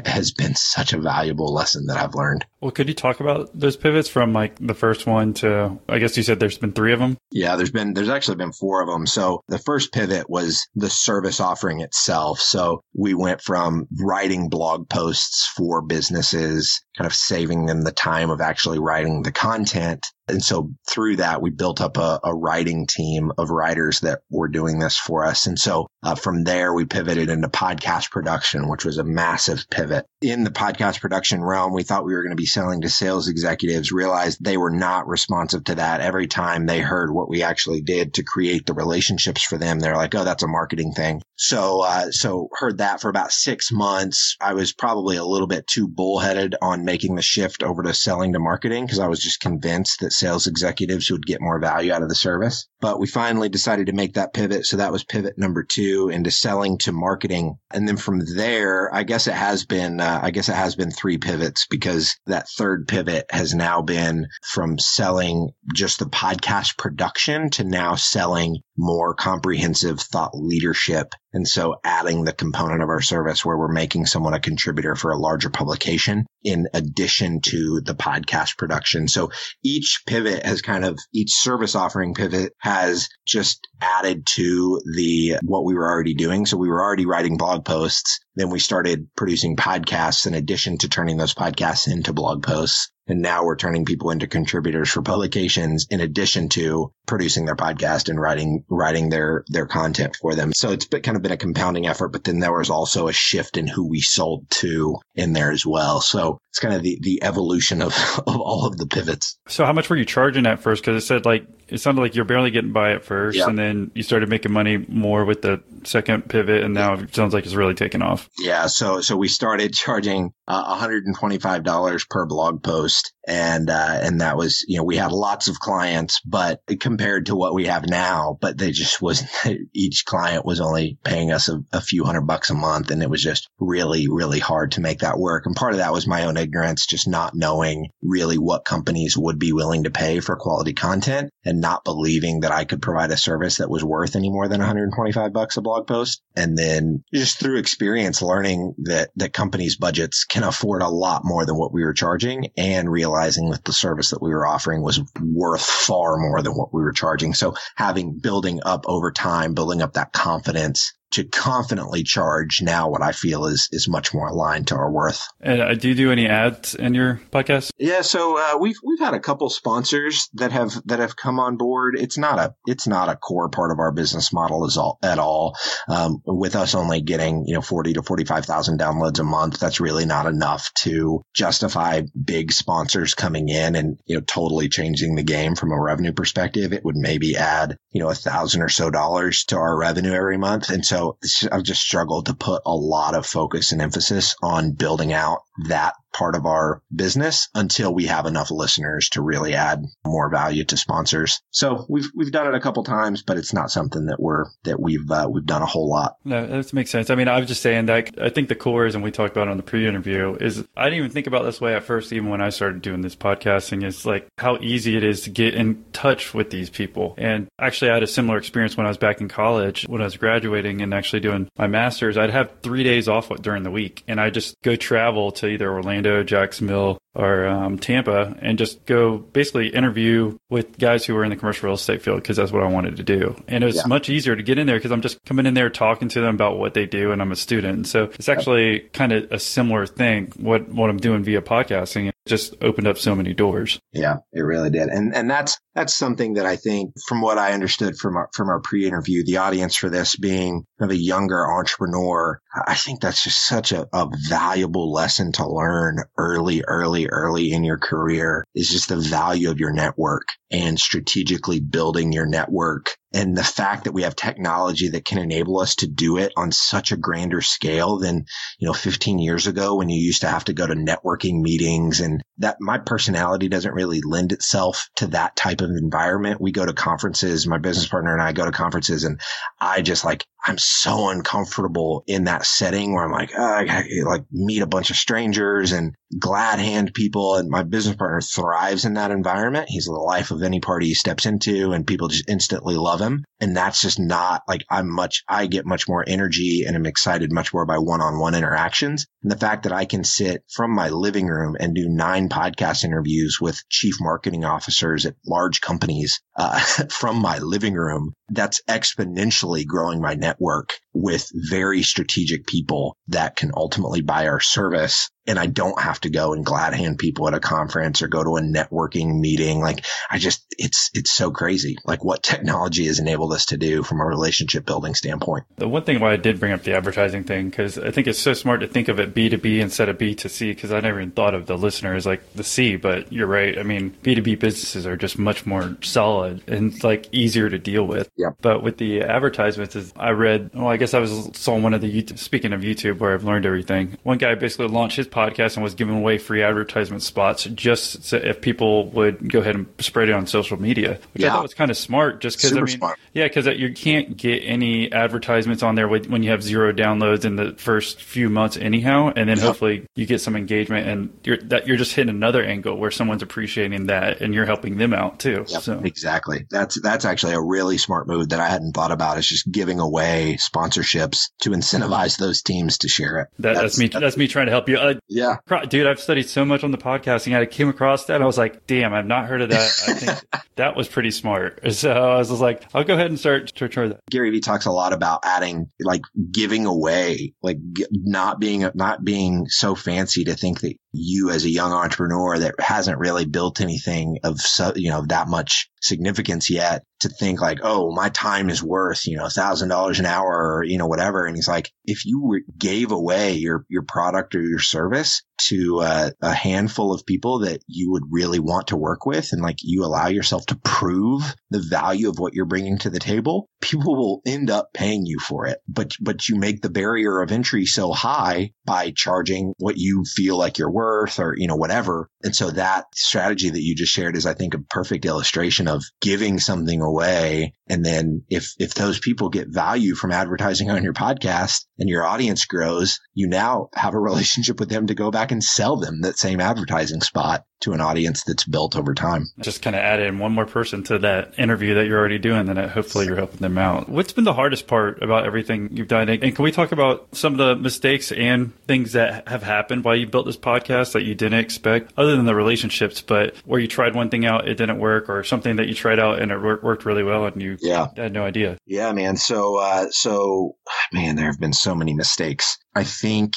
has 0.06 0.32
been 0.32 0.54
such 0.56 0.94
a 0.94 1.00
valuable 1.00 1.52
lesson 1.52 1.88
that 1.88 1.98
I've 1.98 2.14
learned. 2.14 2.46
Well, 2.62 2.72
could 2.72 2.88
you 2.88 2.94
talk 2.94 3.20
about 3.20 3.50
those 3.58 3.76
pivots 3.76 4.08
from 4.08 4.32
like 4.32 4.56
the 4.60 4.74
first 4.74 5.08
one 5.08 5.34
to, 5.36 5.80
I 5.90 6.00
guess 6.00 6.16
you 6.16 6.24
said 6.24 6.40
there's 6.40 6.58
been 6.58 6.74
three 6.74 6.94
of 6.94 7.00
them? 7.00 7.18
Yeah, 7.32 7.56
there's 7.56 7.72
been, 7.72 7.94
there's 7.94 8.10
actually 8.10 8.38
been 8.38 8.52
four 8.52 8.82
of 8.82 8.88
them. 8.88 9.08
So 9.08 9.42
the 9.48 9.58
first 9.58 9.92
pivot 9.92 10.30
was 10.30 10.68
the 10.76 10.90
service 10.90 11.40
offering 11.40 11.82
itself. 11.82 12.40
So 12.40 12.82
we 12.96 13.14
went 13.14 13.42
from 13.42 13.88
writing 14.00 14.50
blog 14.50 14.90
posts 14.90 15.52
for 15.58 15.82
businesses, 15.82 16.84
kind 16.98 17.08
of 17.08 17.16
saving 17.16 17.66
them 17.66 17.82
the 17.82 17.92
time 17.92 18.30
of 18.30 18.42
actually 18.42 18.80
writing 18.80 19.24
the 19.24 19.32
content 19.32 20.06
and 20.28 20.42
so 20.42 20.72
through 20.90 21.18
that, 21.18 21.42
we 21.42 21.50
built 21.50 21.82
up 21.82 21.98
a, 21.98 22.20
a, 22.24 22.34
writing 22.34 22.88
team 22.88 23.32
of 23.38 23.50
writers 23.50 24.00
that 24.02 24.22
were 24.30 24.48
doing 24.48 24.80
this 24.80 24.98
for 24.98 25.26
us. 25.26 25.48
And 25.48 25.60
so 25.60 25.88
uh, 26.02 26.16
from 26.16 26.46
there, 26.46 26.74
we 26.74 26.86
pivoted 26.86 27.30
into 27.30 27.50
podcast 27.50 28.10
production, 28.10 28.70
which 28.70 28.86
was 28.86 28.98
a 28.98 29.04
massive 29.04 29.66
pivot. 29.70 30.06
In 30.22 30.46
the 30.46 30.50
podcast 30.50 31.02
production 31.02 31.44
realm, 31.44 31.74
we 31.74 31.84
thought 31.84 32.06
we 32.06 32.14
were 32.14 32.24
going 32.24 32.36
to 32.36 32.42
be 32.42 32.46
selling 32.46 32.82
to 32.82 32.90
sales 32.90 33.28
executives, 33.28 33.92
realized 33.92 34.42
they 34.42 34.56
were 34.56 34.72
not 34.72 35.08
responsive 35.08 35.66
to 35.66 35.76
that. 35.76 36.00
Every 36.00 36.28
time 36.28 36.66
they 36.66 36.80
heard 36.80 37.14
what 37.14 37.30
we 37.30 37.44
actually 37.44 37.82
did 37.82 38.14
to 38.14 38.24
create 38.24 38.66
the 38.66 38.74
relationships 38.74 39.44
for 39.44 39.58
them, 39.58 39.80
they're 39.80 39.98
like, 39.98 40.16
oh, 40.16 40.24
that's 40.24 40.44
a 40.44 40.48
marketing 40.48 40.94
thing. 40.94 41.22
So, 41.36 41.82
uh, 41.82 42.12
so 42.12 42.50
heard 42.54 42.78
that 42.78 43.02
for 43.02 43.10
about 43.10 43.32
six 43.32 43.72
months. 43.72 44.38
I 44.40 44.54
was 44.54 44.74
probably 44.74 45.18
a 45.18 45.26
little 45.26 45.48
bit 45.48 45.68
too 45.68 45.88
bullheaded 45.88 46.56
on 46.62 46.86
making 46.86 47.16
the 47.16 47.22
shift 47.22 47.64
over 47.64 47.84
to 47.84 47.94
selling 47.94 48.34
to 48.34 48.40
marketing 48.40 48.86
because 48.86 49.00
I 49.00 49.08
was 49.08 49.20
just 49.20 49.40
convinced 49.40 50.00
that 50.02 50.14
sales 50.14 50.48
executives 50.48 51.10
would 51.12 51.26
get 51.26 51.42
more 51.42 51.60
value 51.60 51.92
out 51.92 52.04
of 52.04 52.10
the 52.10 52.16
service. 52.16 52.68
But 52.80 53.00
we 53.00 53.08
finally 53.08 53.50
decided 53.50 53.88
to 53.88 53.94
make 53.94 54.14
that 54.14 54.34
pivot. 54.34 54.66
So 54.66 54.78
that 54.78 54.92
was 54.92 55.04
pivot 55.04 55.38
number 55.38 55.64
two 55.64 56.10
into 56.10 56.32
selling 56.32 56.78
to 56.80 56.92
marketing. 56.92 57.58
And 57.72 57.88
then 57.88 57.98
from 57.98 58.22
there, 58.36 58.94
I 58.94 59.04
guess 59.04 59.28
it 59.28 59.34
has 59.34 59.66
been, 59.66 60.00
uh, 60.00 60.20
I 60.22 60.32
guess 60.32 60.50
it 60.50 60.56
has 60.56 60.76
been 60.76 60.92
three 60.92 61.18
pivots 61.18 61.66
because 61.70 62.16
that 62.28 62.48
third 62.50 62.88
pivot 62.88 63.26
has 63.32 63.56
now 63.56 63.82
been 63.82 64.28
from 64.44 64.78
selling 64.78 65.52
just 65.74 66.00
the 66.00 66.06
podcast 66.06 66.78
production 66.78 67.50
to 67.52 67.64
now 67.64 67.96
selling 67.96 68.62
more 68.78 69.14
comprehensive 69.14 70.00
thought 70.00 70.32
leadership. 70.34 71.14
And 71.32 71.48
so 71.48 71.76
adding 71.84 72.24
the 72.24 72.34
component 72.34 72.84
of 72.84 72.90
our 72.90 73.02
service 73.02 73.44
where 73.44 73.58
we're 73.58 73.72
making 73.72 74.06
someone 74.06 74.34
a 74.34 74.40
contributor 74.40 74.96
for 74.96 75.12
a 75.12 75.18
larger 75.18 75.50
publication 75.50 76.26
in 76.44 76.68
addition 76.74 77.42
to 77.42 77.82
the 77.82 77.96
podcast 77.96 78.58
production. 78.58 79.08
So 79.08 79.32
each 79.64 80.04
pivot 80.06 80.46
has 80.46 80.62
kind 80.62 80.86
of, 80.86 81.00
each 81.14 81.32
service 81.32 81.76
offering 81.76 82.14
pivot 82.14 82.54
has 82.60 83.10
just 83.26 83.68
added 83.82 84.28
to 84.36 84.82
the, 84.96 85.38
what 85.44 85.66
we 85.66 85.74
were 85.74 85.90
already 85.90 86.14
doing. 86.14 86.46
So 86.46 86.58
we 86.58 86.70
were 86.70 86.82
already 86.82 87.06
writing 87.06 87.38
blog 87.38 87.66
posts. 87.66 88.20
Then 88.36 88.50
we 88.50 88.60
started 88.60 89.08
producing 89.16 89.56
podcasts 89.56 90.28
in 90.28 90.34
addition 90.34 90.78
to 90.80 90.90
turning 90.90 91.18
those 91.18 91.34
podcasts 91.34 91.92
into 91.92 92.14
blog 92.14 92.44
posts. 92.44 92.92
And 93.08 93.22
now 93.22 93.44
we're 93.44 93.58
turning 93.58 93.86
people 93.86 94.12
into 94.12 94.28
contributors 94.28 94.90
for 94.90 95.02
publications 95.02 95.88
in 95.90 96.00
addition 96.00 96.50
to 96.50 96.92
producing 97.06 97.46
their 97.46 97.56
podcast 97.56 98.08
and 98.08 98.20
writing, 98.20 98.64
writing 98.70 99.10
their, 99.10 99.44
their 99.48 99.66
content 99.66 100.16
for 100.22 100.36
them. 100.36 100.54
So 100.54 100.72
it's 100.72 100.86
been, 100.86 101.02
kind 101.02 101.18
of 101.18 101.24
been 101.24 101.34
a 101.34 101.38
compounding 101.38 101.86
effort, 101.86 102.10
but 102.10 102.24
then 102.24 102.40
there 102.40 102.54
was 102.54 102.70
also 102.70 103.10
a 103.10 103.14
shift 103.14 103.58
in 103.58 103.68
who 103.68 103.88
we 103.88 104.00
sold 104.00 104.50
to 104.52 104.98
in 105.16 105.34
there 105.34 105.52
as 105.52 105.66
well. 105.66 106.00
So 106.00 106.38
it's 106.50 106.60
kind 106.60 106.74
of 106.74 106.82
the, 106.82 106.98
the 107.02 107.24
evolution 107.24 107.82
of, 107.82 107.94
of 108.28 108.40
all 108.40 108.66
of 108.66 108.78
the 108.78 108.88
pivots. 108.88 109.38
So 109.48 109.66
how 109.66 109.74
much 109.74 109.90
were 109.90 109.98
you 109.98 110.06
charging 110.06 110.46
at 110.46 110.62
first? 110.62 110.84
Cause 110.84 110.96
it 110.96 111.06
said 111.06 111.26
like, 111.26 111.46
it 111.68 111.80
sounded 111.80 112.02
like 112.02 112.16
you're 112.16 112.26
barely 112.26 112.52
getting 112.52 112.72
by 112.72 112.94
at 112.94 113.04
first 113.04 113.40
and 113.40 113.58
then 113.58 113.92
you 113.96 114.04
started 114.04 114.30
making 114.30 114.52
money 114.52 114.78
more 114.78 115.26
with 115.26 115.42
the 115.42 115.62
second 115.84 116.30
pivot 116.30 116.64
and 116.64 116.74
now 116.74 116.94
it 116.94 117.16
sounds 117.16 117.34
like 117.34 117.46
it's 117.46 117.56
really 117.56 117.74
taken 117.74 118.02
off. 118.02 118.30
Yeah. 118.40 118.68
So, 118.68 119.02
so 119.02 119.18
we 119.18 119.28
started 119.28 119.74
charging 119.74 120.32
uh, 120.48 120.78
$125 120.78 122.10
per 122.10 122.26
blog 122.26 122.62
post 122.64 122.93
and 123.28 123.70
uh, 123.70 124.00
and 124.02 124.22
that 124.22 124.38
was 124.38 124.66
you 124.68 124.78
know 124.78 124.84
we 124.84 124.98
had 124.98 125.12
lots 125.12 125.48
of 125.48 125.60
clients 125.60 126.20
but 126.22 126.62
compared 126.80 127.28
to 127.28 127.36
what 127.36 127.54
we 127.54 127.66
have 127.66 127.88
now 127.88 128.38
but 128.42 128.58
they 128.58 128.72
just 128.72 129.02
wasn't 129.02 129.30
each 129.74 130.06
client 130.06 130.46
was 130.46 130.60
only 130.60 130.98
paying 131.04 131.32
us 131.32 131.50
a, 131.50 131.64
a, 131.72 131.82
few 131.82 132.04
hundred 132.04 132.22
bucks 132.22 132.50
a 132.50 132.54
month. 132.54 132.92
And 132.92 133.02
it 133.02 133.10
was 133.10 133.22
just 133.22 133.50
really 133.60 134.08
really 134.08 134.40
hard 134.40 134.74
to 134.74 134.82
make 134.82 135.00
that 135.00 135.20
work. 135.20 135.46
And 135.46 135.56
part 135.56 135.74
of 135.74 135.80
that 135.80 135.94
was 135.94 136.08
my 136.08 136.26
own 136.26 136.38
ignorance 136.38 136.86
just 136.86 137.08
not 137.08 137.36
knowing 137.36 137.90
really 138.02 138.38
what 138.38 138.66
companies 138.66 139.18
would 139.18 139.40
be 139.40 139.54
willing 139.54 139.84
to 139.84 139.92
pay 139.92 140.20
for 140.20 140.36
quality 140.36 140.74
content 140.74 141.30
and 141.46 141.62
not 141.62 141.84
believing 141.84 142.42
that 142.42 142.52
I 142.52 142.66
could 142.66 142.82
provide 142.82 143.12
a 143.12 143.18
service 143.18 143.58
that 143.58 143.70
was 143.70 143.84
worth 143.84 144.16
any 144.16 144.30
more 144.30 144.48
than 144.48 144.60
125 144.60 145.34
bucks 145.34 145.58
a 145.58 145.62
blog 145.62 145.88
post 145.88 146.22
and 146.36 146.58
then 146.58 147.04
just 147.14 147.40
through 147.40 147.60
experience 147.60 148.22
learning 148.22 148.76
that 148.84 149.12
that 149.16 149.34
companies 149.34 149.76
budgets 149.76 150.26
can 150.26 150.44
afford 150.44 150.82
a 150.82 150.88
lot 150.88 151.22
more 151.24 151.46
than 151.46 151.58
what 151.58 151.74
we 151.74 151.84
were 151.84 151.94
charging 151.94 152.50
and 152.58 152.92
realizing 152.92 153.50
that 153.52 153.66
the 153.66 153.74
service 153.74 154.12
that 154.12 154.22
we 154.22 154.30
were 154.30 154.48
offering 154.48 154.82
was 154.82 155.02
worth 155.22 155.64
far 155.64 156.18
more 156.18 156.42
than 156.42 156.54
what 156.54 156.74
we 156.74 156.82
were 156.82 156.92
charging. 156.92 157.34
So 157.34 157.56
having 157.76 158.20
building 158.20 158.62
up 158.64 158.86
over 158.88 159.12
time, 159.12 159.54
building 159.54 159.82
up 159.82 159.94
that 159.94 160.14
confidence 160.14 160.94
to 161.14 161.24
confidently 161.26 162.04
charge 162.04 162.62
now 162.62 162.90
what 162.90 163.02
I 163.02 163.12
feel 163.12 163.46
is 163.46 163.70
is 163.72 163.88
much 163.88 164.14
more 164.14 164.28
aligned 164.28 164.68
to 164.68 164.76
our 164.76 164.92
worth. 164.92 165.28
And 165.42 165.62
uh, 165.62 165.74
do 165.76 165.90
you 165.90 165.96
do 165.96 166.12
any 166.12 166.28
ads 166.28 166.76
in 166.76 166.94
your 166.94 167.22
podcast? 167.32 167.70
Yeah, 167.78 168.02
so 168.02 168.38
uh, 168.38 168.58
we've 168.58 168.76
we've 168.84 169.00
had 169.00 169.14
a 169.14 169.20
couple 169.20 169.50
sponsors 169.50 170.30
that 170.34 170.52
have 170.52 170.74
that 170.86 171.00
have 171.00 171.16
come 171.16 171.40
on 171.40 171.58
board. 171.58 171.96
It's 171.98 172.18
not 172.18 172.40
a 172.40 172.56
it's 172.66 172.88
not 172.88 173.10
a 173.10 173.16
core 173.16 173.50
part 173.50 173.72
of 173.72 173.80
our 173.80 173.92
business 173.92 174.34
model 174.34 174.66
is 174.66 174.78
all, 174.78 174.98
at 175.04 175.20
all. 175.20 175.56
Um, 175.88 176.22
with 176.26 176.56
us 176.56 176.76
only 176.76 177.02
getting 177.02 177.46
you 177.46 177.54
know 177.54 177.62
forty 177.62 177.94
to 177.94 178.04
forty 178.04 178.26
five 178.26 178.46
thousand 178.46 178.80
downloads 178.80 179.20
a 179.20 179.24
month, 179.24 179.60
that's 179.60 179.80
really 179.80 180.06
not 180.06 180.26
enough 180.26 180.72
to 180.80 181.22
justify 181.34 182.02
big 182.24 182.52
sponsors 182.52 183.14
coming 183.14 183.50
in 183.50 183.76
and 183.76 184.00
you 184.06 184.16
know 184.16 184.22
totally 184.22 184.70
changing 184.70 185.16
the 185.16 185.24
game 185.24 185.56
from 185.56 185.72
a 185.72 185.80
revenue 185.80 186.14
perspective. 186.14 186.74
It 186.74 186.84
would 186.84 186.98
maybe 186.98 187.36
add 187.36 187.78
you 187.92 188.02
know 188.02 188.10
a 188.10 188.16
thousand 188.16 188.62
or 188.62 188.70
so 188.70 188.90
dollars 188.90 189.46
to 189.46 189.58
our 189.58 189.78
revenue 189.78 190.14
every 190.14 190.38
month, 190.38 190.70
and 190.70 190.86
so 190.86 191.03
I've 191.52 191.64
just 191.64 191.82
struggled 191.82 192.28
to 192.28 192.34
put 192.34 192.62
a 192.66 192.76
lot 192.76 193.16
of 193.16 193.26
focus 193.26 193.72
and 193.72 193.82
emphasis 193.82 194.36
on 194.42 194.72
building 194.72 195.14
out 195.14 195.40
that 195.68 195.96
part 196.14 196.36
of 196.36 196.46
our 196.46 196.82
business 196.96 197.50
until 197.56 197.94
we 197.94 198.06
have 198.06 198.26
enough 198.26 198.52
listeners 198.52 199.10
to 199.10 199.22
really 199.22 199.54
add 199.54 199.86
more 200.06 200.30
value 200.30 200.64
to 200.66 200.78
sponsors. 200.78 201.42
So 201.52 201.86
we've 201.90 202.10
we've 202.16 202.32
done 202.32 202.48
it 202.48 202.56
a 202.56 202.60
couple 202.60 202.84
times, 202.84 203.24
but 203.24 203.38
it's 203.38 203.54
not 203.54 203.72
something 203.72 204.06
that 204.06 204.20
we're 204.20 204.46
that 204.64 204.80
we've 204.80 205.10
uh, 205.10 205.28
we've 205.32 205.46
done 205.46 205.62
a 205.62 205.68
whole 205.68 205.90
lot. 205.90 206.18
No, 206.24 206.46
that 206.46 206.74
makes 206.74 206.92
sense. 206.92 207.10
I 207.10 207.16
mean, 207.16 207.28
I 207.28 207.40
was 207.40 207.48
just 207.48 207.62
saying 207.62 207.88
that 207.88 208.12
I 208.22 208.30
think 208.30 208.50
the 208.50 208.56
cool 208.56 208.78
reason 208.78 209.02
we 209.02 209.12
talked 209.12 209.36
about 209.36 209.48
on 209.48 209.58
the 209.58 209.64
pre-interview 209.64 210.36
is 210.40 210.66
I 210.78 210.86
didn't 210.86 211.00
even 211.00 211.12
think 211.12 211.28
about 211.28 211.44
this 211.44 211.60
way 211.60 211.76
at 211.76 211.84
first, 211.84 212.14
even 212.14 212.30
when 212.30 212.42
I 212.42 212.50
started 212.50 212.82
doing 212.82 213.02
this 213.02 213.16
podcasting. 213.16 213.84
Is 213.84 214.06
like 214.06 214.28
how 214.38 214.58
easy 214.60 214.96
it 214.96 215.04
is 215.04 215.22
to 215.22 215.30
get 215.30 215.56
in 215.56 215.84
touch 215.94 216.34
with 216.34 216.50
these 216.50 216.70
people. 216.70 217.16
And 217.18 217.48
actually, 217.60 217.92
I 217.92 217.96
had 217.96 218.04
a 218.04 218.08
similar 218.08 218.38
experience 218.38 218.78
when 218.78 218.86
I 218.86 218.90
was 218.90 218.98
back 218.98 219.22
in 219.22 219.28
college 219.28 219.86
when 219.88 220.02
I 220.02 220.06
was 220.06 220.18
graduating 220.18 220.82
and 220.82 220.94
actually 220.94 221.20
doing 221.20 221.50
my 221.58 221.68
master's. 221.68 222.18
I'd 222.18 222.30
have 222.30 222.52
three 222.62 222.84
days 222.84 223.08
off 223.08 223.30
during 223.42 223.64
the 223.64 223.72
week, 223.72 224.04
and 224.08 224.20
I 224.20 224.30
just 224.30 224.56
go 224.62 224.76
travel 224.76 225.32
to 225.34 225.48
either 225.48 225.72
Orlando, 225.72 226.03
Jacksonville, 226.24 227.00
or 227.16 227.46
um, 227.46 227.78
Tampa 227.78 228.36
and 228.42 228.58
just 228.58 228.86
go 228.86 229.18
basically 229.18 229.68
interview 229.68 230.38
with 230.50 230.78
guys 230.80 231.06
who 231.06 231.14
were 231.14 231.24
in 231.24 231.30
the 231.30 231.36
commercial 231.36 231.68
real 231.68 231.76
estate 231.76 232.02
field 232.02 232.22
because 232.22 232.38
that's 232.38 232.52
what 232.52 232.64
I 232.64 232.68
wanted 232.68 232.98
to 232.98 233.04
do. 233.04 233.36
And 233.48 233.64
it 233.64 233.68
was 233.68 233.78
yeah. 233.78 233.88
much 233.88 234.10
easier 234.10 234.36
to 234.36 234.42
get 234.42 234.58
in 234.58 234.66
there 234.66 234.78
because 234.78 234.92
I'm 234.92 235.02
just 235.02 235.24
coming 235.26 235.46
in 235.46 235.54
there 235.54 235.70
talking 235.70 236.08
to 236.10 236.22
them 236.22 236.34
about 236.34 236.58
what 236.58 236.74
they 236.74 236.86
do 236.86 237.12
and 237.12 237.22
I'm 237.22 237.32
a 237.32 237.36
student. 237.36 237.88
So 237.88 238.06
it's 238.06 238.30
actually 238.30 238.80
kind 238.94 239.12
of 239.12 239.32
a 239.32 239.40
similar 239.40 239.86
thing 239.86 240.32
what 240.38 240.70
what 240.70 240.90
I'm 240.90 240.98
doing 240.98 241.24
via 241.24 241.42
podcasting. 241.42 242.12
Just 242.26 242.56
opened 242.62 242.88
up 242.88 242.98
so 242.98 243.16
many 243.16 243.34
doors. 243.34 243.80
Yeah, 243.92 244.18
it 244.32 244.42
really 244.42 244.70
did. 244.70 244.88
And 244.88 245.14
and 245.14 245.30
that's 245.30 245.58
that's 245.76 245.94
something 245.94 246.34
that 246.34 246.46
I 246.46 246.56
think 246.56 246.94
from 247.06 247.22
what 247.22 247.38
I 247.38 247.52
understood 247.52 247.98
from 247.98 248.16
our 248.16 248.30
from 248.34 248.48
our 248.48 248.62
pre-interview, 248.62 249.26
the 249.26 249.38
audience 249.38 249.76
for 249.76 249.90
this 249.90 250.16
being 250.16 250.64
a 250.80 250.94
younger 250.94 251.46
entrepreneur, 251.46 252.40
I 252.68 252.76
think 252.76 253.02
that's 253.02 253.24
just 253.24 253.46
such 253.46 253.72
a, 253.72 253.88
a 253.94 254.10
valuable 254.30 254.92
lesson 254.92 255.34
to 255.34 255.48
learn 255.48 255.98
early, 256.18 256.64
early 256.66 257.08
early 257.08 257.52
in 257.52 257.64
your 257.64 257.78
career 257.78 258.46
is 258.56 258.70
just 258.70 258.90
the 258.90 258.98
value 258.98 259.50
of 259.50 259.60
your 259.60 259.74
network 259.74 260.24
and 260.50 260.80
strategically 260.80 261.60
building 261.60 262.14
your 262.14 262.26
network 262.26 262.96
and 263.14 263.38
the 263.38 263.44
fact 263.44 263.84
that 263.84 263.92
we 263.92 264.04
have 264.04 264.16
technology 264.16 264.90
that 264.90 265.06
can 265.06 265.20
enable 265.20 265.60
us 265.60 265.76
to 265.76 265.88
do 265.88 266.18
it 266.18 266.34
on 266.36 266.52
such 266.52 266.92
a 266.92 266.98
grander 266.98 267.42
scale 267.42 268.00
than, 268.00 268.26
you 268.58 268.68
know, 268.68 268.74
15 268.74 269.20
years 269.20 269.46
ago 269.46 269.76
when 269.76 269.90
you 269.90 270.02
used 270.02 270.22
to 270.22 270.28
have 270.28 270.46
to 270.46 270.54
go 270.54 270.66
to 270.66 270.74
networking 270.74 271.42
meetings 271.42 272.00
and 272.00 272.24
that 272.40 272.58
my 272.60 272.80
personality 272.80 273.50
doesn't 273.50 273.74
really 273.74 274.02
lend 274.02 274.32
itself 274.32 274.90
to 274.96 275.08
that 275.08 275.36
type 275.36 275.62
of 275.62 275.70
environment. 275.70 276.42
We 276.42 276.52
go 276.52 276.66
to 276.66 276.74
conferences, 276.74 277.46
my 277.46 277.60
business 277.60 277.88
partner 277.88 278.14
and 278.14 278.22
I 278.22 278.34
go 278.34 278.46
to 278.46 278.52
conferences 278.52 279.04
and 279.04 279.22
I 279.60 279.82
just 279.82 280.04
like, 280.04 280.26
I'm 280.46 280.58
so 280.58 281.10
uncomfortable 281.10 282.04
in 282.06 282.26
that 282.26 282.46
setting 282.46 282.94
where 282.94 283.06
I'm 283.06 283.12
like, 283.12 283.32
oh, 283.38 283.42
I 283.42 283.86
like 284.06 284.26
meet 284.30 284.62
a 284.62 284.68
bunch 284.68 284.90
of 284.90 284.98
strangers 284.98 285.72
and 285.72 285.96
glad 286.20 286.60
hand 286.60 286.94
people. 286.94 287.36
And 287.36 287.50
my 287.50 287.64
business 287.64 287.96
partner 287.96 288.20
thrives 288.20 288.84
in 288.84 288.96
that 288.96 289.12
environment. 289.12 289.70
He's 289.70 289.86
the 289.86 289.94
life 289.94 290.32
of 290.32 290.44
any 290.44 290.60
party 290.60 290.88
he 290.88 290.96
steps 290.96 291.26
into 291.26 291.72
and 291.72 291.88
people 291.88 292.10
just 292.10 292.30
instantly 292.30 292.76
love 292.76 293.00
him. 293.00 293.24
And 293.40 293.56
that's 293.56 293.82
just 293.82 294.00
not 294.00 294.42
like 294.48 294.66
I'm 294.70 294.90
much, 294.94 295.24
I 295.30 295.48
get 295.48 295.66
much 295.66 295.88
more 295.88 296.04
energy 296.06 296.64
and 296.68 296.76
I'm 296.76 296.86
excited 296.86 297.32
much 297.32 297.54
more 297.54 297.66
by 297.66 297.78
one 297.78 298.02
on 298.02 298.20
one 298.20 298.36
interactions. 298.36 299.06
And 299.22 299.32
the 299.32 299.38
fact 299.38 299.64
that 299.64 299.74
I 299.74 299.86
can 299.86 300.04
sit 300.04 300.44
from 300.54 300.76
my 300.76 300.90
living 300.90 301.28
room 301.28 301.56
and 301.58 301.74
do 301.74 301.88
nine 301.88 302.28
podcast 302.28 302.84
interviews 302.84 303.38
with 303.40 303.62
chief 303.70 303.96
marketing 304.02 304.44
officers 304.44 305.06
at 305.06 305.16
large 305.26 305.62
companies 305.62 306.20
uh, 306.38 306.60
from 306.90 307.22
my 307.22 307.38
living 307.38 307.76
room, 307.76 308.14
that's 308.30 308.62
exponentially 308.68 309.66
growing 309.66 310.02
my 310.02 310.16
network 310.16 310.33
network 310.34 310.80
with 310.94 311.30
very 311.50 311.82
strategic 311.82 312.46
people 312.46 312.98
that 313.08 313.36
can 313.36 313.52
ultimately 313.56 314.02
buy 314.02 314.28
our 314.28 314.40
service 314.40 315.10
and 315.26 315.40
I 315.40 315.46
don't 315.46 315.80
have 315.80 316.02
to 316.02 316.10
go 316.10 316.34
and 316.34 316.46
glad 316.46 316.74
hand 316.74 316.98
people 316.98 317.28
at 317.28 317.34
a 317.34 317.40
conference 317.40 318.02
or 318.02 318.08
go 318.08 318.24
to 318.24 318.38
a 318.38 318.42
networking 318.42 319.20
meeting. 319.20 319.62
Like 319.62 319.86
I 320.10 320.18
just, 320.18 320.44
it's, 320.58 320.90
it's 320.94 321.12
so 321.12 321.32
crazy. 321.32 321.78
Like 321.86 322.04
what 322.04 322.24
technology 322.24 322.88
has 322.88 323.00
enabled 323.00 323.34
us 323.34 323.46
to 323.48 323.58
do 323.58 323.84
from 323.84 324.02
a 324.02 324.06
relationship 324.06 324.66
building 324.66 324.96
standpoint. 324.96 325.46
The 325.56 325.68
one 325.68 325.84
thing 325.84 326.00
why 326.02 326.14
I 326.14 326.18
did 326.18 326.40
bring 326.40 326.52
up 326.52 326.64
the 326.64 326.76
advertising 326.76 327.24
thing, 327.24 327.52
cause 327.52 327.78
I 327.78 327.92
think 327.92 328.08
it's 328.08 328.20
so 328.20 328.34
smart 328.34 328.62
to 328.62 328.68
think 328.68 328.90
of 328.90 329.00
it 329.00 329.14
B2B 329.14 329.60
instead 329.60 329.90
of 329.90 329.98
B2C. 329.98 330.60
Cause 330.60 330.72
I 330.72 330.82
never 330.82 331.00
even 331.00 331.12
thought 331.12 331.34
of 331.34 331.46
the 331.46 331.58
listener 331.58 331.96
as 331.96 332.06
like 332.06 332.34
the 332.34 332.44
C, 332.44 332.76
but 332.76 333.12
you're 333.12 333.28
right. 333.28 333.58
I 333.58 333.64
mean, 333.64 333.96
B2B 334.04 334.40
businesses 334.40 334.86
are 334.86 334.98
just 334.98 335.18
much 335.18 335.46
more 335.46 335.78
solid 335.82 336.44
and 336.48 336.84
like 336.84 337.08
easier 337.14 337.50
to 337.50 337.58
deal 337.58 337.86
with. 337.88 338.10
Yeah. 338.18 338.32
But 338.42 338.62
with 338.62 338.78
the 338.78 339.02
advertisements 339.02 339.76
is 339.76 339.94
I 339.96 340.10
read, 340.10 340.52
well, 340.54 340.68
I 340.68 340.78
guess 340.84 340.94
I 340.94 341.00
was 341.00 341.30
saw 341.34 341.58
one 341.58 341.74
of 341.74 341.80
the 341.80 342.02
YouTube, 342.02 342.20
speaking 342.20 342.52
of 342.52 342.60
YouTube 342.62 343.00
where 343.00 343.14
I've 343.14 343.24
learned 343.24 343.46
everything. 343.46 343.98
One 344.04 344.18
guy 344.18 344.36
basically 344.36 344.68
launched 344.68 344.98
his 344.98 345.08
podcast 345.08 345.56
and 345.56 345.64
was 345.64 345.76
giving 345.76 345.96
away 345.96 346.18
free 346.18 346.44
advertisement 346.44 347.04
spots 347.04 347.46
just 347.46 348.04
so 348.04 348.18
if 348.18 348.42
people 348.42 348.90
would 348.90 349.32
go 349.32 349.40
ahead 349.40 349.56
and 349.56 349.66
spread 349.80 350.10
it 350.10 350.12
on 350.12 350.28
social 350.28 350.60
media, 350.60 351.00
which 351.14 351.24
yeah. 351.24 351.30
I 351.30 351.32
thought 351.32 351.44
was 351.44 351.54
kind 351.54 351.72
of 351.72 351.78
smart. 351.78 352.20
Just 352.20 352.38
because 352.38 352.52
I 352.52 352.56
mean, 352.60 352.68
smart. 352.68 353.00
yeah, 353.14 353.30
because 353.30 353.48
you 353.58 353.74
can't 353.74 354.18
get 354.18 354.40
any 354.40 354.92
advertisements 354.92 355.64
on 355.64 355.76
there 355.76 355.88
when 355.88 356.22
you 356.22 356.32
have 356.32 356.44
zero 356.44 356.74
downloads 356.74 357.24
in 357.24 357.38
the 357.38 357.54
first 357.54 358.02
few 358.02 358.30
months, 358.30 358.58
anyhow, 358.58 359.14
and 359.16 359.30
then 359.30 359.38
yep. 359.38 359.46
hopefully 359.46 359.88
you 359.96 360.06
get 360.06 360.20
some 360.20 360.36
engagement 360.36 360.88
and 360.88 361.18
you're 361.24 361.38
that 361.38 361.66
you're 361.66 361.78
just 361.78 361.96
hitting 361.96 362.14
another 362.14 362.44
angle 362.44 362.76
where 362.76 362.92
someone's 362.92 363.24
appreciating 363.24 363.86
that 363.86 364.20
and 364.20 364.34
you're 364.34 364.46
helping 364.46 364.78
them 364.78 364.94
out 364.94 365.20
too. 365.20 365.46
Yep, 365.48 365.62
so 365.62 365.80
exactly, 365.80 366.46
that's 366.50 366.82
that's 366.82 367.06
actually 367.06 367.36
a 367.36 367.42
really 367.42 367.78
smart 367.78 368.06
move 368.06 368.30
that 368.30 368.42
I 368.42 368.50
hadn't 368.50 368.74
thought 368.74 368.92
about. 368.92 369.18
Is 369.18 369.28
just 369.28 369.50
giving 369.50 369.80
away 369.80 370.36
sponsorships 370.74 371.30
to 371.42 371.52
incentivize 371.52 372.18
those 372.18 372.42
teams 372.42 372.78
to 372.80 372.88
share 372.88 373.20
it. 373.20 373.28
That, 373.40 373.54
that's, 373.54 373.62
that's, 373.62 373.80
me. 373.80 373.88
That's, 373.88 374.02
that's, 374.02 374.18
me 374.18 374.28
trying 374.28 374.48
to 374.48 374.52
help 374.52 374.70
you. 374.70 374.78
Uh, 374.78 374.96
yeah, 375.08 375.38
dude, 375.70 375.88
I've 375.88 376.00
studied 376.00 376.30
so 376.30 376.46
much 376.46 376.64
on 376.64 376.72
the 376.72 376.78
podcasting. 376.78 377.36
I 377.36 377.46
came 377.46 377.70
across 377.70 378.06
that. 378.06 378.16
and 378.16 378.24
I 378.24 378.28
was 378.28 378.38
like, 378.38 378.66
damn, 378.68 378.94
I've 378.94 379.06
not 379.06 379.28
heard 379.28 379.42
of 379.42 379.50
that. 379.50 379.72
I 379.88 379.94
think 379.94 380.44
that 380.56 380.76
was 380.76 380.88
pretty 380.88 381.12
smart. 381.12 381.74
So 381.74 381.92
I 381.92 382.18
was 382.18 382.32
like, 382.32 382.64
I'll 382.74 382.84
go 382.84 382.94
ahead 382.94 383.08
and 383.08 383.20
start 383.20 383.48
to 383.56 383.70
try 383.70 383.88
that. 383.88 384.00
Gary 384.10 384.32
Vee 384.32 384.40
talks 384.40 384.66
a 384.66 384.72
lot 384.72 384.94
about 384.94 385.22
adding, 385.24 385.70
like 385.80 386.02
giving 386.32 386.66
away, 386.66 387.34
like 387.42 387.58
not 387.92 388.40
being, 388.40 388.70
not 388.74 389.04
being 389.04 389.48
so 389.48 389.76
fancy 389.76 390.26
to 390.26 390.36
think 390.36 390.62
that 390.62 390.76
you 390.94 391.32
as 391.32 391.44
a 391.44 391.50
young 391.50 391.72
entrepreneur 391.72 392.38
that 392.38 392.56
hasn't 392.60 393.00
really 393.00 393.26
built 393.26 393.60
anything 393.60 394.20
of, 394.24 394.40
you 394.76 394.92
know, 394.92 395.04
that 395.08 395.28
much 395.28 395.70
significance 395.82 396.50
yet 396.50 396.84
to 397.00 397.10
think 397.10 397.42
like, 397.42 397.60
oh, 397.64 397.92
my 397.92 398.10
time 398.10 398.50
is 398.50 398.64
worth, 398.64 399.08
you 399.08 399.18
know, 399.18 399.28
thousand 399.28 399.70
dollars 399.70 400.00
an 400.00 400.06
hour 400.06 400.32
or, 400.32 400.64
you 400.64 400.78
know, 400.78 400.86
whatever. 400.86 401.26
And 401.26 401.36
he's 401.36 401.48
like, 401.48 401.72
if 401.84 402.06
you 402.06 402.42
gave 402.58 402.92
away 402.92 403.34
your, 403.34 403.66
your 403.70 403.82
product 403.82 404.36
or 404.36 404.42
your 404.42 404.60
service 404.60 405.24
to 405.38 405.80
uh, 405.82 406.10
a 406.22 406.34
handful 406.34 406.94
of 406.94 407.06
people 407.06 407.40
that 407.40 407.62
you 407.68 407.92
would 407.92 408.04
really 408.10 408.40
want 408.40 408.68
to 408.68 408.78
work 408.78 409.06
with 409.06 409.34
and 409.34 409.42
like 409.42 409.58
you 409.62 409.84
allow 409.84 410.08
yourself 410.08 410.46
to 410.48 410.60
prove 410.64 411.36
the 411.50 411.60
value 411.60 412.10
of 412.10 412.20
what 412.20 412.34
you're 412.34 412.46
bringing 412.46 412.78
to 412.80 412.90
the 412.90 413.00
table, 413.00 413.50
people 413.62 413.96
will 413.96 414.22
end 414.26 414.50
up 414.50 414.70
paying 414.74 415.06
you 415.06 415.20
for 415.20 415.46
it. 415.48 415.60
But, 415.68 415.94
but 416.02 416.28
you 416.28 416.36
make 416.36 416.62
the 416.62 416.70
barrier 416.70 417.22
of 417.22 417.32
entry 417.32 417.66
so 417.66 417.92
high 417.92 418.52
by 418.66 418.92
charging 418.96 419.54
what 419.58 419.78
you 419.78 420.04
feel 420.06 420.38
like 420.38 420.58
you're 420.58 420.72
worth 420.72 421.20
or, 421.20 421.36
you 421.38 421.48
know, 421.48 421.56
whatever. 421.56 422.10
And 422.24 422.36
so 422.36 422.52
that 422.52 422.86
strategy 422.96 423.50
that 423.50 423.62
you 423.62 423.76
just 423.76 423.94
shared 423.94 424.16
is, 424.16 424.26
I 424.26 424.34
think, 424.34 424.54
a 424.54 424.60
perfect 424.60 425.06
illustration 425.06 425.68
of 425.68 425.84
giving 426.02 426.40
something 426.40 426.82
away. 426.82 427.54
And 427.68 427.86
then 427.86 428.24
if, 428.30 428.54
if 428.60 428.74
those 428.74 429.00
people 429.00 429.30
get 429.30 429.48
value 429.50 429.96
from 429.96 430.12
advertising 430.12 430.70
on 430.70 430.84
your 430.84 430.94
podcast 430.94 431.66
and 431.78 431.90
your 431.90 432.06
audience 432.06 432.46
grows, 432.46 433.00
you 433.14 433.28
now 433.28 433.70
have 433.74 433.94
a 433.94 434.00
relationship 434.00 434.60
with 434.60 434.70
them 434.70 434.88
to 434.88 434.96
go 434.96 435.12
back 435.12 435.32
and 435.32 435.44
sell 435.44 435.78
them 435.78 436.02
that 436.02 436.18
same 436.18 436.40
advertising 436.40 437.02
spot 437.02 437.46
to 437.64 437.74
an 437.74 437.82
audience 437.82 438.24
that's 438.24 438.44
built 438.44 438.76
over 438.76 438.94
time. 438.94 439.26
Just 439.40 439.62
kind 439.62 439.76
of 439.76 439.82
add 439.82 440.00
in 440.00 440.20
one 440.20 440.32
more 440.32 440.46
person 440.46 440.84
to 440.84 441.00
that 441.00 441.38
interview 441.38 441.76
that 441.76 441.88
you're 441.88 442.00
already 442.00 442.20
doing, 442.20 442.46
then 442.46 442.58
hopefully 442.70 443.06
you're 443.06 443.16
helping 443.16 443.40
them 443.40 443.58
out. 443.58 443.90
What's 443.90 444.14
been 444.14 444.24
the 444.24 444.34
hardest 444.34 444.68
part 444.68 445.02
about 445.02 445.26
everything 445.26 445.70
you've 445.72 445.88
done? 445.88 446.10
And 446.10 446.36
can 446.36 446.44
we 446.44 446.52
talk 446.52 446.72
about 446.72 447.08
some 447.14 447.34
of 447.34 447.38
the 447.38 447.56
mistakes 447.56 448.12
and 448.12 448.54
things 448.66 448.94
that 448.94 449.28
have 449.28 449.44
happened 449.44 449.84
while 449.84 449.96
you 449.96 450.08
built 450.08 450.26
this 450.26 450.38
podcast 450.38 450.94
that 450.94 451.04
you 451.04 451.16
didn't 451.16 451.40
expect, 451.40 451.94
other 451.98 452.16
than 452.16 452.26
the 452.26 452.36
relationships, 452.36 453.02
but 453.02 453.36
where 453.46 453.60
you 453.60 453.68
tried 453.68 453.96
one 453.96 454.10
thing 454.10 454.26
out, 454.26 454.48
it 454.48 454.56
didn't 454.56 454.80
work, 454.80 455.10
or 455.10 455.24
something 455.24 455.56
that 455.56 455.68
you 455.68 455.74
tried 455.74 456.00
out 456.00 456.20
and 456.20 456.32
it 456.32 456.40
worked 456.40 456.86
really 456.86 457.04
well 457.04 457.26
and 457.26 457.42
you 457.42 457.58
yeah. 457.62 457.88
had 457.96 458.14
no 458.14 458.24
idea? 458.24 458.58
Yeah, 458.66 458.92
man. 458.92 459.18
So, 459.18 459.58
uh, 459.58 459.88
so, 459.92 460.56
man, 460.92 461.16
there 461.16 461.28
have 461.28 461.40
been 461.40 461.54
so 461.54 461.76
many 461.76 461.94
mistakes. 461.94 462.58
I 462.76 462.84
think 462.84 463.36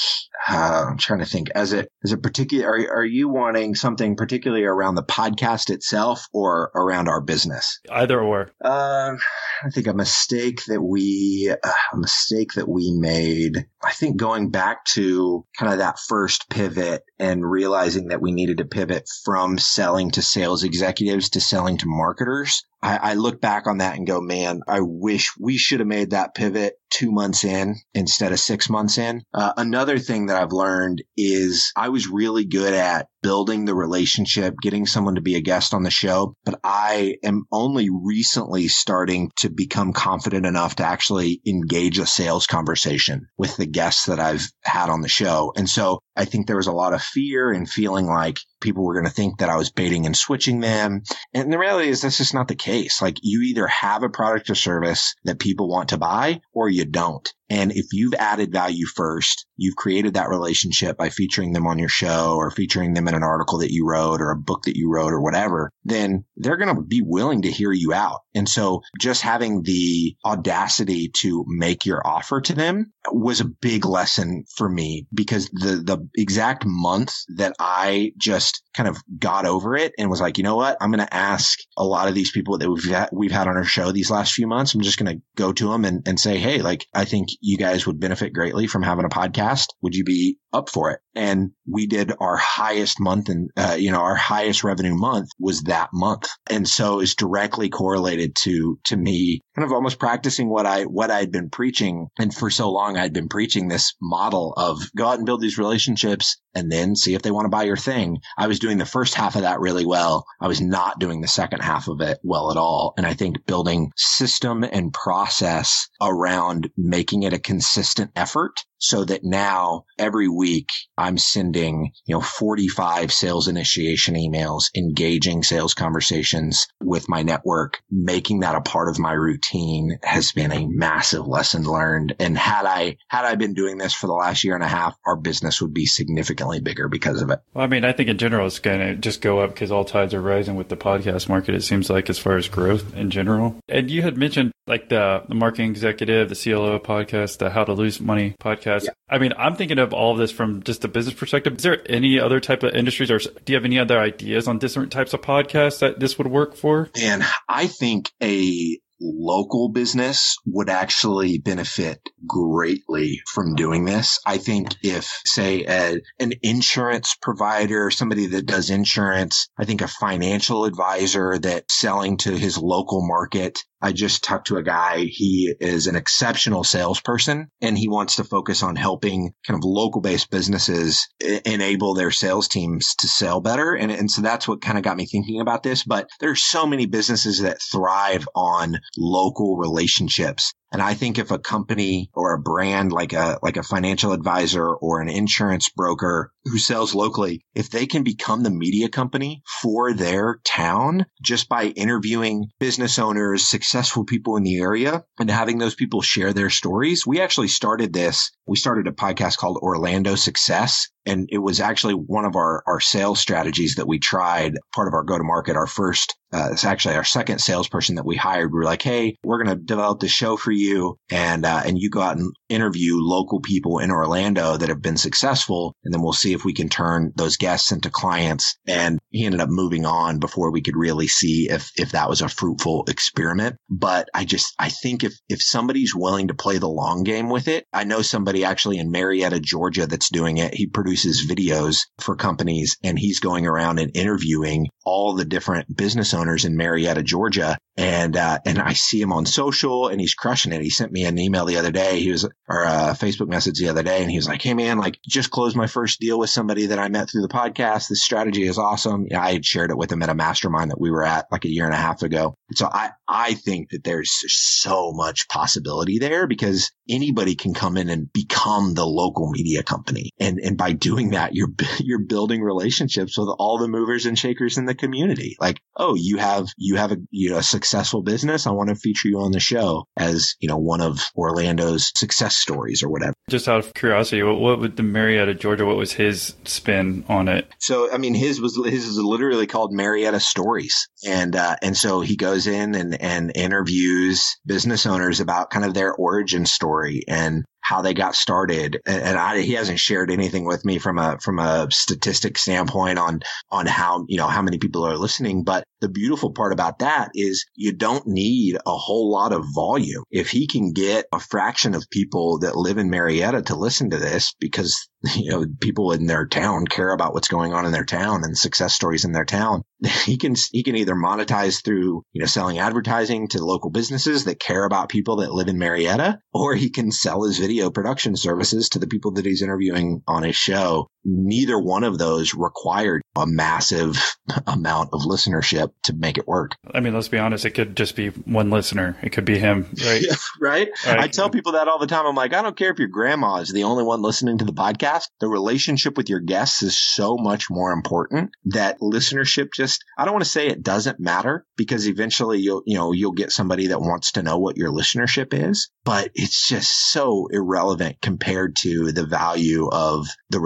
uh, 0.48 0.86
I'm 0.88 0.98
trying 0.98 1.18
to 1.18 1.26
think 1.26 1.48
as 1.54 1.72
it 1.72 1.90
is 2.02 2.12
it 2.12 2.22
particular 2.22 2.68
are, 2.68 2.98
are 2.98 3.04
you 3.04 3.28
wanting 3.28 3.74
something 3.74 4.16
particularly 4.16 4.64
around 4.64 4.94
the 4.94 5.02
podcast 5.02 5.70
itself 5.70 6.26
or 6.32 6.70
around 6.74 7.08
our 7.08 7.20
business? 7.20 7.80
Either 7.90 8.20
or. 8.20 8.50
Uh, 8.64 9.16
I 9.64 9.70
think 9.70 9.86
a 9.86 9.94
mistake 9.94 10.64
that 10.66 10.82
we 10.82 11.50
uh, 11.50 11.70
a 11.92 11.96
mistake 11.96 12.54
that 12.54 12.68
we 12.68 12.92
made 12.92 13.66
I 13.82 13.92
think 13.92 14.16
going 14.16 14.50
back 14.50 14.84
to 14.94 15.44
kind 15.58 15.72
of 15.72 15.78
that 15.78 15.98
first 15.98 16.48
pivot 16.50 17.02
and 17.18 17.48
realizing 17.48 18.08
that 18.08 18.20
we 18.20 18.32
needed 18.32 18.58
to 18.58 18.64
pivot 18.64 19.08
from 19.24 19.58
selling 19.58 20.10
to 20.12 20.22
sales 20.22 20.64
executives 20.64 21.30
to 21.30 21.40
selling 21.40 21.78
to 21.78 21.86
marketers 21.86 22.62
I, 22.82 22.96
I 22.96 23.14
look 23.14 23.40
back 23.40 23.66
on 23.66 23.78
that 23.78 23.96
and 23.96 24.06
go, 24.06 24.20
man, 24.20 24.60
I 24.68 24.80
wish 24.80 25.32
we 25.38 25.56
should 25.56 25.80
have 25.80 25.88
made 25.88 26.10
that 26.10 26.34
pivot 26.34 26.74
two 26.90 27.10
months 27.10 27.44
in 27.44 27.76
instead 27.94 28.32
of 28.32 28.38
six 28.38 28.70
months 28.70 28.96
in. 28.96 29.22
Uh, 29.34 29.52
another 29.56 29.98
thing 29.98 30.26
that 30.26 30.40
I've 30.40 30.52
learned 30.52 31.02
is 31.16 31.72
I 31.76 31.88
was 31.88 32.06
really 32.06 32.44
good 32.44 32.74
at 32.74 33.08
building 33.22 33.64
the 33.64 33.74
relationship, 33.74 34.54
getting 34.62 34.86
someone 34.86 35.16
to 35.16 35.20
be 35.20 35.34
a 35.34 35.40
guest 35.40 35.74
on 35.74 35.82
the 35.82 35.90
show, 35.90 36.34
but 36.44 36.58
I 36.62 37.16
am 37.24 37.44
only 37.50 37.88
recently 37.90 38.68
starting 38.68 39.30
to 39.38 39.50
become 39.50 39.92
confident 39.92 40.46
enough 40.46 40.76
to 40.76 40.84
actually 40.84 41.40
engage 41.46 41.98
a 41.98 42.06
sales 42.06 42.46
conversation 42.46 43.26
with 43.36 43.56
the 43.56 43.66
guests 43.66 44.06
that 44.06 44.20
I've 44.20 44.46
had 44.62 44.90
on 44.90 45.00
the 45.00 45.08
show. 45.08 45.52
And 45.56 45.68
so 45.68 46.00
I 46.14 46.24
think 46.24 46.46
there 46.46 46.56
was 46.56 46.66
a 46.66 46.72
lot 46.72 46.94
of 46.94 47.02
fear 47.02 47.50
and 47.50 47.68
feeling 47.68 48.06
like 48.06 48.38
people 48.60 48.84
were 48.84 48.94
going 48.94 49.06
to 49.06 49.12
think 49.12 49.38
that 49.38 49.50
I 49.50 49.56
was 49.56 49.70
baiting 49.70 50.06
and 50.06 50.16
switching 50.16 50.60
them. 50.60 51.02
And 51.34 51.52
the 51.52 51.58
reality 51.58 51.88
is 51.88 52.02
that's 52.02 52.18
just 52.18 52.34
not 52.34 52.48
the 52.48 52.54
case. 52.54 53.02
Like 53.02 53.18
you 53.22 53.42
either 53.42 53.66
have 53.66 54.02
a 54.02 54.08
product 54.08 54.50
or 54.50 54.54
service 54.54 55.14
that 55.24 55.38
people 55.38 55.68
want 55.68 55.90
to 55.90 55.98
buy 55.98 56.40
or 56.52 56.68
you 56.68 56.84
don't. 56.84 57.32
And 57.48 57.70
if 57.72 57.86
you've 57.92 58.14
added 58.14 58.52
value 58.52 58.86
first, 58.86 59.46
you've 59.56 59.76
created 59.76 60.14
that 60.14 60.28
relationship 60.28 60.96
by 60.96 61.10
featuring 61.10 61.52
them 61.52 61.66
on 61.66 61.78
your 61.78 61.88
show 61.88 62.34
or 62.36 62.50
featuring 62.50 62.94
them 62.94 63.06
in 63.06 63.14
an 63.14 63.22
article 63.22 63.58
that 63.58 63.70
you 63.70 63.88
wrote 63.88 64.20
or 64.20 64.30
a 64.30 64.36
book 64.36 64.62
that 64.64 64.76
you 64.76 64.90
wrote 64.92 65.12
or 65.12 65.20
whatever, 65.20 65.70
then 65.84 66.24
they're 66.36 66.56
going 66.56 66.74
to 66.74 66.82
be 66.82 67.02
willing 67.02 67.42
to 67.42 67.50
hear 67.50 67.72
you 67.72 67.92
out. 67.92 68.20
And 68.34 68.48
so 68.48 68.82
just 69.00 69.22
having 69.22 69.62
the 69.62 70.16
audacity 70.24 71.10
to 71.20 71.44
make 71.46 71.86
your 71.86 72.04
offer 72.04 72.40
to 72.40 72.54
them 72.54 72.92
was 73.12 73.40
a 73.40 73.44
big 73.44 73.84
lesson 73.84 74.44
for 74.56 74.68
me 74.68 75.06
because 75.14 75.48
the, 75.50 75.82
the 75.84 76.08
exact 76.16 76.64
month 76.66 77.14
that 77.36 77.54
I 77.60 78.12
just 78.18 78.45
kind 78.74 78.88
of 78.88 78.98
got 79.18 79.46
over 79.46 79.76
it 79.76 79.92
and 79.98 80.10
was 80.10 80.20
like, 80.20 80.38
you 80.38 80.44
know 80.44 80.56
what? 80.56 80.76
I'm 80.80 80.90
going 80.90 81.06
to 81.06 81.14
ask 81.14 81.58
a 81.76 81.84
lot 81.84 82.08
of 82.08 82.14
these 82.14 82.30
people 82.30 82.58
that 82.58 82.70
we've 82.70 82.84
had, 82.84 83.08
we've 83.12 83.32
had 83.32 83.48
on 83.48 83.56
our 83.56 83.64
show 83.64 83.92
these 83.92 84.10
last 84.10 84.32
few 84.32 84.46
months. 84.46 84.74
I'm 84.74 84.80
just 84.80 84.98
going 84.98 85.16
to 85.16 85.22
go 85.36 85.52
to 85.52 85.70
them 85.70 85.84
and, 85.84 86.06
and 86.06 86.18
say, 86.18 86.38
Hey, 86.38 86.62
like, 86.62 86.86
I 86.94 87.04
think 87.04 87.28
you 87.40 87.56
guys 87.56 87.86
would 87.86 88.00
benefit 88.00 88.32
greatly 88.32 88.66
from 88.66 88.82
having 88.82 89.04
a 89.04 89.10
podcast. 89.10 89.66
Would 89.82 89.94
you 89.94 90.04
be 90.04 90.38
up 90.56 90.70
for 90.70 90.90
it? 90.90 91.00
And 91.14 91.52
we 91.66 91.86
did 91.86 92.12
our 92.20 92.36
highest 92.36 93.00
month 93.00 93.28
and, 93.28 93.50
uh, 93.56 93.76
you 93.78 93.90
know, 93.90 94.00
our 94.00 94.14
highest 94.14 94.64
revenue 94.64 94.94
month 94.94 95.30
was 95.38 95.62
that 95.62 95.90
month. 95.92 96.28
And 96.50 96.68
so 96.68 97.00
it's 97.00 97.14
directly 97.14 97.68
correlated 97.68 98.36
to, 98.42 98.78
to 98.84 98.96
me 98.96 99.40
kind 99.54 99.64
of 99.64 99.72
almost 99.72 99.98
practicing 99.98 100.50
what 100.50 100.66
I, 100.66 100.84
what 100.84 101.10
I'd 101.10 101.32
been 101.32 101.48
preaching. 101.48 102.08
And 102.18 102.34
for 102.34 102.50
so 102.50 102.70
long, 102.70 102.96
I'd 102.96 103.14
been 103.14 103.28
preaching 103.28 103.68
this 103.68 103.94
model 104.00 104.52
of 104.56 104.80
go 104.96 105.06
out 105.06 105.16
and 105.16 105.26
build 105.26 105.40
these 105.40 105.58
relationships 105.58 106.36
and 106.54 106.72
then 106.72 106.96
see 106.96 107.14
if 107.14 107.22
they 107.22 107.30
want 107.30 107.44
to 107.44 107.50
buy 107.50 107.64
your 107.64 107.76
thing. 107.76 108.18
I 108.38 108.46
was 108.46 108.58
doing 108.58 108.78
the 108.78 108.86
first 108.86 109.14
half 109.14 109.36
of 109.36 109.42
that 109.42 109.60
really 109.60 109.84
well. 109.84 110.26
I 110.40 110.48
was 110.48 110.60
not 110.60 110.98
doing 110.98 111.20
the 111.20 111.28
second 111.28 111.60
half 111.60 111.88
of 111.88 112.00
it 112.00 112.18
well 112.22 112.50
at 112.50 112.56
all. 112.56 112.94
And 112.96 113.06
I 113.06 113.14
think 113.14 113.46
building 113.46 113.92
system 113.96 114.64
and 114.64 114.92
process 114.92 115.88
around 116.00 116.70
making 116.76 117.24
it 117.24 117.34
a 117.34 117.38
consistent 117.38 118.10
effort 118.16 118.54
so 118.86 119.04
that 119.04 119.24
now 119.24 119.84
every 119.98 120.28
week 120.28 120.68
I'm 120.96 121.18
sending, 121.18 121.92
you 122.06 122.14
know, 122.14 122.20
45 122.20 123.12
sales 123.12 123.48
initiation 123.48 124.14
emails, 124.14 124.64
engaging 124.76 125.42
sales 125.42 125.74
conversations 125.74 126.68
with 126.80 127.08
my 127.08 127.22
network, 127.22 127.80
making 127.90 128.40
that 128.40 128.54
a 128.54 128.60
part 128.60 128.88
of 128.88 128.98
my 128.98 129.12
routine 129.12 129.98
has 130.02 130.32
been 130.32 130.52
a 130.52 130.66
massive 130.66 131.26
lesson 131.26 131.64
learned. 131.64 132.14
And 132.20 132.38
had 132.38 132.64
I, 132.66 132.96
had 133.08 133.24
I 133.24 133.34
been 133.34 133.54
doing 133.54 133.78
this 133.78 133.92
for 133.92 134.06
the 134.06 134.12
last 134.12 134.44
year 134.44 134.54
and 134.54 134.64
a 134.64 134.68
half, 134.68 134.96
our 135.04 135.16
business 135.16 135.60
would 135.60 135.74
be 135.74 135.86
significantly 135.86 136.60
bigger 136.60 136.88
because 136.88 137.22
of 137.22 137.30
it. 137.30 137.40
Well, 137.54 137.64
I 137.64 137.68
mean, 137.68 137.84
I 137.84 137.92
think 137.92 138.08
in 138.08 138.18
general, 138.18 138.46
it's 138.46 138.58
going 138.58 138.78
to 138.78 138.94
just 138.94 139.20
go 139.20 139.40
up 139.40 139.50
because 139.50 139.72
all 139.72 139.84
tides 139.84 140.14
are 140.14 140.20
rising 140.20 140.54
with 140.54 140.68
the 140.68 140.76
podcast 140.76 141.28
market. 141.28 141.54
It 141.54 141.62
seems 141.62 141.90
like 141.90 142.08
as 142.08 142.18
far 142.18 142.36
as 142.36 142.48
growth 142.48 142.94
in 142.94 143.10
general. 143.10 143.56
And 143.68 143.90
you 143.90 144.02
had 144.02 144.16
mentioned 144.16 144.52
like 144.66 144.88
the, 144.88 145.22
the 145.28 145.34
marketing 145.34 145.70
executive, 145.70 146.28
the 146.28 146.34
CLO 146.34 146.78
podcast, 146.78 147.38
the 147.38 147.50
how 147.50 147.64
to 147.64 147.72
lose 147.72 148.00
money 148.00 148.34
podcast. 148.40 148.75
Yeah. 148.84 148.90
I 149.08 149.18
mean, 149.18 149.32
I'm 149.36 149.56
thinking 149.56 149.78
of 149.78 149.92
all 149.92 150.12
of 150.12 150.18
this 150.18 150.30
from 150.30 150.62
just 150.62 150.84
a 150.84 150.88
business 150.88 151.14
perspective. 151.14 151.56
Is 151.56 151.62
there 151.62 151.82
any 151.90 152.18
other 152.18 152.40
type 152.40 152.62
of 152.62 152.74
industries 152.74 153.10
or 153.10 153.18
do 153.18 153.52
you 153.52 153.54
have 153.54 153.64
any 153.64 153.78
other 153.78 153.98
ideas 153.98 154.48
on 154.48 154.58
different 154.58 154.92
types 154.92 155.12
of 155.14 155.20
podcasts 155.20 155.80
that 155.80 156.00
this 156.00 156.18
would 156.18 156.26
work 156.26 156.56
for? 156.56 156.90
And 157.00 157.24
I 157.48 157.66
think 157.66 158.10
a 158.22 158.78
local 159.00 159.68
business 159.68 160.36
would 160.46 160.68
actually 160.68 161.38
benefit 161.38 162.00
greatly 162.26 163.20
from 163.32 163.54
doing 163.54 163.84
this. 163.84 164.18
I 164.24 164.38
think 164.38 164.74
if, 164.82 165.20
say, 165.24 165.64
a, 165.64 166.00
an 166.18 166.32
insurance 166.42 167.14
provider, 167.20 167.90
somebody 167.90 168.26
that 168.28 168.46
does 168.46 168.70
insurance, 168.70 169.48
I 169.58 169.64
think 169.64 169.82
a 169.82 169.88
financial 169.88 170.64
advisor 170.64 171.38
that 171.38 171.70
selling 171.70 172.16
to 172.18 172.32
his 172.36 172.58
local 172.58 173.06
market 173.06 173.58
I 173.86 173.92
just 173.92 174.24
talked 174.24 174.48
to 174.48 174.56
a 174.56 174.64
guy. 174.64 175.04
He 175.04 175.54
is 175.60 175.86
an 175.86 175.94
exceptional 175.94 176.64
salesperson 176.64 177.46
and 177.60 177.78
he 177.78 177.88
wants 177.88 178.16
to 178.16 178.24
focus 178.24 178.64
on 178.64 178.74
helping 178.74 179.32
kind 179.46 179.56
of 179.56 179.64
local 179.64 180.00
based 180.00 180.28
businesses 180.28 181.06
enable 181.20 181.94
their 181.94 182.10
sales 182.10 182.48
teams 182.48 182.96
to 182.96 183.06
sell 183.06 183.40
better. 183.40 183.74
And, 183.74 183.92
and 183.92 184.10
so 184.10 184.22
that's 184.22 184.48
what 184.48 184.60
kind 184.60 184.76
of 184.76 184.82
got 184.82 184.96
me 184.96 185.06
thinking 185.06 185.40
about 185.40 185.62
this. 185.62 185.84
But 185.84 186.08
there's 186.18 186.42
so 186.42 186.66
many 186.66 186.86
businesses 186.86 187.42
that 187.42 187.62
thrive 187.62 188.26
on 188.34 188.80
local 188.98 189.56
relationships. 189.56 190.52
And 190.72 190.82
I 190.82 190.94
think 190.94 191.18
if 191.18 191.30
a 191.30 191.38
company 191.38 192.10
or 192.12 192.34
a 192.34 192.40
brand 192.40 192.92
like 192.92 193.12
a, 193.12 193.38
like 193.40 193.56
a 193.56 193.62
financial 193.62 194.10
advisor 194.10 194.68
or 194.68 195.00
an 195.00 195.08
insurance 195.08 195.70
broker 195.70 196.32
who 196.46 196.58
sells 196.58 196.94
locally, 196.94 197.42
if 197.54 197.70
they 197.70 197.86
can 197.86 198.02
become 198.02 198.42
the 198.42 198.50
media 198.50 198.88
company 198.88 199.42
for 199.62 199.92
their 199.92 200.38
town 200.44 201.06
just 201.22 201.48
by 201.48 201.64
interviewing 201.64 202.46
business 202.58 202.98
owners, 202.98 203.48
successful 203.48 204.04
people 204.04 204.36
in 204.36 204.42
the 204.42 204.60
area 204.60 205.04
and 205.18 205.30
having 205.30 205.58
those 205.58 205.74
people 205.74 206.02
share 206.02 206.32
their 206.32 206.50
stories. 206.50 207.06
We 207.06 207.20
actually 207.20 207.48
started 207.48 207.92
this. 207.92 208.30
We 208.46 208.56
started 208.56 208.86
a 208.86 208.92
podcast 208.92 209.38
called 209.38 209.58
Orlando 209.58 210.14
Success 210.14 210.88
and 211.06 211.28
it 211.30 211.38
was 211.38 211.60
actually 211.60 211.94
one 211.94 212.24
of 212.24 212.34
our, 212.34 212.64
our 212.66 212.80
sales 212.80 213.20
strategies 213.20 213.76
that 213.76 213.86
we 213.86 213.98
tried 213.98 214.58
part 214.74 214.88
of 214.88 214.94
our 214.94 215.04
go 215.04 215.16
to 215.16 215.24
market. 215.24 215.56
Our 215.56 215.68
first 215.68 216.14
uh, 216.32 216.48
it's 216.50 216.64
actually 216.64 216.96
our 216.96 217.04
second 217.04 217.38
salesperson 217.38 217.94
that 217.94 218.04
we 218.04 218.16
hired. 218.16 218.52
We 218.52 218.58
were 218.58 218.64
like, 218.64 218.82
Hey, 218.82 219.16
we're 219.24 219.42
going 219.42 219.56
to 219.56 219.62
develop 219.62 220.00
this 220.00 220.10
show 220.10 220.36
for 220.36 220.50
you. 220.50 220.98
And, 221.10 221.46
uh, 221.46 221.62
and 221.64 221.78
you 221.78 221.88
go 221.88 222.02
out 222.02 222.18
and 222.18 222.32
interview 222.48 222.96
local 222.96 223.40
people 223.40 223.78
in 223.78 223.90
Orlando 223.90 224.56
that 224.56 224.68
have 224.68 224.82
been 224.82 224.96
successful. 224.96 225.74
And 225.84 225.94
then 225.94 226.02
we'll 226.02 226.12
see 226.12 226.32
if 226.36 226.44
we 226.44 226.54
can 226.54 226.68
turn 226.68 227.12
those 227.16 227.36
guests 227.36 227.72
into 227.72 227.90
clients. 227.90 228.56
And 228.66 229.00
he 229.10 229.26
ended 229.26 229.40
up 229.40 229.48
moving 229.50 229.84
on 229.84 230.20
before 230.20 230.52
we 230.52 230.62
could 230.62 230.76
really 230.76 231.08
see 231.08 231.48
if, 231.50 231.72
if 231.76 231.92
that 231.92 232.08
was 232.08 232.20
a 232.20 232.28
fruitful 232.28 232.84
experiment. 232.88 233.56
But 233.68 234.08
I 234.14 234.24
just, 234.24 234.54
I 234.58 234.68
think 234.68 235.02
if, 235.02 235.14
if 235.28 235.42
somebody's 235.42 235.94
willing 235.94 236.28
to 236.28 236.34
play 236.34 236.58
the 236.58 236.68
long 236.68 237.02
game 237.02 237.28
with 237.28 237.48
it, 237.48 237.64
I 237.72 237.84
know 237.84 238.02
somebody 238.02 238.44
actually 238.44 238.78
in 238.78 238.90
Marietta, 238.92 239.40
Georgia 239.40 239.86
that's 239.86 240.10
doing 240.10 240.36
it. 240.36 240.54
He 240.54 240.66
produces 240.66 241.26
videos 241.28 241.78
for 241.98 242.14
companies 242.14 242.76
and 242.84 242.98
he's 242.98 243.18
going 243.18 243.46
around 243.46 243.78
and 243.78 243.96
interviewing 243.96 244.68
all 244.86 245.14
the 245.14 245.24
different 245.24 245.76
business 245.76 246.14
owners 246.14 246.44
in 246.44 246.56
Marietta, 246.56 247.02
Georgia. 247.02 247.58
And, 247.76 248.16
uh, 248.16 248.38
and 248.46 248.58
I 248.58 248.72
see 248.72 249.00
him 249.00 249.12
on 249.12 249.26
social 249.26 249.88
and 249.88 250.00
he's 250.00 250.14
crushing 250.14 250.52
it. 250.52 250.62
He 250.62 250.70
sent 250.70 250.92
me 250.92 251.04
an 251.04 251.18
email 251.18 251.44
the 251.44 251.58
other 251.58 251.72
day. 251.72 252.00
He 252.00 252.12
was, 252.12 252.24
or 252.48 252.62
a 252.62 252.96
Facebook 252.96 253.28
message 253.28 253.58
the 253.58 253.68
other 253.68 253.82
day 253.82 254.00
and 254.00 254.10
he 254.10 254.16
was 254.16 254.28
like, 254.28 254.40
Hey 254.40 254.54
man, 254.54 254.78
like 254.78 254.98
just 255.06 255.32
closed 255.32 255.56
my 255.56 255.66
first 255.66 256.00
deal 256.00 256.18
with 256.18 256.30
somebody 256.30 256.66
that 256.66 256.78
I 256.78 256.88
met 256.88 257.10
through 257.10 257.22
the 257.22 257.28
podcast. 257.28 257.88
This 257.88 258.04
strategy 258.04 258.44
is 258.44 258.58
awesome. 258.58 259.06
Yeah, 259.10 259.20
I 259.20 259.32
had 259.32 259.44
shared 259.44 259.72
it 259.72 259.76
with 259.76 259.90
him 259.90 260.02
at 260.02 260.08
a 260.08 260.14
mastermind 260.14 260.70
that 260.70 260.80
we 260.80 260.92
were 260.92 261.04
at 261.04 261.26
like 261.32 261.44
a 261.44 261.50
year 261.50 261.64
and 261.64 261.74
a 261.74 261.78
half 261.78 262.02
ago. 262.02 262.36
So 262.54 262.68
I, 262.72 262.90
I 263.08 263.34
think 263.34 263.70
that 263.70 263.82
there's 263.82 264.12
so 264.28 264.92
much 264.92 265.28
possibility 265.28 265.98
there 265.98 266.28
because 266.28 266.70
anybody 266.88 267.34
can 267.34 267.54
come 267.54 267.76
in 267.76 267.88
and 267.88 268.12
become 268.12 268.74
the 268.74 268.86
local 268.86 269.30
media 269.30 269.62
company. 269.62 270.10
And, 270.18 270.38
and 270.38 270.56
by 270.56 270.72
doing 270.72 271.10
that, 271.10 271.34
you're, 271.34 271.52
you're 271.78 272.04
building 272.04 272.42
relationships 272.42 273.18
with 273.18 273.28
all 273.38 273.58
the 273.58 273.68
movers 273.68 274.06
and 274.06 274.18
shakers 274.18 274.58
in 274.58 274.66
the 274.66 274.74
community. 274.74 275.36
Like, 275.40 275.60
oh, 275.76 275.94
you 275.94 276.18
have, 276.18 276.46
you 276.56 276.76
have 276.76 276.92
a, 276.92 276.96
you 277.10 277.30
know, 277.30 277.38
a 277.38 277.42
successful 277.42 278.02
business. 278.02 278.46
I 278.46 278.52
want 278.52 278.68
to 278.70 278.74
feature 278.74 279.08
you 279.08 279.20
on 279.20 279.32
the 279.32 279.40
show 279.40 279.86
as, 279.96 280.36
you 280.40 280.48
know, 280.48 280.58
one 280.58 280.80
of 280.80 281.10
Orlando's 281.16 281.92
success 281.94 282.36
stories 282.36 282.82
or 282.82 282.88
whatever. 282.88 283.14
Just 283.28 283.48
out 283.48 283.58
of 283.58 283.74
curiosity, 283.74 284.22
what, 284.22 284.38
what 284.38 284.60
would 284.60 284.76
the 284.76 284.82
Marietta, 284.82 285.34
Georgia, 285.34 285.66
what 285.66 285.76
was 285.76 285.92
his 285.92 286.34
spin 286.44 287.04
on 287.08 287.28
it? 287.28 287.48
So, 287.58 287.92
I 287.92 287.98
mean, 287.98 288.14
his 288.14 288.40
was, 288.40 288.56
his 288.56 288.86
is 288.86 288.98
literally 288.98 289.46
called 289.46 289.72
Marietta 289.72 290.20
Stories. 290.20 290.88
And, 291.04 291.34
uh, 291.34 291.56
and 291.62 291.76
so 291.76 292.00
he 292.00 292.16
goes 292.16 292.46
in 292.46 292.74
and, 292.74 293.00
and 293.00 293.32
interviews 293.34 294.36
business 294.46 294.86
owners 294.86 295.20
about 295.20 295.50
kind 295.50 295.64
of 295.64 295.74
their 295.74 295.92
origin 295.92 296.46
story 296.46 296.75
and 297.08 297.44
how 297.66 297.82
they 297.82 297.94
got 297.94 298.14
started. 298.14 298.80
And 298.86 299.18
I, 299.18 299.40
he 299.40 299.54
hasn't 299.54 299.80
shared 299.80 300.12
anything 300.12 300.44
with 300.44 300.64
me 300.64 300.78
from 300.78 300.98
a, 300.98 301.18
from 301.20 301.40
a 301.40 301.66
statistic 301.72 302.38
standpoint 302.38 302.96
on, 302.96 303.22
on 303.50 303.66
how, 303.66 304.04
you 304.06 304.18
know, 304.18 304.28
how 304.28 304.40
many 304.40 304.58
people 304.58 304.86
are 304.86 304.96
listening. 304.96 305.42
But 305.42 305.64
the 305.80 305.88
beautiful 305.88 306.30
part 306.30 306.52
about 306.52 306.78
that 306.78 307.10
is 307.14 307.44
you 307.56 307.72
don't 307.72 308.06
need 308.06 308.54
a 308.54 308.76
whole 308.76 309.10
lot 309.10 309.32
of 309.32 309.44
volume. 309.52 310.04
If 310.12 310.30
he 310.30 310.46
can 310.46 310.72
get 310.72 311.06
a 311.12 311.18
fraction 311.18 311.74
of 311.74 311.90
people 311.90 312.38
that 312.40 312.56
live 312.56 312.78
in 312.78 312.88
Marietta 312.88 313.42
to 313.42 313.56
listen 313.56 313.90
to 313.90 313.98
this 313.98 314.32
because, 314.38 314.88
you 315.16 315.30
know, 315.30 315.44
people 315.60 315.90
in 315.90 316.06
their 316.06 316.26
town 316.26 316.66
care 316.66 316.92
about 316.92 317.14
what's 317.14 317.28
going 317.28 317.52
on 317.52 317.66
in 317.66 317.72
their 317.72 317.84
town 317.84 318.22
and 318.22 318.38
success 318.38 318.74
stories 318.74 319.04
in 319.04 319.10
their 319.10 319.24
town, 319.24 319.62
he 320.04 320.16
can, 320.18 320.36
he 320.52 320.62
can 320.62 320.76
either 320.76 320.94
monetize 320.94 321.64
through, 321.64 322.04
you 322.12 322.20
know, 322.20 322.26
selling 322.26 322.60
advertising 322.60 323.26
to 323.28 323.44
local 323.44 323.70
businesses 323.70 324.24
that 324.24 324.38
care 324.38 324.64
about 324.64 324.88
people 324.88 325.16
that 325.16 325.32
live 325.32 325.48
in 325.48 325.58
Marietta, 325.58 326.20
or 326.32 326.54
he 326.54 326.70
can 326.70 326.92
sell 326.92 327.24
his 327.24 327.38
video 327.38 327.55
video 327.56 327.70
production 327.70 328.14
services 328.14 328.68
to 328.68 328.78
the 328.78 328.86
people 328.86 329.12
that 329.12 329.24
he's 329.24 329.40
interviewing 329.40 330.02
on 330.06 330.22
his 330.22 330.36
show. 330.36 330.90
Neither 331.08 331.56
one 331.56 331.84
of 331.84 331.98
those 331.98 332.34
required 332.34 333.02
a 333.16 333.26
massive 333.26 333.96
amount 334.46 334.90
of 334.92 335.02
listenership 335.02 335.70
to 335.84 335.92
make 335.94 336.18
it 336.18 336.26
work. 336.26 336.56
I 336.74 336.80
mean, 336.80 336.94
let's 336.94 337.08
be 337.08 337.18
honest, 337.18 337.44
it 337.44 337.50
could 337.50 337.76
just 337.76 337.94
be 337.94 338.08
one 338.08 338.50
listener. 338.50 338.96
It 339.02 339.10
could 339.10 339.24
be 339.24 339.38
him, 339.38 339.68
right? 339.84 340.02
Right? 340.40 340.68
right? 340.84 340.98
I 340.98 341.08
tell 341.08 341.30
people 341.30 341.52
that 341.52 341.68
all 341.68 341.78
the 341.78 341.86
time. 341.86 342.06
I'm 342.06 342.14
like, 342.14 342.34
I 342.34 342.42
don't 342.42 342.56
care 342.56 342.70
if 342.70 342.78
your 342.78 342.88
grandma 342.88 343.36
is 343.36 343.52
the 343.52 343.64
only 343.64 343.84
one 343.84 344.02
listening 344.02 344.38
to 344.38 344.44
the 344.44 344.52
podcast. 344.52 345.04
The 345.20 345.28
relationship 345.28 345.96
with 345.96 346.08
your 346.10 346.20
guests 346.20 346.62
is 346.62 346.78
so 346.78 347.16
much 347.16 347.46
more 347.50 347.72
important 347.72 348.30
that 348.46 348.80
listenership 348.80 349.52
just, 349.54 349.84
I 349.96 350.04
don't 350.04 350.14
want 350.14 350.24
to 350.24 350.30
say 350.30 350.48
it 350.48 350.62
doesn't 350.62 351.00
matter 351.00 351.46
because 351.56 351.88
eventually 351.88 352.38
you'll, 352.38 352.62
you 352.66 352.76
know, 352.76 352.92
you'll 352.92 353.12
get 353.12 353.32
somebody 353.32 353.68
that 353.68 353.80
wants 353.80 354.12
to 354.12 354.22
know 354.22 354.38
what 354.38 354.56
your 354.56 354.70
listenership 354.70 355.32
is, 355.32 355.70
but 355.84 356.10
it's 356.14 356.48
just 356.48 356.90
so 356.92 357.28
irrelevant 357.30 357.96
compared 358.02 358.56
to 358.56 358.92
the 358.92 359.06
value 359.06 359.68
of 359.68 360.06
the 360.30 360.40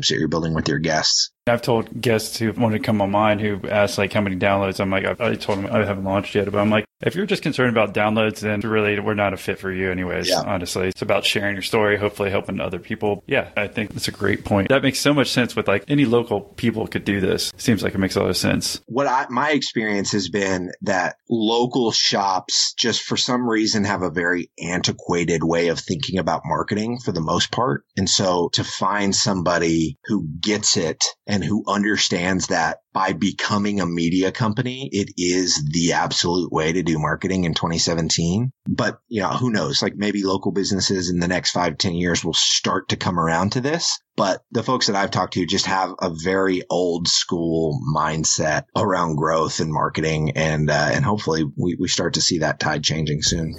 relationships 0.00 0.08
that 0.08 0.18
you're 0.18 0.28
building 0.28 0.54
with 0.54 0.68
your 0.68 0.78
guests. 0.78 1.30
I've 1.46 1.62
told 1.62 2.00
guests 2.00 2.38
who 2.38 2.52
want 2.52 2.74
to 2.74 2.78
come 2.78 3.00
on 3.00 3.10
mine 3.10 3.38
who 3.38 3.60
ask 3.68 3.98
like 3.98 4.12
how 4.12 4.20
many 4.20 4.36
downloads. 4.36 4.78
I'm 4.78 4.90
like, 4.90 5.04
I, 5.04 5.30
I 5.30 5.34
told 5.34 5.58
them 5.58 5.66
I 5.66 5.84
haven't 5.84 6.04
launched 6.04 6.34
yet, 6.34 6.50
but 6.50 6.58
I'm 6.58 6.70
like, 6.70 6.84
if 7.00 7.14
you're 7.14 7.26
just 7.26 7.42
concerned 7.42 7.70
about 7.70 7.94
downloads, 7.94 8.40
then 8.40 8.60
really 8.60 9.00
we're 9.00 9.14
not 9.14 9.32
a 9.32 9.38
fit 9.38 9.58
for 9.58 9.72
you, 9.72 9.90
anyways. 9.90 10.28
Yeah. 10.28 10.42
Honestly, 10.44 10.88
it's 10.88 11.00
about 11.00 11.24
sharing 11.24 11.54
your 11.54 11.62
story, 11.62 11.96
hopefully 11.96 12.30
helping 12.30 12.60
other 12.60 12.78
people. 12.78 13.24
Yeah, 13.26 13.48
I 13.56 13.68
think 13.68 13.92
that's 13.94 14.08
a 14.08 14.12
great 14.12 14.44
point. 14.44 14.68
That 14.68 14.82
makes 14.82 14.98
so 14.98 15.14
much 15.14 15.30
sense. 15.30 15.56
With 15.56 15.66
like 15.66 15.84
any 15.88 16.04
local 16.04 16.42
people 16.42 16.86
could 16.86 17.04
do 17.04 17.20
this. 17.20 17.52
Seems 17.56 17.82
like 17.82 17.94
it 17.94 17.98
makes 17.98 18.16
a 18.16 18.20
lot 18.20 18.28
of 18.28 18.36
sense. 18.36 18.82
What 18.86 19.06
I, 19.06 19.26
my 19.30 19.50
experience 19.50 20.12
has 20.12 20.28
been 20.28 20.72
that 20.82 21.16
local 21.30 21.90
shops 21.90 22.74
just 22.74 23.02
for 23.02 23.16
some 23.16 23.48
reason 23.48 23.84
have 23.84 24.02
a 24.02 24.10
very 24.10 24.50
antiquated 24.62 25.42
way 25.42 25.68
of 25.68 25.80
thinking 25.80 26.18
about 26.18 26.42
marketing 26.44 26.98
for 26.98 27.12
the 27.12 27.22
most 27.22 27.50
part, 27.50 27.84
and 27.96 28.10
so 28.10 28.50
to 28.52 28.62
find 28.62 29.14
somebody 29.14 29.98
who 30.04 30.28
gets 30.40 30.76
it 30.76 31.02
and 31.30 31.44
who 31.44 31.62
understands 31.68 32.48
that 32.48 32.78
by 32.92 33.12
becoming 33.12 33.80
a 33.80 33.86
media 33.86 34.32
company, 34.32 34.88
it 34.92 35.12
is 35.16 35.64
the 35.72 35.92
absolute 35.92 36.50
way 36.50 36.72
to 36.72 36.82
do 36.82 36.98
marketing 36.98 37.44
in 37.44 37.54
2017. 37.54 38.50
But, 38.66 38.98
you 39.06 39.22
know, 39.22 39.28
who 39.28 39.50
knows? 39.50 39.80
Like 39.80 39.94
maybe 39.94 40.24
local 40.24 40.50
businesses 40.50 41.08
in 41.08 41.20
the 41.20 41.28
next 41.28 41.52
five, 41.52 41.78
10 41.78 41.94
years 41.94 42.24
will 42.24 42.34
start 42.34 42.88
to 42.88 42.96
come 42.96 43.18
around 43.18 43.52
to 43.52 43.60
this. 43.60 44.00
But 44.16 44.42
the 44.50 44.64
folks 44.64 44.88
that 44.88 44.96
I've 44.96 45.12
talked 45.12 45.34
to 45.34 45.46
just 45.46 45.66
have 45.66 45.94
a 46.00 46.10
very 46.10 46.62
old 46.68 47.06
school 47.06 47.80
mindset 47.94 48.64
around 48.76 49.14
growth 49.14 49.60
and 49.60 49.72
marketing. 49.72 50.32
And, 50.32 50.68
uh, 50.68 50.90
and 50.92 51.04
hopefully 51.04 51.44
we, 51.56 51.76
we 51.78 51.86
start 51.86 52.14
to 52.14 52.20
see 52.20 52.38
that 52.38 52.58
tide 52.58 52.82
changing 52.82 53.22
soon. 53.22 53.54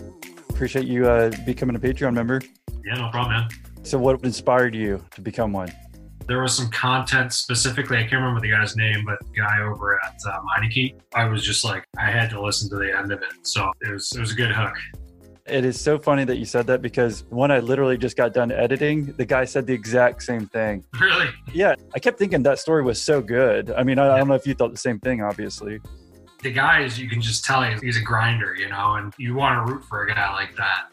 Appreciate 0.50 0.88
you 0.88 1.08
uh, 1.08 1.32
becoming 1.46 1.78
a 1.78 1.80
Patreon 1.80 2.14
member. 2.14 2.42
Yeah, 2.86 2.96
no 2.96 3.10
problem, 3.12 3.32
man. 3.32 3.50
So 3.84 3.98
what 3.98 4.22
inspired 4.26 4.76
you 4.76 5.04
to 5.12 5.22
become 5.22 5.54
one? 5.54 5.72
There 6.28 6.42
was 6.42 6.56
some 6.56 6.70
content 6.70 7.34
specifically. 7.34 7.98
I 7.98 8.02
can't 8.02 8.14
remember 8.14 8.42
the 8.42 8.52
guy's 8.52 8.76
name, 8.76 9.04
but 9.06 9.20
the 9.20 9.42
guy 9.42 9.62
over 9.62 10.00
at 10.04 10.20
uh, 10.28 10.40
Meineke. 10.42 10.96
I 11.14 11.26
was 11.26 11.44
just 11.44 11.64
like, 11.64 11.86
I 11.98 12.10
had 12.10 12.30
to 12.32 12.42
listen 12.42 12.70
to 12.70 12.78
the 12.78 12.98
end 12.98 13.12
of 13.12 13.22
it. 13.22 13.30
So 13.44 13.72
it 13.82 13.92
was 13.92 14.12
it 14.16 14.20
was 14.20 14.32
a 14.32 14.36
good 14.36 14.52
hook. 14.52 14.76
It 15.48 15.66
is 15.66 15.80
so 15.80 15.98
funny 15.98 16.24
that 16.26 16.38
you 16.38 16.46
said 16.46 16.68
that 16.68 16.82
because 16.82 17.26
when 17.30 17.52
I 17.52 17.60
literally 17.60 17.98
just 17.98 18.16
got 18.16 18.34
done 18.34 18.52
editing, 18.52 19.08
the 19.14 19.26
guy 19.26 19.44
said 19.44 19.66
the 19.66 19.74
exact 19.74 20.24
same 20.24 20.48
thing. 20.48 20.84
Really? 21.00 21.30
Yeah. 21.52 21.74
I 21.96 22.00
kept 22.00 22.20
thinking 22.20 22.44
that 22.44 22.60
story 22.60 22.84
was 22.84 23.02
so 23.02 23.22
good. 23.22 23.72
I 23.72 23.84
mean, 23.84 23.98
I. 23.98 24.14
I 24.14 24.18
don't 24.20 24.28
know 24.28 24.36
if 24.36 24.46
you 24.46 24.54
thought 24.54 24.72
the 24.72 24.78
same 24.78 25.00
thing, 25.00 25.22
obviously. 25.24 25.80
The 26.44 26.52
guy 26.52 26.84
is, 26.84 27.00
you 27.00 27.10
can 27.10 27.22
just 27.22 27.44
tell 27.44 27.64
he's 27.64 27.98
a 27.98 28.02
grinder, 28.02 28.56
you 28.56 28.70
know, 28.70 28.96
and 28.96 29.14
you 29.18 29.34
want 29.34 29.68
to 29.68 29.74
root 29.74 29.84
for 29.84 30.04
a 30.04 30.08
guy 30.08 30.32
like 30.32 30.56
that. 30.58 30.91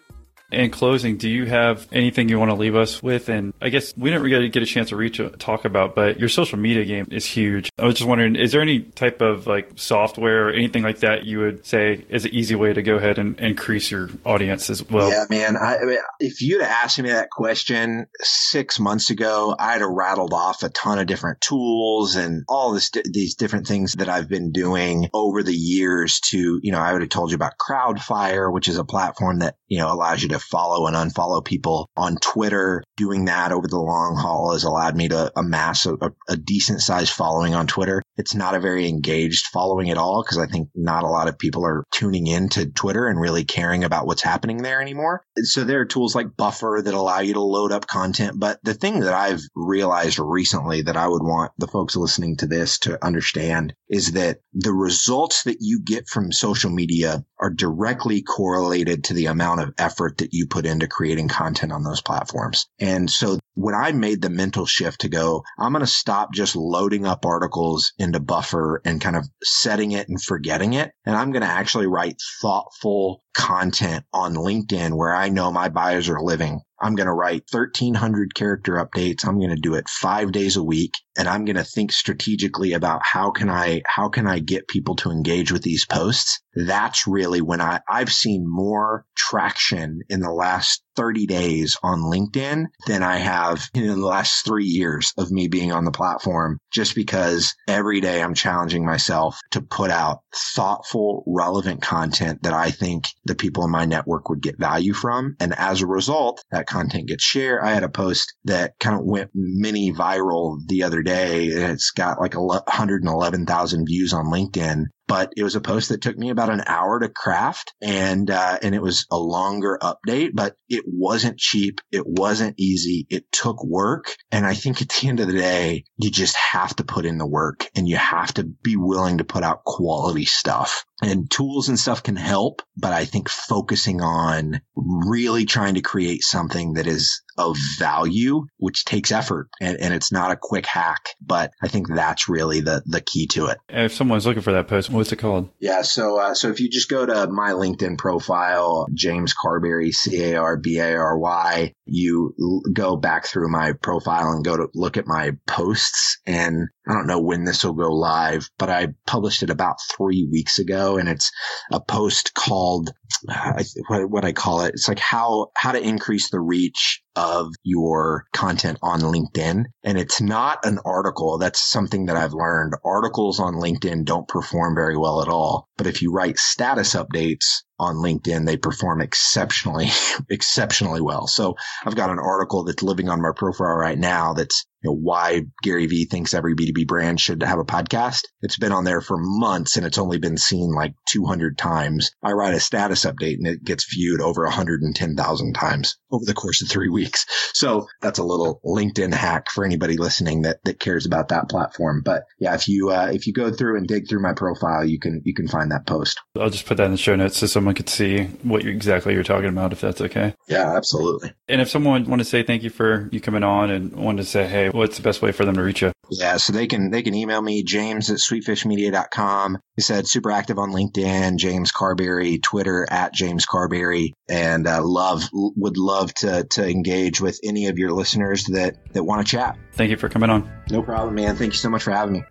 In 0.51 0.71
closing, 0.71 1.19
do 1.19 1.29
you 1.29 1.45
have 1.45 1.87
anything 1.93 2.31
you 2.31 2.39
want 2.39 2.51
to 2.51 2.55
leave 2.55 2.75
us 2.75 3.03
with? 3.03 3.29
And 3.29 3.53
I 3.61 3.69
guess 3.69 3.95
we 3.99 4.09
didn't 4.09 4.23
really 4.23 4.49
get 4.49 4.63
a 4.63 4.67
chance 4.67 4.89
to 4.89 4.97
reach 4.97 5.21
uh, 5.21 5.29
talk 5.39 5.67
about, 5.67 5.95
but 5.95 6.19
your 6.19 6.31
social 6.31 6.59
media 6.59 6.87
game 6.87 7.07
is 7.11 7.27
huge. 7.27 7.71
I 7.79 7.85
was 7.85 7.97
just 7.97 8.09
wondering, 8.09 8.35
is 8.35 8.53
there 8.53 8.63
any 8.63 8.81
type 8.81 9.21
of 9.21 9.47
like 9.47 9.73
software 9.77 10.49
or 10.49 10.53
anything 10.53 10.83
like 10.83 11.01
that 11.01 11.27
you 11.27 11.41
would 11.41 11.67
say 11.67 12.07
is 12.09 12.25
an 12.25 12.35
easy 12.35 12.55
way 12.55 12.73
to 12.73 12.83
go 12.83 12.97
ahead 12.97 13.19
and 13.19 13.39
increase 13.39 13.91
your 13.91 14.09
audience 14.25 14.71
as 14.71 14.83
well? 14.89 15.11
Yeah, 15.11 15.27
man. 15.29 15.59
I, 15.59 15.77
I 15.77 15.85
mean, 15.85 15.99
if 16.19 16.41
you'd 16.41 16.63
asked 16.63 16.99
me 16.99 17.11
that 17.11 17.29
question 17.29 18.07
six 18.21 18.81
months 18.81 19.11
ago, 19.11 19.55
I'd 19.59 19.83
have 19.83 19.91
rattled 19.91 20.33
off 20.33 20.63
a 20.63 20.71
ton 20.71 20.99
of 20.99 21.07
different 21.07 21.43
tools 21.43 22.17
and 22.17 22.45
all 22.49 22.73
this, 22.73 22.91
these 23.05 23.35
different 23.35 23.67
things 23.67 23.93
that 23.95 24.09
I've 24.09 24.31
been 24.31 24.53
doing 24.53 25.11
over 25.13 25.43
the 25.43 25.55
years 25.55 26.21
to, 26.31 26.59
you 26.63 26.73
know, 26.73 26.81
I 26.81 26.95
would 26.95 27.03
have 27.03 27.11
told 27.11 27.33
you 27.33 27.35
about 27.35 27.59
Crowdfire, 27.59 28.51
which 28.51 28.69
is 28.69 28.79
a 28.79 28.85
platform 28.85 29.41
that, 29.41 29.57
you 29.67 29.79
know, 29.79 29.93
allows 29.93 30.23
you 30.23 30.31
to 30.31 30.38
follow 30.39 30.87
and 30.87 30.97
unfollow 30.97 31.45
people 31.45 31.89
on 31.97 32.17
Twitter. 32.17 32.83
Doing 32.97 33.27
that 33.27 33.53
over 33.53 33.69
the 33.69 33.79
long 33.79 34.17
haul 34.17 34.53
has 34.53 34.65
allowed 34.65 34.97
me 34.97 35.09
to 35.09 35.33
amass 35.37 35.87
a, 35.87 35.97
a 36.29 36.37
decent 36.37 36.81
sized 36.81 37.13
following 37.13 37.55
on 37.55 37.67
Twitter. 37.67 38.03
It's 38.17 38.35
not 38.35 38.55
a 38.55 38.61
very 38.61 38.89
engaged 38.89 39.47
following 39.47 39.91
at 39.91 39.97
all 39.97 40.23
because 40.23 40.39
I 40.39 40.47
think 40.47 40.69
not 40.75 41.05
a 41.05 41.09
lot 41.09 41.29
of 41.29 41.39
people 41.39 41.65
are 41.65 41.85
tuning 41.93 42.27
in 42.27 42.49
to 42.51 42.67
Twitter 42.67 43.07
and 43.07 43.21
really 43.21 43.45
caring 43.45 43.85
about 43.85 44.07
what's 44.07 44.23
happening 44.23 44.63
there 44.63 44.81
anymore. 44.81 45.23
So 45.43 45.65
there 45.65 45.81
are 45.81 45.87
tools 45.87 46.15
like 46.15 46.37
Buffer 46.37 46.81
that 46.85 46.95
allow 46.95 47.21
you 47.21 47.35
to 47.35 47.41
load 47.41 47.73
up 47.73 47.87
content. 47.87 48.39
But 48.39 48.59
the 48.63 48.75
thing 48.75 49.01
that 49.01 49.15
I've 49.15 49.43
realized 49.55 50.19
recently 50.19 50.83
that 50.83 50.97
I 50.97 51.07
would 51.07 51.23
want 51.23 51.53
the 51.59 51.69
folks 51.69 51.97
listening 51.97 52.37
to 52.39 52.47
this 52.47 52.79
to 52.81 53.05
understand 53.05 53.75
is 53.89 54.13
that 54.13 54.39
the 54.53 54.73
results 54.73 55.45
that 55.45 55.59
you 55.61 55.81
get 55.85 56.09
from 56.09 56.33
social 56.33 56.71
media 56.71 57.25
are 57.41 57.51
directly 57.51 58.23
correlated 58.23 59.05
to 59.05 59.15
the 59.15 59.27
amount 59.27 59.61
of 59.61 59.75
effort 59.79 60.19
that 60.19 60.33
you 60.33 60.47
put 60.47 60.67
into 60.67 60.89
creating 60.89 61.29
content 61.29 61.73
on 61.73 61.85
those 61.85 62.03
platforms. 62.03 62.67
And 62.79 63.11
so 63.11 63.39
when 63.59 63.75
I 63.75 63.91
made 63.91 64.23
the 64.23 64.31
mental 64.31 64.67
shift 64.67 65.01
to 65.01 65.09
go, 65.09 65.43
I'm 65.59 65.73
going 65.73 65.85
to 65.85 65.87
stop 65.87 66.33
just 66.33 66.55
loading 66.55 67.05
up 67.05 67.27
articles 67.27 67.93
into 67.99 68.21
Buffer 68.21 68.81
and 68.85 69.01
kind 69.01 69.17
of 69.17 69.27
setting 69.43 69.91
it 69.91 70.09
and 70.09 70.23
forgetting 70.23 70.75
it. 70.75 70.93
And 71.05 71.17
I'm 71.17 71.33
going 71.33 71.43
to 71.43 71.49
actually 71.49 71.89
write 71.89 72.23
thoughtful 72.41 73.25
content 73.35 74.05
on 74.13 74.35
LinkedIn 74.35 74.97
where 74.97 75.13
I 75.13 75.29
know 75.29 75.51
my 75.51 75.71
buyers 75.71 76.09
are 76.09 76.21
living. 76.21 76.61
I'm 76.81 76.95
going 76.95 77.09
to 77.09 77.13
write 77.13 77.43
1300 77.51 78.37
character 78.37 78.75
updates. 78.75 79.27
I'm 79.27 79.39
going 79.39 79.55
to 79.55 79.61
do 79.61 79.75
it 79.75 79.89
five 79.89 80.31
days 80.31 80.57
a 80.57 80.63
week 80.63 80.95
and 81.17 81.27
I'm 81.27 81.45
going 81.45 81.57
to 81.57 81.65
think 81.65 81.91
strategically 81.91 82.73
about 82.73 83.01
how 83.05 83.33
can 83.33 83.51
I, 83.51 83.83
how 83.87 84.09
can 84.09 84.29
I 84.29 84.39
get 84.39 84.69
people 84.69 84.95
to 84.97 85.11
engage 85.11 85.51
with 85.51 85.63
these 85.63 85.85
posts? 85.85 86.41
That's 86.55 87.09
really 87.09 87.41
when 87.41 87.61
I, 87.61 87.81
I've 87.89 88.13
seen 88.13 88.45
more 88.47 89.05
traction 89.17 90.01
in 90.09 90.21
the 90.21 90.31
last 90.31 90.83
30 90.99 91.27
days 91.27 91.77
on 91.85 92.01
LinkedIn 92.01 92.67
than 92.89 93.05
I 93.05 93.19
have 93.19 93.71
in 93.73 93.87
the 93.87 93.97
last 93.97 94.45
three 94.45 94.65
years 94.65 95.13
of 95.17 95.31
me 95.31 95.47
being 95.47 95.71
on 95.71 95.85
the 95.85 95.93
platform, 95.93 96.59
just 96.73 96.97
because 96.97 97.55
every 97.69 98.01
day 98.01 98.21
I'm 98.21 98.35
challenging 98.35 98.85
myself 98.85 99.39
to 99.53 99.63
put 99.63 99.93
out 99.93 100.23
thoughtful, 100.35 101.23
relevant 101.25 101.83
content 101.83 102.43
that 102.43 102.53
I 102.53 102.73
think 102.73 103.11
the 103.25 103.37
people 103.37 103.65
in 103.65 103.71
my 103.71 103.85
network 103.85 104.29
would 104.29 104.43
get 104.43 104.59
value 104.59 104.93
from. 104.93 105.37
And 105.39 105.55
as 105.57 105.83
a 105.83 105.87
result, 105.87 106.43
that 106.51 106.67
content 106.67 107.07
gets 107.07 107.23
shared. 107.23 107.63
I 107.63 107.71
had 107.71 107.85
a 107.85 107.89
post 107.89 108.35
that 108.47 108.75
kind 108.81 108.99
of 108.99 109.05
went 109.05 109.31
mini 109.35 109.93
viral 109.93 110.59
the 110.67 110.83
other 110.83 111.03
day. 111.03 111.47
It's 111.47 111.93
got 111.93 112.21
like 112.21 112.35
111,000 112.35 113.87
views 113.87 114.13
on 114.13 114.27
LinkedIn 114.27 114.87
but 115.09 115.33
it 115.37 115.43
was 115.43 115.57
a 115.57 115.61
post 115.61 115.89
that 115.89 116.03
took 116.03 116.17
me 116.17 116.31
about 116.31 116.51
an 116.51 116.63
hour 116.67 117.01
to 117.01 117.09
craft 117.09 117.75
and 117.83 118.31
uh, 118.31 118.59
and 118.63 118.75
it 118.75 118.83
was 118.83 119.07
a 119.11 119.19
longer 119.19 119.79
update 119.83 120.31
but 120.35 120.55
it 120.69 120.85
wasn't 120.87 121.39
cheap. 121.39 121.81
It 121.91 122.07
wasn't 122.07 122.55
easy. 122.59 123.07
It 123.11 123.25
took 123.33 123.65
work. 123.65 124.15
And 124.31 124.47
i 124.47 124.55
think 124.55 124.81
at 124.83 124.89
the 124.89 125.09
end 125.09 125.21
of 125.21 125.27
the 125.27 125.33
day 125.33 125.85
you 125.97 126.11
just 126.11 126.37
have 126.37 126.77
to 126.77 126.85
put 126.85 127.07
in 127.07 127.19
the 127.19 127.27
work 127.27 127.69
and 127.75 127.89
you 127.89 127.97
have 127.97 128.33
to 128.35 128.45
be 128.45 128.77
willing 128.77 129.19
to 129.19 129.25
put 129.25 129.43
out 129.43 129.65
quality 129.65 130.27
stuff 130.27 130.85
and 131.03 131.31
tools 131.31 131.69
and 131.69 131.79
stuff 131.79 132.03
can 132.03 132.17
help 132.17 132.63
but 132.77 132.93
i 132.93 133.05
think 133.05 133.29
focusing 133.29 134.01
on 134.01 134.61
really 134.75 135.45
trying 135.45 135.75
to 135.75 135.81
create 135.83 136.23
something 136.23 136.75
that 136.75 136.87
is 136.87 137.23
of 137.39 137.57
value, 137.79 138.47
which 138.59 138.85
takes 138.85 139.13
effort 139.13 139.49
and, 139.61 139.79
and 139.81 139.95
it's 139.95 140.13
not 140.13 140.33
a 140.33 140.37
quick 140.37 140.67
hack. 140.67 141.11
But 141.25 141.53
I 141.63 141.69
think 141.69 141.89
that's 141.89 142.29
really 142.29 142.61
the, 142.61 142.83
the 142.85 143.01
key 143.01 143.27
to 143.29 143.47
it. 143.47 143.59
If 143.69 143.95
someone's 143.95 144.27
looking 144.27 144.43
for 144.43 144.53
that 144.53 144.69
post, 144.69 144.91
what's 144.91 145.13
it 145.13 145.17
called? 145.17 145.49
Yeah. 145.61 145.83
So, 145.83 146.19
uh, 146.19 146.35
so 146.35 146.51
if 146.51 146.61
you 146.61 146.69
just 146.69 146.91
go 146.91 147.07
to 147.07 147.29
my 147.29 147.53
LinkedIn 147.53 147.97
profile, 147.97 148.87
James 148.93 149.33
Carbary, 149.33 149.93
C 149.93 150.33
A 150.33 150.37
R 150.37 150.57
B 150.57 150.79
A 150.79 150.97
R 150.97 151.19
Y, 151.19 151.73
you 151.87 152.35
l- 152.41 152.63
go 152.73 152.97
back 152.97 153.27
through 153.27 153.49
my 153.51 153.73
profile 153.73 154.33
and 154.33 154.45
go 154.45 154.57
to 154.57 154.69
look 154.75 154.97
at 154.97 155.07
my 155.07 155.33
posts. 155.47 156.19
And 156.27 156.69
I 156.89 156.95
don't 156.95 157.07
know 157.07 157.21
when 157.21 157.45
this 157.45 157.65
will 157.65 157.75
go 157.75 157.93
live, 157.93 158.49
but 158.59 158.71
I 158.71 158.89
published 159.07 159.43
it 159.43 159.51
about 159.51 159.77
three 159.95 160.27
weeks 160.31 160.59
ago 160.59 160.97
and 160.97 161.09
it's 161.09 161.31
a 161.71 161.81
post 161.81 162.33
called, 162.33 162.93
uh, 163.29 163.63
what, 163.89 164.11
what 164.11 164.25
I 164.25 164.33
call 164.33 164.63
it. 164.63 164.75
It's 164.75 164.89
like 164.89 164.99
how, 164.99 165.49
how 165.55 165.73
to 165.73 165.81
increase 165.81 166.31
the 166.31 166.41
reach 166.41 167.03
of 167.15 167.53
your 167.63 168.25
content 168.33 168.79
on 168.81 169.01
LinkedIn. 169.01 169.65
And 169.83 169.99
it's 169.99 170.21
not 170.21 170.65
an 170.65 170.79
article. 170.85 171.37
That's 171.37 171.61
something 171.61 172.07
that 172.07 172.17
I've 172.17 172.33
learned. 172.33 172.75
Articles 172.85 173.39
on 173.39 173.55
LinkedIn 173.55 174.05
don't 174.05 174.29
perform 174.29 174.75
very 174.75 174.97
well 174.97 175.21
at 175.21 175.29
all. 175.29 175.69
But 175.77 175.89
if 175.89 176.01
you 176.01 176.13
write 176.13 176.39
status 176.39 176.95
updates 176.95 177.65
on 177.79 177.97
LinkedIn, 177.97 178.47
they 178.47 178.57
perform 178.57 179.01
exceptionally, 179.01 179.89
exceptionally 180.31 181.01
well. 181.01 181.27
So 181.27 181.57
I've 181.85 181.97
got 181.97 182.11
an 182.11 182.19
article 182.19 182.65
that's 182.65 182.83
living 182.83 183.09
on 183.09 183.21
my 183.21 183.33
profile 183.37 183.75
right 183.75 183.99
now 183.99 184.33
that's 184.33 184.65
you 184.83 184.91
know, 184.91 184.97
why 184.97 185.43
Gary 185.63 185.87
Vee 185.87 186.05
thinks 186.05 186.35
every 186.35 186.55
B2B 186.55 186.87
brand 186.87 187.21
should 187.21 187.43
have 187.43 187.59
a 187.59 187.65
podcast. 187.65 188.23
It's 188.43 188.59
been 188.59 188.73
on 188.73 188.85
there 188.85 189.01
for 189.01 189.17
months 189.19 189.77
and 189.77 189.85
it's 189.85 189.99
only 189.99 190.19
been 190.19 190.37
seen 190.37 190.73
like 190.73 190.95
200 191.11 191.59
times. 191.59 192.13
I 192.23 192.33
write 192.33 192.55
a 192.55 192.61
status 192.61 193.05
update 193.05 193.35
and 193.35 193.47
it 193.47 193.65
gets 193.65 193.93
viewed 193.93 194.21
over 194.21 194.45
110,000 194.45 195.53
times 195.55 195.97
over 196.13 196.25
the 196.25 196.35
course 196.35 196.63
of 196.63 196.69
three 196.69 196.89
weeks. 196.89 197.27
So 197.55 197.87
that's 198.01 198.19
a 198.19 198.25
little 198.25 198.61
LinkedIn 198.65 199.13
hack 199.13 199.51
for 199.51 199.65
anybody 199.65 199.97
listening 199.97 200.43
that, 200.43 200.59
that 200.65 200.81
cares 200.81 201.07
about 201.07 201.29
that 201.29 201.49
platform. 201.49 202.03
But 202.05 202.23
yeah, 202.39 202.55
if 202.55 202.69
you, 202.69 202.91
uh, 202.91 203.11
if 203.13 203.27
you 203.27 203.33
go 203.33 203.51
through 203.51 203.79
and 203.79 203.87
dig 203.87 204.09
through 204.09 204.23
my 204.23 204.33
profile, 204.33 204.85
you 204.85 205.01
can, 205.01 205.23
you 205.25 205.35
can 205.35 205.49
find 205.49 205.73
that 205.73 205.87
post. 205.87 206.21
I'll 206.39 206.51
just 206.51 206.67
put 206.67 206.77
that 206.77 206.87
in 206.87 206.93
the 206.93 206.99
show 206.99 207.17
notes 207.17 207.39
so 207.39 207.47
someone 207.47 207.75
could 207.75 207.89
see 207.89 208.25
what 208.43 208.65
you, 208.65 208.71
exactly 208.71 209.15
you're 209.15 209.25
talking 209.25 209.49
about, 209.49 209.73
if 209.73 209.81
that's 209.81 210.01
okay. 210.01 210.35
Yeah, 210.49 210.77
absolutely. 210.77 211.33
And 211.49 211.61
if 211.61 211.69
someone 211.69 212.05
want 212.05 212.21
to 212.21 212.25
say 212.25 212.43
thank 212.43 212.63
you 212.63 212.71
for 212.71 213.09
you 213.11 213.21
coming 213.21 213.43
on 213.43 213.71
and 213.71 213.95
want 213.97 214.19
to 214.19 214.25
say, 214.25 214.47
Hey, 214.47 214.68
what's 214.73 214.97
the 214.97 215.03
best 215.03 215.23
way 215.23 215.33
for 215.33 215.45
them 215.45 215.55
to 215.57 215.63
reach 215.63 215.83
you? 215.83 215.93
Yeah, 216.11 216.39
so 216.39 216.53
they 216.53 216.67
can 216.67 216.91
they 216.91 217.03
can 217.03 217.15
email 217.15 217.41
me, 217.43 217.63
James 217.63 218.11
at 218.11 218.19
sweetfishmedia.com. 218.19 219.59
He 219.77 219.83
said 219.83 220.07
super 220.07 220.31
active 220.31 220.59
on 220.59 220.71
LinkedIn, 220.71 221.37
James 221.37 221.73
Carbary, 221.73 222.43
Twitter 222.43 222.87
at 222.91 223.13
James 223.13 223.47
Carbary, 223.47 224.13
and 224.29 224.67
uh, 224.67 224.83
love 224.83 225.29
would 225.33 225.77
love 225.77 226.15
to 226.15 226.45
to 226.45 226.69
engage 226.69 227.21
with 227.21 227.39
any 227.45 227.67
of 227.67 227.79
your 227.79 227.93
listeners 227.93 228.45
that 228.47 228.77
that 228.93 229.05
want 229.05 229.27
to 229.27 229.31
chat. 229.31 229.59
Thank 229.75 229.91
you 229.91 229.97
for 229.97 230.09
coming 230.09 230.31
on. 230.31 230.51
No 230.71 230.83
problem, 230.83 231.15
man. 231.15 231.37
Thank 231.37 231.53
you 231.53 231.59
so 231.59 231.69
much 231.69 231.83
for 231.83 231.91
having 231.91 232.15
me. 232.15 232.25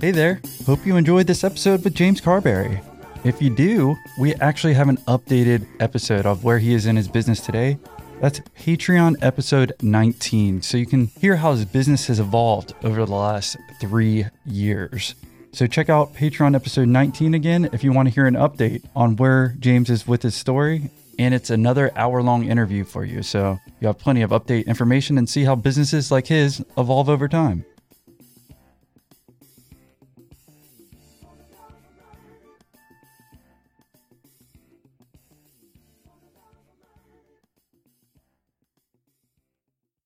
Hey 0.00 0.10
there. 0.10 0.40
Hope 0.66 0.84
you 0.84 0.96
enjoyed 0.96 1.26
this 1.26 1.44
episode 1.44 1.84
with 1.84 1.94
James 1.94 2.20
Carbary. 2.20 2.82
If 3.24 3.40
you 3.40 3.54
do, 3.54 3.96
we 4.18 4.34
actually 4.36 4.74
have 4.74 4.88
an 4.88 4.96
updated 5.06 5.64
episode 5.78 6.26
of 6.26 6.42
where 6.42 6.58
he 6.58 6.74
is 6.74 6.86
in 6.86 6.96
his 6.96 7.06
business 7.06 7.40
today 7.40 7.78
that's 8.22 8.38
Patreon 8.38 9.16
episode 9.20 9.72
19. 9.82 10.62
So 10.62 10.76
you 10.78 10.86
can 10.86 11.06
hear 11.06 11.34
how 11.34 11.50
his 11.50 11.64
business 11.64 12.06
has 12.06 12.20
evolved 12.20 12.72
over 12.84 13.04
the 13.04 13.12
last 13.12 13.56
three 13.80 14.26
years. 14.46 15.16
So 15.50 15.66
check 15.66 15.88
out 15.88 16.14
Patreon 16.14 16.54
episode 16.54 16.86
19 16.86 17.34
again 17.34 17.68
if 17.72 17.82
you 17.82 17.92
want 17.92 18.06
to 18.06 18.14
hear 18.14 18.28
an 18.28 18.34
update 18.34 18.84
on 18.94 19.16
where 19.16 19.56
James 19.58 19.90
is 19.90 20.06
with 20.06 20.22
his 20.22 20.36
story. 20.36 20.88
And 21.18 21.34
it's 21.34 21.50
another 21.50 21.90
hour 21.96 22.22
long 22.22 22.48
interview 22.48 22.84
for 22.84 23.04
you. 23.04 23.24
So 23.24 23.58
you 23.80 23.88
have 23.88 23.98
plenty 23.98 24.22
of 24.22 24.30
update 24.30 24.66
information 24.66 25.18
and 25.18 25.28
see 25.28 25.42
how 25.42 25.56
businesses 25.56 26.12
like 26.12 26.28
his 26.28 26.64
evolve 26.78 27.08
over 27.08 27.26
time. 27.26 27.64